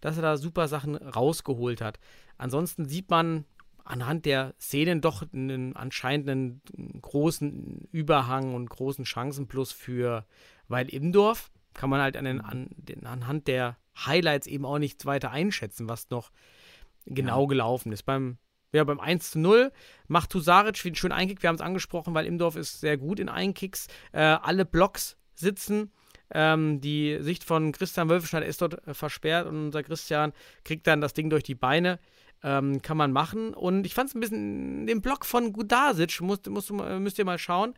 [0.00, 1.98] dass er da super Sachen rausgeholt hat.
[2.36, 3.44] Ansonsten sieht man
[3.84, 6.60] anhand der Szenen doch einen anscheinend einen
[7.00, 10.26] großen Überhang und großen Chancenplus für
[10.68, 11.50] Weil Imdorf.
[11.72, 13.76] Kann man halt an den, an den, anhand der
[14.06, 16.30] Highlights eben auch nicht weiter einschätzen, was noch
[17.06, 18.02] genau gelaufen ist.
[18.04, 18.38] Beim,
[18.72, 19.72] ja, beim 1 zu 0
[20.08, 21.42] macht Tusaric wie einen schönen Einkick.
[21.42, 23.86] Wir haben es angesprochen, weil Imdorf ist sehr gut in Einkicks.
[24.12, 25.90] Äh, alle Blocks sitzen.
[26.30, 30.32] Ähm, die Sicht von Christian Wölfenschneider ist dort äh, versperrt und unser Christian
[30.64, 31.98] kriegt dann das Ding durch die Beine.
[32.44, 33.52] Ähm, kann man machen.
[33.54, 37.24] Und ich fand es ein bisschen, den Block von Gudasic, musst, musst, mal- müsst ihr
[37.24, 37.74] mal schauen,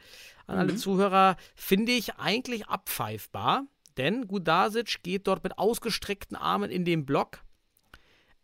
[0.47, 3.65] an alle Zuhörer, finde ich eigentlich abpfeifbar.
[3.97, 7.43] Denn Gudasic geht dort mit ausgestreckten Armen in den Block.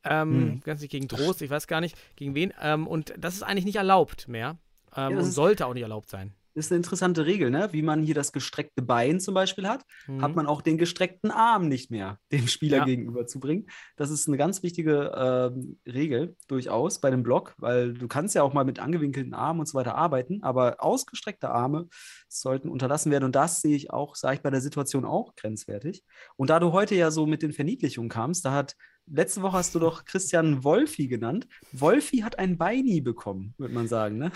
[0.04, 0.60] Ähm, Mhm.
[0.60, 2.52] Ganz nicht gegen Trost, ich weiß gar nicht, gegen wen.
[2.60, 4.56] Ähm, und das ist eigentlich nicht erlaubt mehr.
[4.96, 6.32] Ähm, Ja, und sollte auch nicht erlaubt sein.
[6.56, 7.68] Das ist eine interessante Regel, ne?
[7.72, 10.22] Wie man hier das gestreckte Bein zum Beispiel hat, Mhm.
[10.22, 12.84] hat man auch den gestreckten Arm nicht mehr dem Spieler Ja.
[12.86, 13.66] gegenüber zu bringen.
[13.96, 18.42] Das ist eine ganz wichtige ähm, Regel durchaus bei dem Block, weil du kannst ja
[18.42, 21.88] auch mal mit angewinkelten Armen und so weiter arbeiten, aber ausgestreckte Arme
[22.28, 26.04] sollten unterlassen werden und das sehe ich auch, sage ich bei der Situation auch grenzwertig.
[26.36, 28.76] Und da du heute ja so mit den Verniedlichungen kamst, da hat
[29.06, 31.46] letzte Woche hast du doch Christian Wolfi genannt.
[31.72, 34.32] Wolfi hat ein Beini bekommen, würde man sagen, ne?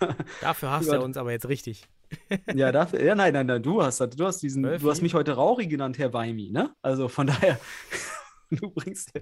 [0.40, 1.84] Dafür Über- er uns aber jetzt richtig.
[2.54, 4.84] Ja, dafür, ja, nein, nein, nein, du hast, du hast diesen, Wölfi?
[4.84, 6.72] du hast mich heute Rauchi genannt, Herr Weimi, ne?
[6.80, 7.58] Also von daher,
[8.50, 9.12] du bringst,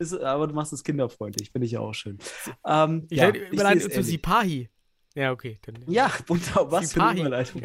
[0.00, 2.18] ist, aber du machst es kinderfreundlich, finde ich ja auch schön.
[2.66, 4.02] Ähm, Ich ja, es zu.
[4.02, 4.68] Sipahi.
[5.14, 5.58] Ja, okay.
[5.62, 7.20] Dann, Ja, wunderbar, was für eine Sipahi.
[7.20, 7.62] Überleitung.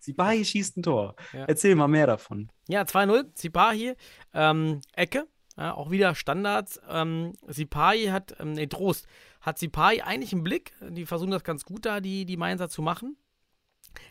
[0.00, 1.14] Sipahi schießt ein Tor.
[1.32, 1.44] Ja.
[1.44, 2.50] Erzähl mal mehr davon.
[2.68, 3.94] Ja, 2-0, Sipahi,
[4.34, 5.26] ähm, Ecke,
[5.60, 6.80] ja, auch wieder Standards.
[6.88, 9.06] Ähm, Sipahi hat, ähm, nee, Trost,
[9.42, 10.72] hat Sipahi eigentlich im Blick.
[10.80, 13.18] Die versuchen das ganz gut da, die, die Mainzer zu machen.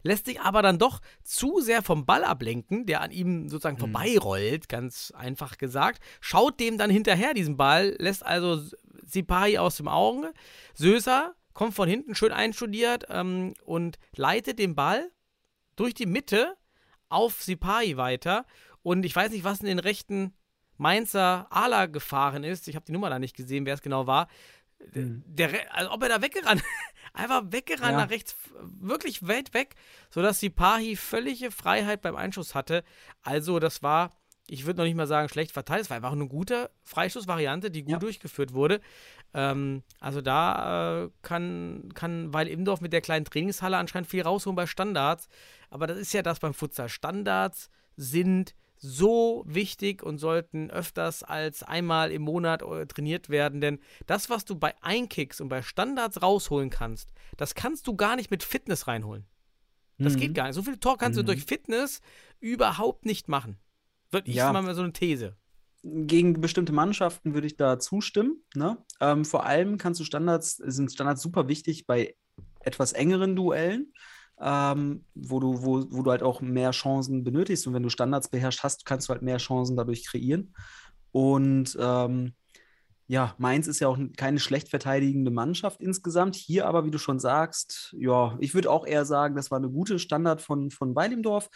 [0.03, 4.69] Lässt sich aber dann doch zu sehr vom Ball ablenken, der an ihm sozusagen vorbeirollt,
[4.69, 6.03] ganz einfach gesagt.
[6.21, 8.61] Schaut dem dann hinterher diesen Ball, lässt also
[9.03, 10.33] Sipahi aus dem Auge.
[10.75, 15.09] Söser kommt von hinten schön einstudiert ähm, und leitet den Ball
[15.75, 16.57] durch die Mitte
[17.07, 18.45] auf Sipahi weiter.
[18.83, 20.33] Und ich weiß nicht, was in den rechten
[20.79, 22.67] Mainzer Ala gefahren ist.
[22.67, 24.27] Ich habe die Nummer da nicht gesehen, wer es genau war.
[24.95, 26.63] Der, Re- also ob er da weggerannt,
[27.13, 27.97] einfach weggerannt Ja.
[28.05, 28.35] nach rechts,
[28.79, 29.75] wirklich weit weg,
[30.09, 32.83] sodass Sipahi völlige Freiheit beim Einschuss hatte.
[33.21, 34.09] Also, das war
[34.51, 35.81] ich würde noch nicht mal sagen schlecht verteilt.
[35.83, 37.99] Es war einfach eine gute Freistoßvariante, die gut Ja.
[37.99, 38.81] durchgeführt wurde.
[39.35, 44.55] Ähm, also da äh, kann, kann Weil Imdorf mit der kleinen Trainingshalle anscheinend viel rausholen
[44.55, 45.29] bei Standards.
[45.69, 46.89] Aber das ist ja das beim Futsal.
[46.89, 53.61] Standards sind so wichtig und sollten öfters als einmal im Monat äh, trainiert werden.
[53.61, 58.15] Denn das, was du bei Einkicks und bei Standards rausholen kannst, das kannst du gar
[58.15, 59.25] nicht mit Fitness reinholen.
[59.97, 60.19] Das Mhm.
[60.19, 60.55] geht gar nicht.
[60.55, 61.99] So viel Tor kannst du durch Fitness
[62.39, 63.59] überhaupt nicht machen.
[64.11, 64.51] Wirklich Ja.
[64.53, 65.35] mal so eine These.
[65.81, 68.43] gegen bestimmte Mannschaften würde ich da zustimmen.
[68.53, 68.77] Ne?
[68.99, 72.15] Ähm, vor allem kannst du Standards, sind Standards super wichtig bei
[72.59, 73.93] etwas engeren Duellen,
[74.41, 77.67] ähm, wo, du, wo, wo du halt auch mehr Chancen benötigst.
[77.67, 80.53] Und wenn du Standards beherrscht hast, kannst du halt mehr Chancen dadurch kreieren.
[81.11, 82.33] Und ähm,
[83.07, 86.35] ja, Mainz ist ja auch keine schlecht verteidigende Mannschaft insgesamt.
[86.35, 89.69] Hier aber, wie du schon sagst, ja, ich würde auch eher sagen, das war eine
[89.69, 91.49] gute Standard von, von Weilimdorf.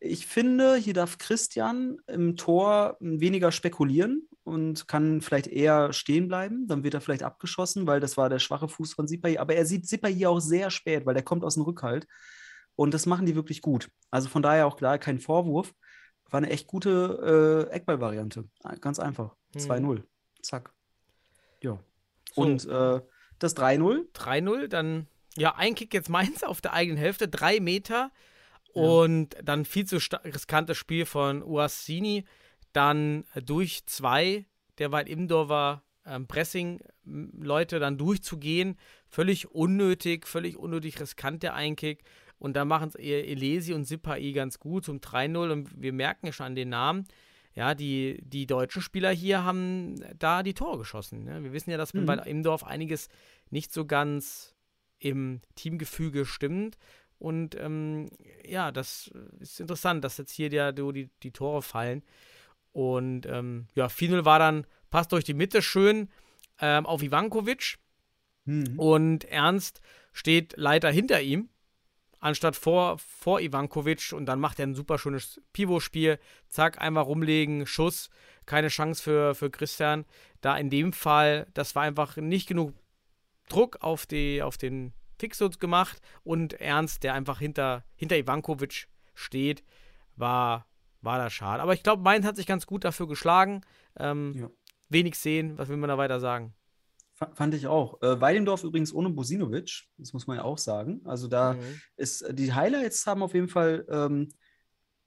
[0.00, 6.68] Ich finde, hier darf Christian im Tor weniger spekulieren und kann vielleicht eher stehen bleiben.
[6.68, 9.40] Dann wird er vielleicht abgeschossen, weil das war der schwache Fuß von Sipai.
[9.40, 12.06] Aber er sieht Sipai hier auch sehr spät, weil der kommt aus dem Rückhalt.
[12.76, 13.90] Und das machen die wirklich gut.
[14.10, 15.74] Also von daher auch klar kein Vorwurf.
[16.30, 18.48] War eine echt gute äh, Eckball-Variante.
[18.80, 19.34] Ganz einfach.
[19.54, 19.60] Mhm.
[19.60, 20.02] 2-0.
[20.42, 20.72] Zack.
[21.60, 21.80] Ja.
[22.32, 22.42] So.
[22.42, 23.00] Und äh,
[23.40, 24.12] das 3-0.
[24.12, 28.12] 3-0, dann ja, ein Kick jetzt Mainz auf der eigenen Hälfte, drei Meter.
[28.72, 32.26] Und dann viel zu riskantes Spiel von Uassini.
[32.76, 34.44] Dann äh, durch zwei
[34.78, 38.76] der Weil Imdorfer ähm, Pressing-Leute dann durchzugehen.
[39.08, 42.04] Völlig unnötig, völlig unnötig riskant der Einkick.
[42.38, 45.50] Und da machen es Elesi und Sipai ganz gut zum 3-0.
[45.50, 47.06] Und wir merken ja schon an den Namen,
[47.54, 51.24] ja, die, die deutschen Spieler hier haben da die Tore geschossen.
[51.24, 51.42] Ne?
[51.42, 52.04] Wir wissen ja, dass Mhm.
[52.04, 53.08] bei Imdorf einiges
[53.48, 54.54] nicht so ganz
[54.98, 56.76] im Teamgefüge stimmt.
[57.18, 58.10] Und ähm,
[58.46, 59.10] ja, das
[59.40, 62.02] ist interessant, dass jetzt hier der, die, die Tore fallen.
[62.76, 66.10] Und ähm, ja, 4-0 war dann, passt durch die Mitte schön
[66.60, 67.78] ähm, auf Ivankovic.
[68.44, 68.78] Mhm.
[68.78, 69.80] Und Ernst
[70.12, 71.48] steht leider hinter ihm,
[72.20, 74.12] anstatt vor, vor Ivankovic.
[74.12, 76.18] Und dann macht er ein super schönes Pivot-Spiel.
[76.48, 78.10] Zack, einmal rumlegen, Schuss.
[78.44, 80.04] Keine Chance für, für Christian.
[80.42, 82.74] Da in dem Fall, das war einfach nicht genug
[83.48, 86.02] Druck auf, die, auf den Fixus gemacht.
[86.24, 89.64] Und Ernst, der einfach hinter, hinter Ivankovic steht,
[90.14, 90.66] war,
[91.06, 91.62] war das schade.
[91.62, 93.62] Aber ich glaube, Mainz hat sich ganz gut dafür geschlagen.
[93.98, 94.50] Ähm, Ja.
[94.90, 96.54] Wenig sehen, was will man da weiter sagen?
[97.14, 98.02] Fa- Fand ich auch.
[98.02, 101.00] Äh, Weidendorf übrigens ohne Bosinovic, das muss man ja auch sagen.
[101.06, 101.80] Also da Mhm.
[101.96, 104.28] ist, die Highlights haben auf jeden Fall ähm,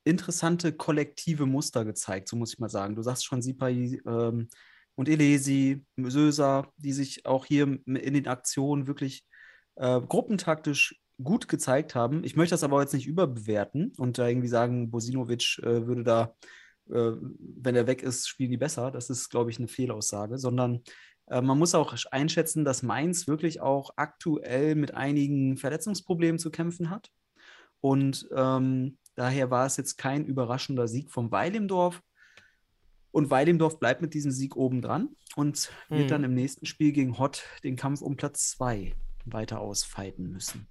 [0.05, 2.95] interessante kollektive Muster gezeigt, so muss ich mal sagen.
[2.95, 4.49] Du sagst schon Sipai ähm,
[4.95, 9.25] und Elesi, Söser, die sich auch hier in den Aktionen wirklich
[9.75, 12.23] äh, gruppentaktisch gut gezeigt haben.
[12.23, 16.35] Ich möchte das aber jetzt nicht überbewerten und da irgendwie sagen, Bosinovic äh, würde da,
[16.89, 18.91] äh, wenn er weg ist, spielen die besser.
[18.91, 20.81] Das ist, glaube ich, eine Fehlaussage, sondern
[21.27, 26.89] äh, man muss auch einschätzen, dass Mainz wirklich auch aktuell mit einigen Verletzungsproblemen zu kämpfen
[26.89, 27.11] hat.
[27.81, 32.01] Und ähm, daher war es jetzt kein überraschender Sieg vom Weilimdorf.
[33.11, 36.07] Und Weilimdorf bleibt mit diesem Sieg oben dran und wird Mhm.
[36.07, 38.93] dann im nächsten Spiel gegen Hott den Kampf um Platz 2
[39.25, 40.67] weiter ausfeiten müssen.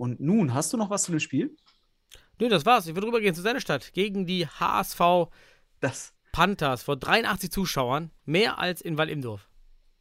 [0.00, 1.54] Und nun, hast du noch was zu dem Spiel?
[2.38, 2.86] Nö, das war's.
[2.86, 5.28] Ich würde rübergehen zu seiner Stadt gegen die HSV
[5.80, 8.10] Das, Panthers vor 83 Zuschauern.
[8.24, 9.46] Mehr als in Wall-Imdorf.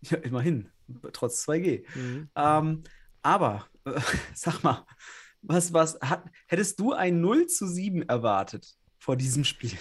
[0.04, 0.70] ja, immerhin,
[1.12, 1.84] trotz 2G.
[1.96, 2.30] Mhm.
[2.34, 2.84] Ähm,
[3.24, 4.00] aber, äh,
[4.34, 4.86] sag mal,
[5.42, 9.78] was, was, hat, hättest du ein 0 zu 7 erwartet vor diesem Spiel?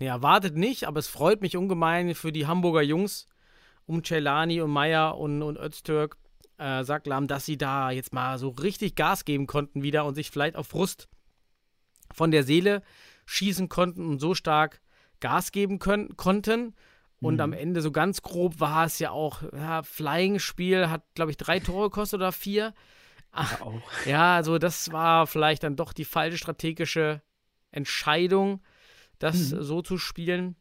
[0.00, 3.28] Nee, erwartet nicht, aber es freut mich ungemein für die Hamburger Jungs
[3.86, 6.16] um Celani und Meyer und, und Öztürk,
[6.60, 10.30] äh, Saklam, dass sie da jetzt mal so richtig Gas geben konnten wieder und sich
[10.30, 11.08] vielleicht auf Frust
[12.12, 12.82] von der Seele
[13.26, 14.80] schießen konnten und so stark
[15.20, 16.74] Gas geben können, konnten.
[17.20, 17.40] Und Mhm.
[17.40, 21.60] am Ende so ganz grob war es ja auch, ja, Flying-Spiel hat, glaube ich, drei
[21.60, 22.72] Tore gekostet oder vier.
[23.36, 23.90] Ja, auch.
[24.06, 27.22] Ja, also das war vielleicht dann doch die falsche strategische
[27.70, 28.62] Entscheidung,
[29.18, 29.62] das Mhm.
[29.62, 30.56] so zu spielen.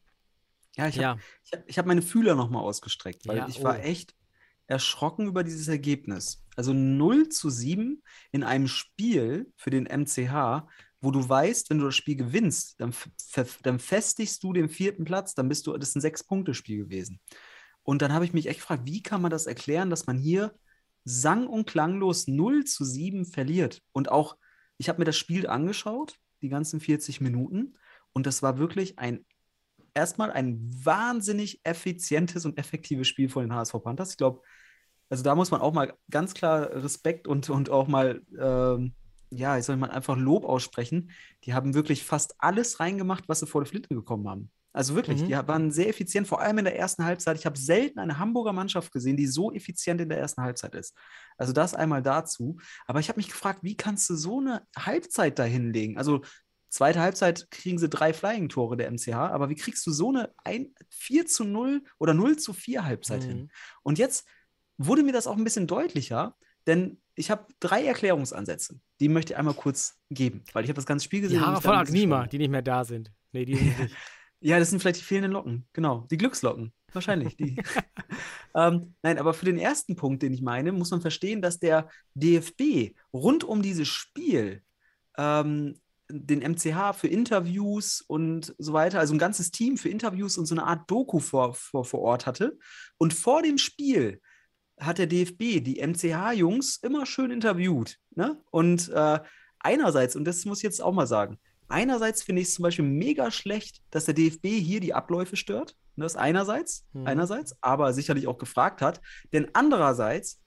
[0.75, 3.63] Ja, ich habe Ja, ich hab, ich hab meine Fühler nochmal ausgestreckt, weil Ja, ich
[3.63, 3.81] war oh.
[3.81, 4.13] echt
[4.69, 6.45] erschrocken über dieses Ergebnis.
[6.55, 10.67] Also 0 zu 7 in einem Spiel für den MCH,
[11.01, 12.93] wo du weißt, wenn du das Spiel gewinnst, dann,
[13.63, 17.19] dann festigst du den vierten Platz, dann bist du, das ist ein Sechs-Punkte-Spiel gewesen.
[17.83, 20.53] Und dann habe ich mich echt gefragt, wie kann man das erklären, dass man hier
[21.05, 23.81] sang- und klanglos 0 zu 7 verliert?
[23.91, 24.37] Und auch,
[24.77, 27.75] ich habe mir das Spiel angeschaut, die ganzen 40 Minuten,
[28.11, 29.25] und das war wirklich ein
[29.93, 34.11] erstmal ein wahnsinnig effizientes und effektives Spiel von den HSV Panthers.
[34.11, 34.41] Ich glaube,
[35.09, 38.93] also da muss man auch mal ganz klar Respekt und, und auch mal, ähm,
[39.31, 41.11] ja, ich soll mal einfach Lob aussprechen.
[41.43, 44.51] Die haben wirklich fast alles reingemacht, was sie vor der Flinte gekommen haben.
[44.71, 45.27] Also wirklich, Mhm.
[45.27, 47.37] die waren sehr effizient, vor allem in der ersten Halbzeit.
[47.37, 50.95] Ich habe selten eine Hamburger Mannschaft gesehen, die so effizient in der ersten Halbzeit ist.
[51.37, 52.57] Also das einmal dazu.
[52.85, 55.97] Aber ich habe mich gefragt, wie kannst du so eine Halbzeit da hinlegen?
[55.97, 56.21] Also
[56.69, 60.73] zweite Halbzeit kriegen sie drei Flying-Tore der MCH, aber wie kriegst du so eine ein,
[60.91, 63.27] 4 zu 0 oder 0 zu 4 Halbzeit Mhm.
[63.27, 63.51] hin?
[63.81, 64.27] Und jetzt
[64.79, 66.35] wurde mir das auch ein bisschen deutlicher,
[66.65, 68.79] denn ich habe drei Erklärungsansätze.
[68.99, 71.41] Die möchte ich einmal kurz geben, weil ich habe das ganze Spiel Die gesehen.
[71.41, 73.11] und Haare von Agnima, die nicht mehr da sind.
[73.33, 73.95] Nee, die sind nicht.
[74.39, 76.07] ja, das sind vielleicht die fehlenden Locken, genau.
[76.09, 77.35] Die Glückslocken, wahrscheinlich.
[77.35, 77.61] Die.
[78.55, 81.89] ähm, nein, aber für den ersten Punkt, den ich meine, muss man verstehen, dass der
[82.13, 84.63] DFB rund um dieses Spiel
[85.17, 85.75] ähm,
[86.09, 90.55] den MCH für Interviews und so weiter, also ein ganzes Team für Interviews und so
[90.55, 92.57] eine Art Doku vor, vor, vor Ort hatte.
[92.97, 94.21] Und vor dem Spiel
[94.79, 97.97] hat der DFB die MCH-Jungs immer schön interviewt.
[98.15, 98.41] Ne?
[98.51, 99.19] Und äh,
[99.59, 101.37] einerseits, und das muss ich jetzt auch mal sagen,
[101.67, 105.75] einerseits finde ich es zum Beispiel mega schlecht, dass der DFB hier die Abläufe stört.
[105.95, 107.07] Ne, Das einerseits, Mhm.
[107.07, 109.01] einerseits, aber sicherlich auch gefragt hat.
[109.33, 110.41] Denn andererseits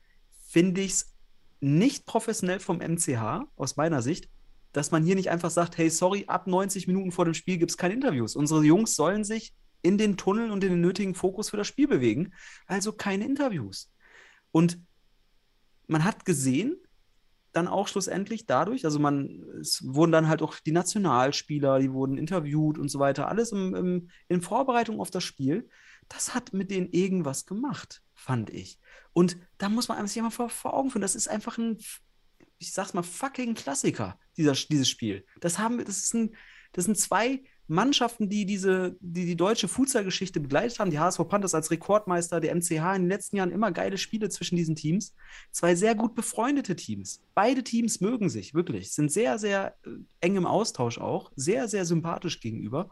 [0.49, 1.15] finde ich es
[1.61, 4.29] nicht professionell vom MCH, aus meiner Sicht,
[4.73, 7.71] dass man hier nicht einfach sagt, hey, sorry, ab 90 Minuten vor dem Spiel gibt
[7.71, 8.35] es keine Interviews.
[8.35, 9.53] Unsere Jungs sollen sich
[9.83, 12.33] in den Tunnel und in den nötigen Fokus für das Spiel bewegen.
[12.67, 13.91] Also keine Interviews.
[14.53, 14.79] Und
[15.89, 16.77] man hat gesehen,
[17.53, 22.17] dann auch schlussendlich dadurch, also man, es wurden dann halt auch die Nationalspieler, die wurden
[22.17, 25.69] interviewt und so weiter, alles im, im, in Vorbereitung auf das Spiel.
[26.09, 28.79] Das hat mit denen irgendwas gemacht, fand ich.
[29.13, 31.79] Und da muss man sich mal vor, vor Augen führen, das ist einfach ein,
[32.59, 35.27] ich sag's mal, fucking Klassiker, dieser, dieses Spiel.
[35.41, 36.35] Das haben wir, das ist ein,
[36.73, 37.43] das sind zwei
[37.73, 40.91] Mannschaften, die diese, die, die deutsche Futsal-Geschichte begleitet haben.
[40.91, 44.57] Die HSV Panthers als Rekordmeister, der MCH in den letzten Jahren immer geile Spiele zwischen
[44.57, 45.15] diesen Teams.
[45.51, 47.23] Zwei sehr gut befreundete Teams.
[47.35, 48.93] Beide Teams mögen sich, wirklich.
[48.93, 49.91] Sind sehr, sehr äh,
[50.21, 51.33] eng im Austausch auch.
[51.35, 52.91] Sehr, sehr sympathisch gegenüber.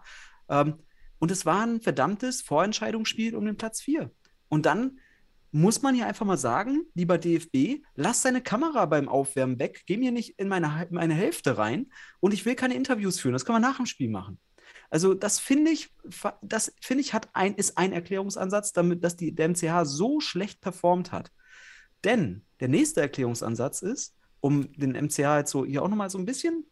[0.49, 0.75] Ähm,
[1.19, 4.11] und es war ein verdammtes Vorentscheidungsspiel um den Platz 4.
[4.49, 4.99] Und dann
[5.53, 9.97] muss man hier einfach mal sagen, lieber DFB, lass deine Kamera beim Aufwärmen weg, geh
[9.97, 11.91] mir nicht in meine, meine Hälfte rein
[12.21, 13.33] und ich will keine Interviews führen.
[13.33, 14.39] Das können wir nach dem Spiel machen.
[14.91, 15.95] Also das finde ich,
[16.43, 20.61] das finde ich hat ein, ist ein Erklärungsansatz, damit, dass die, der MCH so schlecht
[20.61, 21.31] performt hat.
[22.05, 26.25] Denn der nächste Erklärungsansatz ist, um den MCH jetzt so hier auch nochmal so ein
[26.25, 26.67] bisschen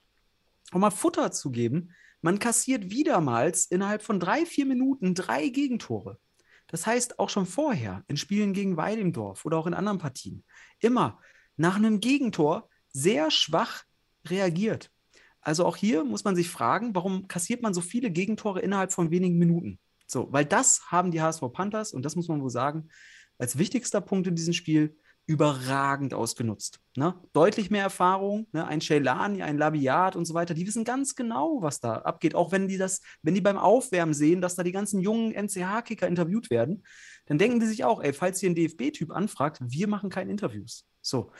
[0.72, 6.18] um mal Futter zu geben, man kassiert wiedermals innerhalb von drei, vier Minuten drei Gegentore.
[6.66, 10.44] Das heißt, auch schon vorher, in Spielen gegen Weidendorf oder auch in anderen Partien,
[10.80, 11.20] immer
[11.56, 13.84] nach einem Gegentor sehr schwach
[14.26, 14.90] reagiert.
[15.48, 19.10] Also auch hier muss man sich fragen, warum kassiert man so viele Gegentore innerhalb von
[19.10, 19.78] wenigen Minuten?
[20.06, 22.90] So, weil das haben die HSV Panthers, und das muss man wohl sagen,
[23.38, 26.80] als wichtigster Punkt in diesem Spiel überragend ausgenutzt.
[26.96, 27.14] Ne?
[27.32, 28.66] Deutlich mehr Erfahrung, ne?
[28.66, 32.34] ein Shailani, ein Labiat und so weiter, die wissen ganz genau, was da abgeht.
[32.34, 36.06] Auch wenn die das, wenn die beim Aufwärmen sehen, dass da die ganzen jungen NCH-Kicker
[36.06, 36.84] interviewt werden,
[37.24, 40.86] dann denken die sich auch, ey, falls hier ein DFB-Typ anfragt, wir machen keine Interviews.
[41.00, 41.32] So.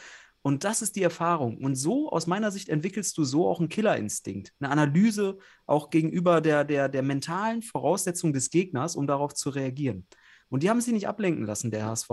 [0.43, 1.59] Und das ist die Erfahrung.
[1.59, 6.41] Und so, aus meiner Sicht, entwickelst du so auch einen Killerinstinkt, eine Analyse auch gegenüber
[6.41, 10.07] der, der, der mentalen Voraussetzung des Gegners, um darauf zu reagieren.
[10.49, 12.09] Und die haben sich nicht ablenken lassen, der HSV.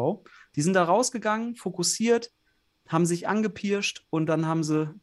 [0.56, 2.31] Die sind da rausgegangen, fokussiert,
[2.88, 4.93] haben sich angepirscht und dann haben sie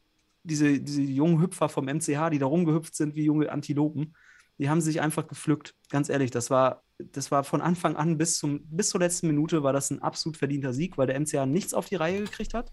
[0.45, 4.15] diese, diese jungen Hüpfer vom MCH, die da rumgehüpft sind wie junge Antilopen,
[4.59, 5.75] die haben sich einfach gepflückt.
[5.89, 9.63] Ganz ehrlich, das war, das war von Anfang an bis, zum, bis zur letzten Minute
[9.63, 12.73] war das ein absolut verdienter Sieg, weil der MCH nichts auf die Reihe gekriegt hat.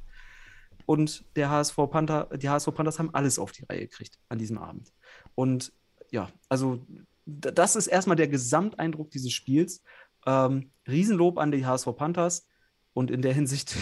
[0.89, 4.57] Und der HSV Panther, die HSV Panthers haben alles auf die Reihe gekriegt an diesem
[4.57, 4.91] Abend.
[5.35, 5.71] Und
[6.09, 6.83] ja, also
[7.27, 9.83] das ist erstmal der Gesamteindruck dieses Spiels.
[10.25, 12.47] Ähm, Riesenlob an die HSV Panthers
[12.93, 13.75] und in der Hinsicht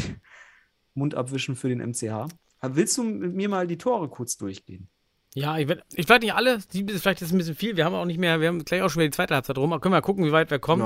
[0.96, 2.28] Mund abwischen für den MCH.
[2.60, 4.90] Aber willst du mit mir mal die Tore kurz durchgehen?
[5.34, 7.78] Ja, ich werde ich werd nicht alle, die ist vielleicht ist ein bisschen viel.
[7.78, 9.72] Wir haben auch nicht mehr, wir haben gleich auch schon wieder die zweite Halbzeit rum.
[9.72, 10.84] Aber können wir mal gucken, wie weit wir kommen.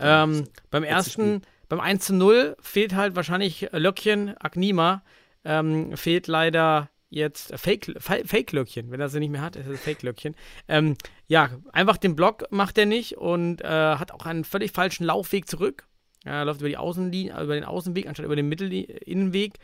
[0.00, 0.24] Ja.
[0.24, 5.04] Ähm, beim ersten, beim 1 zu 0 fehlt halt wahrscheinlich Löckchen, Agnima,
[5.44, 10.34] ähm, fehlt leider jetzt äh, Fake-Löckchen, wenn er sie nicht mehr hat, ist es Fake-Löckchen.
[10.66, 10.96] Ähm,
[11.28, 15.48] ja, einfach den Block macht er nicht und äh, hat auch einen völlig falschen Laufweg
[15.48, 15.86] zurück.
[16.24, 19.58] Er läuft über die Außenlinie, über den Außenweg anstatt über den Mittelinnenweg.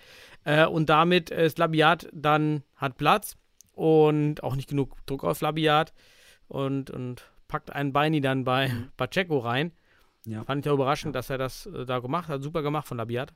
[0.45, 3.37] Äh, und damit ist Labiat dann hat Platz
[3.73, 5.93] und auch nicht genug Druck auf Labiat
[6.49, 9.73] und, und packt einen Beini dann bei Pacheco rein.
[10.27, 10.45] Ja.
[10.45, 12.43] Fand ich auch überraschend, dass er das äh, da gemacht hat.
[12.43, 13.33] Super gemacht von Labiat.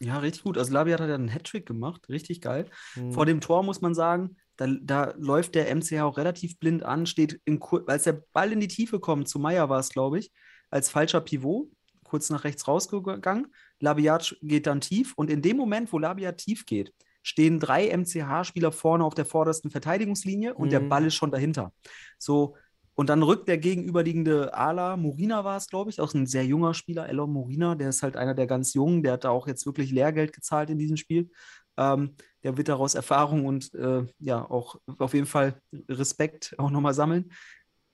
[0.00, 0.58] Ja, richtig gut.
[0.58, 2.66] Also Labiat hat ja einen Hattrick gemacht, richtig geil.
[2.96, 3.12] Mhm.
[3.12, 7.06] Vor dem Tor muss man sagen, da, da läuft der MCH auch relativ blind an,
[7.06, 10.32] steht in als der Ball in die Tiefe kommt, zu Meier war es, glaube ich,
[10.70, 11.68] als falscher Pivot,
[12.04, 13.48] kurz nach rechts rausgegangen.
[13.80, 16.92] Labiat geht dann tief und in dem Moment, wo Labiat tief geht,
[17.22, 20.88] stehen drei MCH-Spieler vorne auf der vordersten Verteidigungslinie und der Mhm.
[20.88, 21.72] Ball ist schon dahinter.
[22.18, 22.56] So,
[22.96, 26.72] Und dann rückt der gegenüberliegende Ala, Morina war es, glaube ich, auch ein sehr junger
[26.72, 29.66] Spieler, Elon Morina, der ist halt einer der ganz Jungen, der hat da auch jetzt
[29.66, 31.30] wirklich Lehrgeld gezahlt in diesem Spiel.
[31.76, 35.60] Ähm, der wird daraus Erfahrung und äh, ja, auch auf jeden Fall
[35.90, 37.32] Respekt auch nochmal sammeln.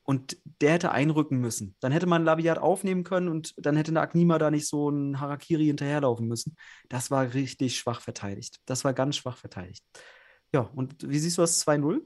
[0.04, 1.76] Und der hätte einrücken müssen.
[1.80, 5.20] Dann hätte man Labiat aufnehmen können und dann hätte eine Agnima da nicht so ein
[5.20, 6.56] Harakiri hinterherlaufen müssen.
[6.88, 8.58] Das war richtig schwach verteidigt.
[8.66, 9.84] Das war ganz schwach verteidigt.
[10.52, 12.00] Ja, und wie siehst du das 2-0?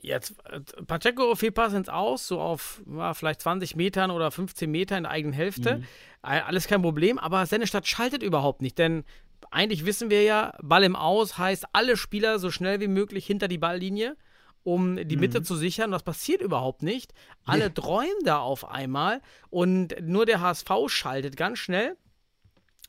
[0.00, 4.96] Jetzt, äh, Pacheco Fehlpass ins Aus, so auf ja, vielleicht 20 Metern oder 15 Meter
[4.96, 5.76] in der eigenen Hälfte.
[5.78, 5.82] Mhm.
[6.22, 9.04] Äh, Alles kein Problem, aber Sennestadt schaltet überhaupt nicht, denn
[9.50, 13.48] eigentlich wissen wir ja, Ball im Aus heißt, alle Spieler so schnell wie möglich hinter
[13.48, 14.16] die Balllinie,
[14.64, 15.44] um die Mitte Mhm.
[15.44, 15.90] zu sichern.
[15.92, 17.14] Das passiert überhaupt nicht.
[17.44, 21.96] Alle träumen da auf einmal und nur der HSV schaltet ganz schnell.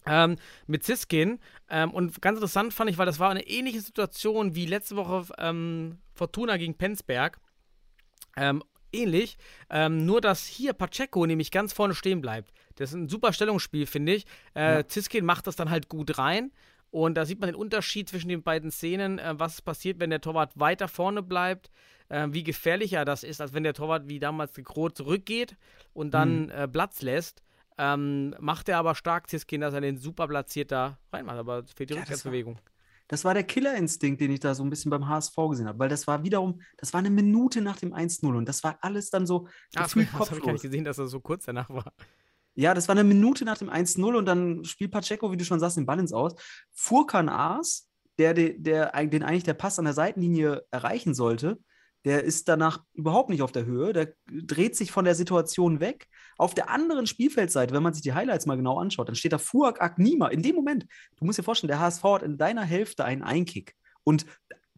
[0.05, 1.39] Ähm, mit Siskin.
[1.69, 5.25] Ähm, und ganz interessant fand ich, weil das war eine ähnliche Situation wie letzte Woche
[5.37, 7.39] ähm, Fortuna gegen Penzberg.
[8.37, 9.37] Ähm, ähnlich,
[9.69, 12.51] ähm, nur dass hier Pacheco nämlich ganz vorne stehen bleibt.
[12.75, 14.25] Das ist ein super Stellungsspiel, finde ich.
[14.55, 14.87] Äh, Ja.
[14.87, 16.51] Ziskin macht das dann halt gut rein.
[16.91, 20.21] Und da sieht man den Unterschied zwischen den beiden Szenen, äh, was passiert, wenn der
[20.21, 21.69] Torwart weiter vorne bleibt,
[22.07, 25.55] äh, wie gefährlicher das ist, als wenn der Torwart wie damals de Groot zurückgeht
[25.93, 27.43] und dann äh, Platz lässt.
[27.81, 31.71] Ähm, macht er aber stark Ziskin, dass er den super platziert da reinmacht, aber es
[31.71, 32.59] fehlt die Ja, das war- Rückwärtsbewegung.
[33.07, 35.89] Das war der Killerinstinkt, den ich da so ein bisschen beim HSV gesehen habe, weil
[35.89, 39.25] das war wiederum, das war eine Minute nach dem 1-0 und das war alles dann
[39.25, 41.91] so Ach, das gefühlt habe ich gar nicht gesehen, dass das so kurz danach war.
[42.53, 45.59] Ja, das war eine Minute nach dem 1-0 und dann spielt Pacheco, wie du schon
[45.59, 46.35] sagst, den Ball ins Aus.
[46.71, 47.89] Furkan Aas,
[48.19, 51.57] der, der, der, den eigentlich der Pass an der Seitenlinie erreichen sollte,
[52.05, 53.93] der ist danach überhaupt nicht auf der Höhe.
[53.93, 56.07] Der dreht sich von der Situation weg.
[56.37, 59.37] Auf der anderen Spielfeldseite, wenn man sich die Highlights mal genau anschaut, dann steht da
[59.37, 60.27] Fuak Agnima.
[60.27, 60.85] In dem Moment,
[61.17, 63.75] du musst dir vorstellen, der HSV hat in deiner Hälfte einen Einkick.
[64.03, 64.25] Und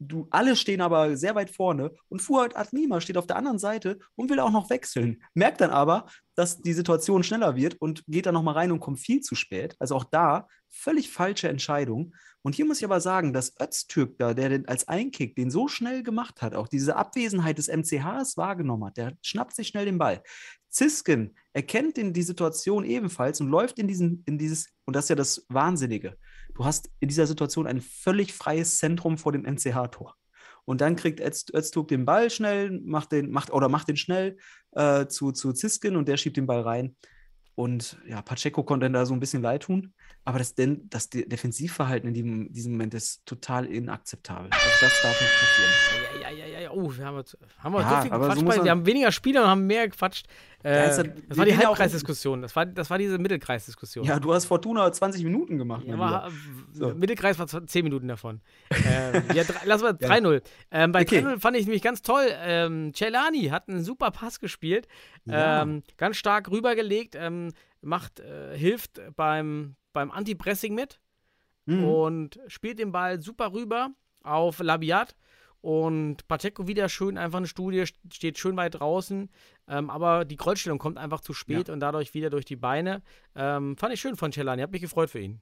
[0.01, 3.99] du, alle stehen aber sehr weit vorne und Fuad Agnima steht auf der anderen Seite
[4.15, 5.21] und will auch noch wechseln.
[5.33, 6.07] Merkt dann aber,
[6.41, 9.75] dass die Situation schneller wird und geht dann nochmal rein und kommt viel zu spät.
[9.77, 12.15] Also auch da völlig falsche Entscheidung.
[12.41, 15.67] Und hier muss ich aber sagen, dass Öztürk da, der den als Einkick den so
[15.67, 19.99] schnell gemacht hat, auch diese Abwesenheit des MCHs wahrgenommen hat, der schnappt sich schnell den
[19.99, 20.23] Ball.
[20.67, 25.09] Zisken erkennt den, die Situation ebenfalls und läuft in, diesen, in dieses, und das ist
[25.09, 26.17] ja das Wahnsinnige.
[26.55, 30.15] Du hast in dieser Situation ein völlig freies Zentrum vor dem MCH-Tor.
[30.65, 34.37] Und dann kriegt Öz- Öztürk den Ball schnell, macht den, macht, oder macht den schnell
[34.71, 36.95] äh, zu, zu Ziskin und der schiebt den Ball rein.
[37.55, 39.93] Und ja, Pacheco konnte da so ein bisschen leid tun.
[40.23, 44.49] Aber das, denn, das De Defensivverhalten in diesem, diesem Moment ist total inakzeptabel.
[44.51, 46.21] Also das darf nicht passieren.
[46.21, 46.71] Ja, ja, ja, ja.
[46.71, 47.23] Oh, wir haben,
[47.57, 48.41] haben wir Ja, so viel so gequatscht.
[48.43, 50.27] man- wir haben weniger Spieler und haben mehr gequatscht.
[50.63, 52.43] Äh, ja- das war die Halbkreisdiskussion.
[52.43, 54.05] Das war, das war diese Mittelkreisdiskussion.
[54.05, 55.85] Ja, du hast Fortuna 20 Minuten gemacht.
[55.87, 56.27] Ja, Lieber.
[56.27, 56.93] äh, So.
[56.93, 58.41] Mittelkreis war zw- 10 Minuten davon.
[58.69, 60.07] ähm, ja, drei, lass mal Ja.
[60.07, 60.43] 3-0.
[60.69, 61.21] Ähm, bei Okay.
[61.21, 62.27] 3-0 fand ich nämlich ganz toll.
[62.43, 64.87] Ähm, Celani hat einen super Pass gespielt.
[65.27, 67.15] Ähm, ganz stark rübergelegt.
[67.17, 70.99] Ähm, macht, äh, hilft beim, beim Anti-Pressing mit.
[71.65, 71.83] Mhm.
[71.83, 73.91] und spielt den Ball super rüber
[74.23, 75.15] auf Labiat.
[75.61, 79.29] Und Pacheco wieder schön, einfach eine Studie, st- steht schön weit draußen.
[79.67, 83.03] Ähm, aber die Kreuzstellung kommt einfach zu spät und dadurch wieder durch die Beine.
[83.35, 85.39] Ähm, fand ich schön von Celani, hab mich gefreut für ihn.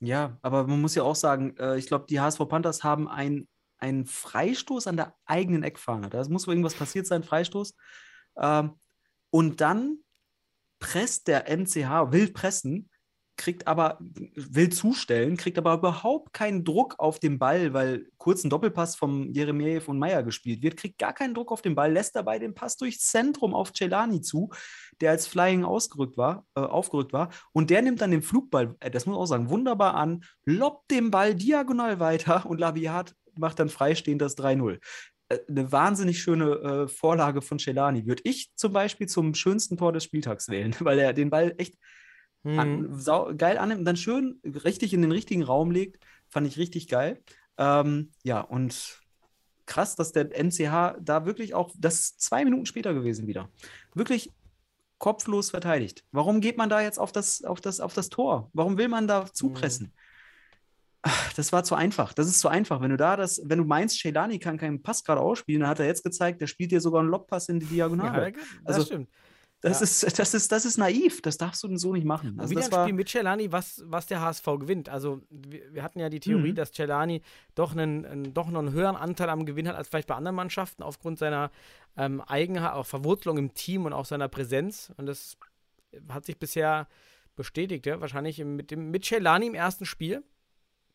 [0.00, 3.46] Ja, aber man muss ja auch sagen, äh, ich glaube, die HSV Panthers haben ein-
[3.76, 6.08] einen Freistoß an der eigenen Eckfahne.
[6.08, 7.74] Da muss wohl irgendwas passiert sein, Freistoß.
[8.40, 8.72] Ähm,
[9.30, 9.98] und dann
[10.78, 12.88] presst der MCH, will pressen,
[13.38, 18.50] kriegt aber, will zustellen, kriegt aber überhaupt keinen Druck auf den Ball, weil kurz ein
[18.50, 22.16] Doppelpass vom Jeremejew und Meier gespielt wird, kriegt gar keinen Druck auf den Ball, lässt
[22.16, 24.50] dabei den Pass durchs Zentrum auf Celani zu,
[25.00, 27.30] der als Flying ausgerückt war, äh, aufgerückt war.
[27.52, 30.90] Und der nimmt dann den Flugball, äh, das muss man auch sagen, wunderbar an, lobt
[30.90, 34.78] den Ball diagonal weiter und Labiat macht dann freistehend das 3-0 Äh,
[35.48, 38.06] eine wahnsinnig schöne äh, Vorlage von Celani.
[38.06, 41.74] Würde ich zum Beispiel zum schönsten Tor des Spieltags wählen, weil er den Ball echt
[42.44, 42.58] Mhm.
[42.58, 45.98] an, sau, geil annimmt und dann schön richtig in den richtigen Raum legt.
[46.28, 47.22] Fand ich richtig geil.
[47.56, 49.00] Ähm, ja, und
[49.66, 53.50] krass, dass der NCH da wirklich auch, das ist zwei Minuten später gewesen wieder,
[53.94, 54.30] wirklich
[54.98, 56.04] kopflos verteidigt.
[56.10, 58.50] Warum geht man da jetzt auf das, auf das, auf das Tor?
[58.52, 59.92] Warum will man da zupressen?
[61.02, 62.12] Ach, Das war zu einfach.
[62.12, 62.80] Das ist zu einfach.
[62.80, 65.80] Wenn du da das, wenn du meinst, Sheilani kann keinen Pass gerade ausspielen, dann hat
[65.80, 68.32] er jetzt gezeigt, der spielt dir sogar einen Lobpass in die Ja, Diagonale.
[68.32, 68.42] das
[68.76, 69.08] Also, stimmt.
[69.60, 69.84] Das, Ja.
[69.84, 71.20] ist, das, ist, das ist naiv.
[71.22, 72.38] Das darfst du so nicht machen.
[72.38, 74.88] Also wieder das ein Spiel mit Celani, was, was der HSV gewinnt.
[74.88, 76.54] Also wir, wir hatten ja die Theorie, Mhm.
[76.56, 77.22] dass Celani
[77.56, 80.36] doch einen, einen, doch noch einen höheren Anteil am Gewinn hat als vielleicht bei anderen
[80.36, 81.50] Mannschaften, aufgrund seiner
[81.96, 84.92] ähm, Eigenheit, auch Verwurzelung im Team und auch seiner Präsenz.
[84.96, 85.36] Und das
[86.08, 86.86] hat sich bisher
[87.34, 88.00] bestätigt, ja.
[88.00, 90.22] Wahrscheinlich mit, dem, mit Celani im ersten Spiel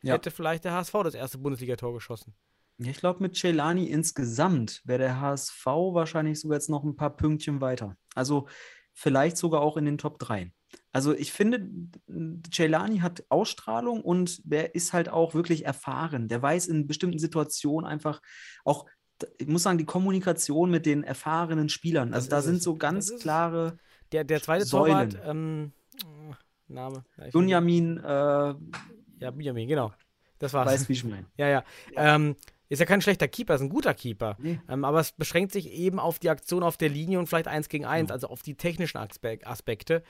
[0.03, 0.13] Ja.
[0.15, 2.33] hätte vielleicht der HSV das erste Bundesligator geschossen.
[2.77, 7.61] Ich glaube, mit Celani insgesamt wäre der HSV wahrscheinlich sogar jetzt noch ein paar Pünktchen
[7.61, 7.95] weiter.
[8.15, 8.47] Also
[8.93, 10.51] vielleicht sogar auch in den Top 3.
[10.91, 11.69] Also ich finde,
[12.51, 16.27] Celani hat Ausstrahlung und der ist halt auch wirklich erfahren.
[16.27, 18.21] Der weiß in bestimmten Situationen einfach
[18.65, 18.87] auch,
[19.37, 22.13] ich muss sagen, die Kommunikation mit den erfahrenen Spielern.
[22.13, 22.63] Also Das da sind es.
[22.63, 23.77] so ganz klare
[24.11, 25.11] Der, der zweite Säulen.
[25.11, 25.71] Torwart, ähm,
[26.67, 27.03] Name.
[27.31, 28.55] Bunyamin, äh,
[29.23, 29.93] Ja, Benjamin, genau.
[30.39, 30.67] Das war's.
[30.71, 31.25] weiß wie ich meine.
[31.37, 31.63] Ja, ja.
[31.95, 32.35] Ähm,
[32.69, 34.35] ist ja kein schlechter Keeper, ist ein guter Keeper.
[34.39, 34.59] Nee.
[34.67, 37.69] Ähm, aber es beschränkt sich eben auf die Aktion auf der Linie und vielleicht eins
[37.69, 38.13] gegen eins, Ja.
[38.15, 40.03] also auf die technischen Aspe- Aspekte.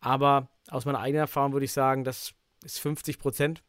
[0.00, 2.32] Aber aus meiner eigenen Erfahrung würde ich sagen, das
[2.64, 3.62] ist 50 Prozent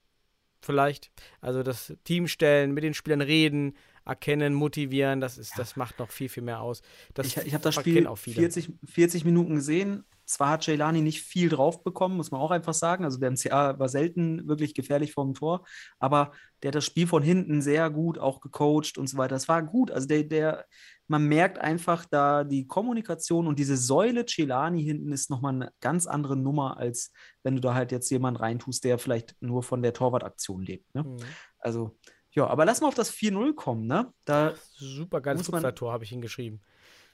[0.61, 1.11] vielleicht.
[1.41, 3.75] Also das Team stellen, mit den Spielern reden,
[4.05, 6.81] erkennen, motivieren, das, ist, das macht noch viel, viel mehr aus.
[7.13, 8.35] Das Ich, ich habe das Spiel auch viele.
[8.37, 10.03] 40, 40 Minuten gesehen.
[10.29, 13.03] Zwar hat Jailani nicht viel drauf bekommen, muss man auch einfach sagen.
[13.03, 15.65] Also der MCA war selten wirklich gefährlich vor dem Tor,
[15.97, 19.33] aber der hat das Spiel von hinten sehr gut auch gecoacht und so weiter.
[19.33, 19.89] Das war gut.
[19.89, 20.65] Also der, der,
[21.07, 26.05] man merkt einfach da die Kommunikation und diese Säule Celani hinten ist nochmal eine ganz
[26.05, 27.11] andere Nummer, als
[27.41, 30.93] wenn du da halt jetzt jemanden reintust, der vielleicht nur von der Torwartaktion lebt.
[30.93, 31.05] Ne?
[31.05, 31.17] Mhm.
[31.57, 31.97] Also,
[32.29, 34.13] ja, aber lass mal auf das 4-0 kommen, ne?
[34.25, 36.61] Da Super geiles Fußballtor habe ich hingeschrieben.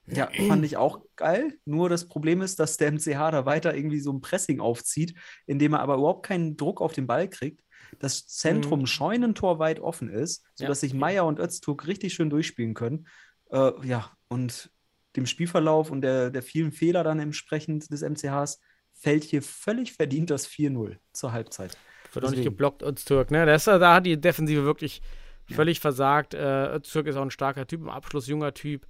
[0.07, 1.57] Ja, fand ich auch geil.
[1.65, 5.15] Nur das Problem ist, dass der MCH da weiter irgendwie so ein Pressing aufzieht,
[5.45, 7.61] indem er aber überhaupt keinen Druck auf den Ball kriegt.
[7.99, 13.07] Das Zentrum Scheunentor weit offen ist, sodass sich Meier und Öztürk richtig schön durchspielen können.
[13.51, 14.69] Äh, ja, und
[15.15, 18.59] dem Spielverlauf und der, der vielen Fehler dann entsprechend des MCHs
[18.93, 21.77] fällt hier völlig verdient das 4-0 zur Halbzeit.
[22.11, 23.45] Wird auch nicht geblockt, Öztürk, ne?
[23.45, 25.01] Das, da hat die Defensive wirklich
[25.47, 26.33] völlig versagt.
[26.33, 28.87] Äh, Öztürk ist auch ein starker Typ, im Abschluss junger Typ.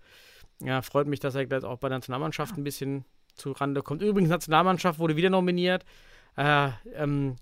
[0.61, 4.01] Ja, freut mich, dass er gleich auch bei der Nationalmannschaft ein bisschen zu Rande kommt.
[4.01, 5.83] Übrigens, Nationalmannschaft wurde wieder nominiert.
[6.37, 7.35] Äh, ähm,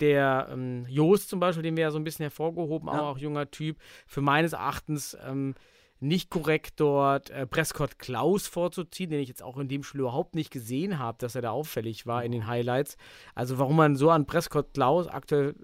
[0.00, 3.00] der ähm, Joost zum Beispiel, den wir ja so ein bisschen hervorgehoben, Ja.
[3.00, 3.78] auch, auch junger Typ.
[4.06, 5.54] Für meines Erachtens ähm,
[6.00, 10.34] nicht korrekt dort äh, Prescott Klaus vorzuziehen, den ich jetzt auch in dem Spiel überhaupt
[10.34, 12.96] nicht gesehen habe, dass er da auffällig war in den Highlights.
[13.34, 15.54] Also warum man so an Prescott Klaus aktuell äh,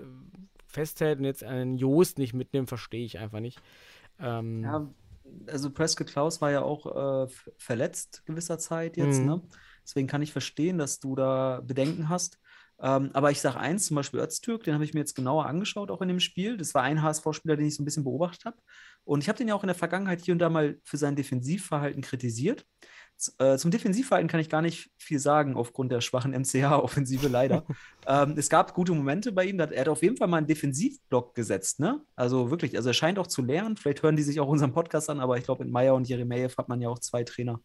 [0.67, 3.61] festhält und jetzt einen Joost nicht mitnimmt, verstehe ich einfach nicht.
[4.21, 4.89] Ähm, Ja,
[5.47, 9.27] also Prescott Klaus war ja auch äh, verletzt gewisser Zeit jetzt, Mhm.
[9.27, 9.43] ne?
[9.85, 12.39] Deswegen kann ich verstehen, dass du da Bedenken hast.
[12.81, 15.91] Ähm, aber ich sage eins, zum Beispiel Öztürk, den habe ich mir jetzt genauer angeschaut,
[15.91, 16.57] auch in dem Spiel.
[16.57, 18.57] Das war ein HSV-Spieler, den ich so ein bisschen beobachtet habe.
[19.05, 21.17] Und ich habe den ja auch in der Vergangenheit hier und da mal für sein
[21.17, 22.67] Defensivverhalten kritisiert.
[23.39, 27.65] Äh, zum Defensivverhalten kann ich gar nicht viel sagen, aufgrund der schwachen MCH-Offensive leider.
[28.07, 29.59] ähm, es gab gute Momente bei ihm.
[29.59, 32.03] Er hat auf jeden Fall mal einen Defensivblock gesetzt, ne?
[32.17, 33.77] Also wirklich, also er scheint auch zu lernen.
[33.77, 36.51] Vielleicht hören die sich auch unseren Podcast an, aber ich glaube, mit Meyer und Jeremejew
[36.59, 37.61] hat man ja auch zwei Trainer,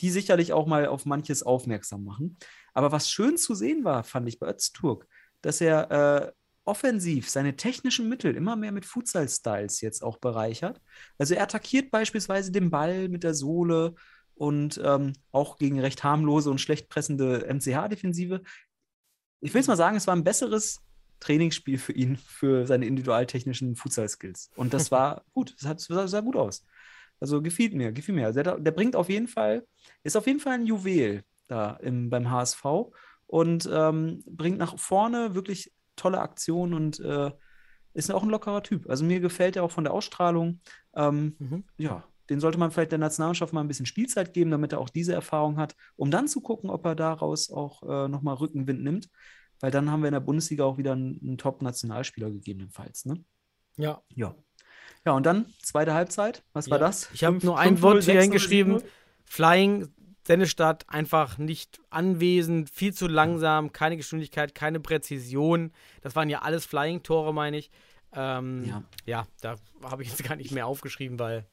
[0.00, 2.36] die sicherlich auch mal auf manches aufmerksam machen.
[2.74, 5.06] Aber was schön zu sehen war, fand ich bei Özturk,
[5.40, 6.32] dass er äh,
[6.64, 10.80] offensiv seine technischen Mittel immer mehr mit Futsal-Styles jetzt auch bereichert.
[11.18, 13.94] Also er attackiert beispielsweise den Ball mit der Sohle
[14.34, 18.42] und ähm, auch gegen recht harmlose und schlecht pressende MCH-Defensive.
[19.40, 20.80] Ich will es mal sagen, es war ein besseres
[21.20, 24.50] Trainingsspiel für ihn, für seine individualtechnischen Futsal-Skills.
[24.56, 26.64] Und das war gut, das hat, sah, sah gut aus.
[27.20, 28.26] Also gefiel mir, gefiel mir.
[28.26, 29.64] Also der, der bringt auf jeden Fall,
[30.02, 32.64] ist auf jeden Fall ein Juwel da im, beim HSV
[33.26, 37.30] und ähm, bringt nach vorne wirklich tolle Aktionen und äh,
[37.94, 38.88] ist auch ein lockerer Typ.
[38.88, 40.60] Also mir gefällt er auch von der Ausstrahlung.
[40.94, 41.64] Ähm, Mhm.
[41.76, 44.88] Ja, den sollte man vielleicht der Nationalmannschaft mal ein bisschen Spielzeit geben, damit er auch
[44.90, 49.08] diese Erfahrung hat, um dann zu gucken, ob er daraus auch äh, nochmal Rückenwind nimmt.
[49.60, 53.04] Weil dann haben wir in der Bundesliga auch wieder einen, einen Top-Nationalspieler gegebenenfalls.
[53.04, 53.24] Ne?
[53.76, 54.02] ja.
[54.14, 54.34] Ja.
[55.04, 56.44] Ja, und dann zweite Halbzeit.
[56.52, 56.86] Was war Ja.
[56.86, 57.10] das?
[57.12, 58.76] Ich habe nur ein 5-0, Wort hier 6-0, hingeschrieben.
[58.78, 58.84] 7-0?
[59.24, 59.88] Flying,
[60.26, 65.72] Sennestadt einfach nicht anwesend, viel zu langsam, keine Geschwindigkeit, keine Präzision.
[66.02, 67.70] Das waren ja alles Flying-Tore, meine ich.
[68.14, 68.82] Ähm, Ja.
[69.06, 69.26] ja.
[69.40, 71.46] da habe ich jetzt gar nicht mehr aufgeschrieben, weil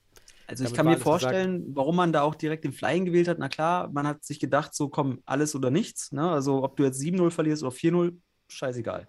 [0.49, 3.37] Also ich kann mir vorstellen, warum man da auch direkt den Flying gewählt hat.
[3.37, 6.11] Na klar, man hat sich gedacht, so komm, alles oder nichts.
[6.11, 6.27] Ne?
[6.27, 8.17] Also ob du jetzt 7-0 verlierst oder 4-0,
[8.47, 9.05] scheißegal.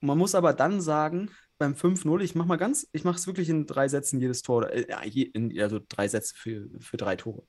[0.00, 3.48] Man muss aber dann sagen, beim 5-0, ich mache mal ganz, ich mache es wirklich
[3.48, 4.70] in drei Sätzen jedes Tor.
[4.70, 7.44] Äh, ja, je, in, also drei Sätze für, für drei Tore.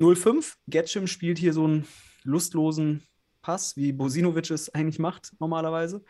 [0.00, 1.86] 0-5, Getschim spielt hier so einen
[2.22, 3.02] lustlosen
[3.42, 6.04] Pass, wie Bosinovic es eigentlich macht normalerweise.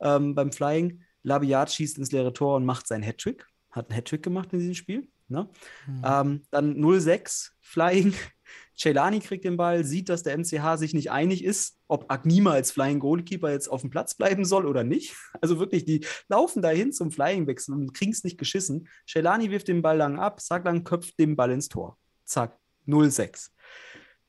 [0.00, 3.46] Ähm, beim Flying, Labiat schießt ins leere Tor und macht seinen Hattrick.
[3.70, 5.08] Hat einen Hattrick gemacht in diesem Spiel.
[5.28, 5.48] Ne?
[6.04, 8.14] Ähm, dann 0-6, Flying.
[8.76, 12.70] Celani kriegt den Ball, sieht, dass der MCH sich nicht einig ist, ob Agnima als
[12.70, 15.16] Flying Goalkeeper jetzt auf dem Platz bleiben soll oder nicht.
[15.40, 18.88] Also wirklich, die laufen dahin zum Flying-Wechsel und kriegen es nicht geschissen.
[19.06, 21.98] Celani wirft den Ball lang ab, Saglan köpft den Ball ins Tor.
[22.24, 23.50] Zack, 0-6.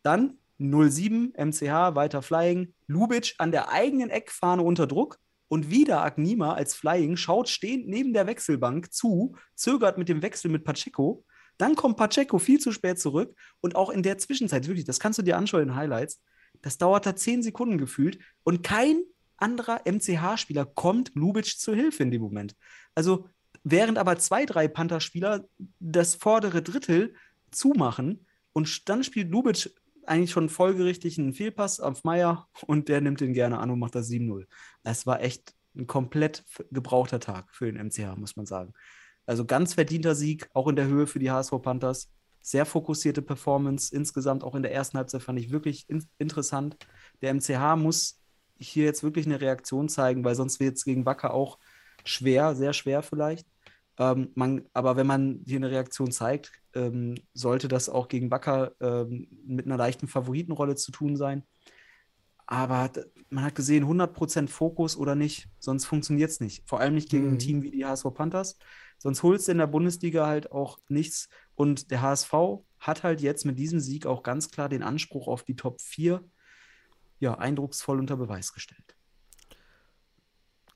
[0.03, 2.73] Dann 0-7, MCH, weiter Flying.
[2.87, 5.19] Lubic an der eigenen Eckfahne unter Druck.
[5.49, 10.49] Und wieder Agnima als Flying schaut stehend neben der Wechselbank zu, zögert mit dem Wechsel
[10.49, 11.25] mit Pacheco.
[11.57, 13.35] Dann kommt Pacheco viel zu spät zurück.
[13.59, 16.21] Und auch in der Zwischenzeit, wirklich, das kannst du dir anschauen in Highlights,
[16.61, 18.19] das dauert da zehn Sekunden gefühlt.
[18.43, 19.01] Und kein
[19.37, 22.55] anderer MCH-Spieler kommt Lubitsch zur Hilfe in dem Moment.
[22.95, 23.27] Also,
[23.63, 25.45] während aber zwei, drei Panther-Spieler
[25.79, 27.15] das vordere Drittel
[27.51, 29.69] zumachen und dann spielt Lubitsch
[30.09, 33.95] eigentlich schon folgerichtig einen Fehlpass auf Meier und der nimmt den gerne an und macht
[33.95, 34.45] das 7-0.
[34.83, 38.73] Es war echt ein komplett gebrauchter Tag für den MCH, muss man sagen.
[39.25, 42.09] Also ganz verdienter Sieg, auch in der Höhe für die HSV Panthers.
[42.41, 46.77] Sehr fokussierte Performance insgesamt, auch in der ersten Halbzeit fand ich wirklich in interessant.
[47.21, 48.19] Der MCH muss
[48.57, 51.59] hier jetzt wirklich eine Reaktion zeigen, weil sonst wird es gegen Wacker auch
[52.03, 53.47] schwer, sehr schwer vielleicht.
[53.99, 58.71] Ähm, man, aber wenn man hier eine Reaktion zeigt, ähm, sollte das auch gegen Wacker
[58.79, 61.43] ähm, mit einer leichten Favoritenrolle zu tun sein.
[62.47, 62.89] Aber
[63.29, 66.67] man hat gesehen, 100% Fokus oder nicht, sonst funktioniert es nicht.
[66.67, 67.33] Vor allem nicht gegen Mhm.
[67.33, 68.57] ein Team wie die HSV Panthers.
[68.97, 71.29] Sonst holst du in der Bundesliga halt auch nichts.
[71.55, 72.33] Und der HSV
[72.79, 76.23] hat halt jetzt mit diesem Sieg auch ganz klar den Anspruch auf die Top 4
[77.19, 78.95] ja, eindrucksvoll unter Beweis gestellt.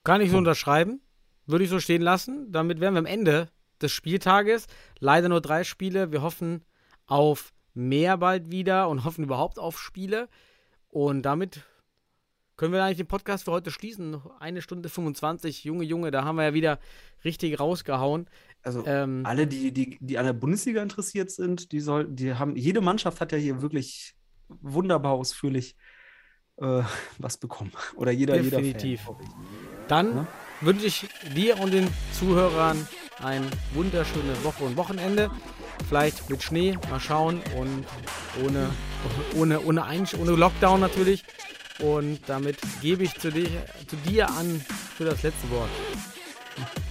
[0.03, 1.01] Kann ich so unterschreiben.
[1.45, 2.51] Würde ich so stehen lassen.
[2.51, 3.49] Damit wären wir am Ende
[3.81, 4.67] des Spieltages.
[4.99, 6.11] Leider nur drei Spiele.
[6.11, 6.63] Wir hoffen
[7.05, 10.29] auf mehr bald wieder und hoffen überhaupt auf Spiele.
[10.89, 11.63] Und damit
[12.55, 14.11] können wir eigentlich den Podcast für heute schließen.
[14.11, 15.63] Noch eine Stunde 25.
[15.63, 16.79] Junge, Junge, da haben wir ja wieder
[17.25, 18.29] richtig rausgehauen.
[18.61, 22.55] Also Ähm, alle, die, die, die an der Bundesliga interessiert sind, die sollten, die haben,
[22.55, 24.15] jede Mannschaft hat ja hier wirklich
[24.47, 25.75] wunderbar ausführlich
[26.57, 26.83] äh,
[27.17, 27.71] was bekommen.
[27.95, 29.01] Oder jeder, Definitiv.
[29.01, 29.29] jeder ich.
[29.87, 30.27] Dann Ne?
[30.61, 32.87] Wünsche ich dir und den Zuhörern
[33.21, 35.29] eine wunderschöne Woche und Wochenende.
[35.87, 37.41] Vielleicht mit Schnee, mal schauen.
[37.57, 37.85] Und
[38.43, 38.69] ohne,
[39.35, 39.85] ohne, ohne,
[40.19, 41.23] ohne Lockdown natürlich.
[41.79, 43.49] Und damit gebe ich zu dir,
[43.87, 44.63] zu dir an
[44.95, 45.69] für das letzte Wort.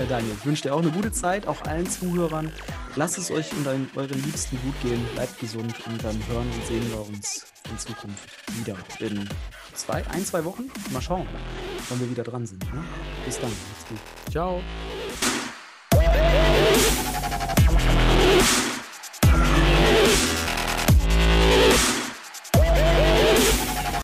[0.00, 2.50] Ja, Daniel, ich wünsche dir auch eine gute Zeit, auch allen Zuhörern.
[2.96, 3.64] Lasst es euch und
[3.94, 8.28] euren Liebsten gut gehen, bleibt gesund und dann hören und sehen wir uns in Zukunft
[8.58, 8.76] wieder.
[8.98, 9.28] In
[9.74, 10.70] zwei, ein, zwei Wochen?
[10.92, 11.26] Mal schauen,
[11.88, 12.62] wann wir wieder dran sind.
[12.72, 12.84] Ne?
[13.24, 13.98] Bis dann, macht's gut.
[14.30, 14.60] Ciao.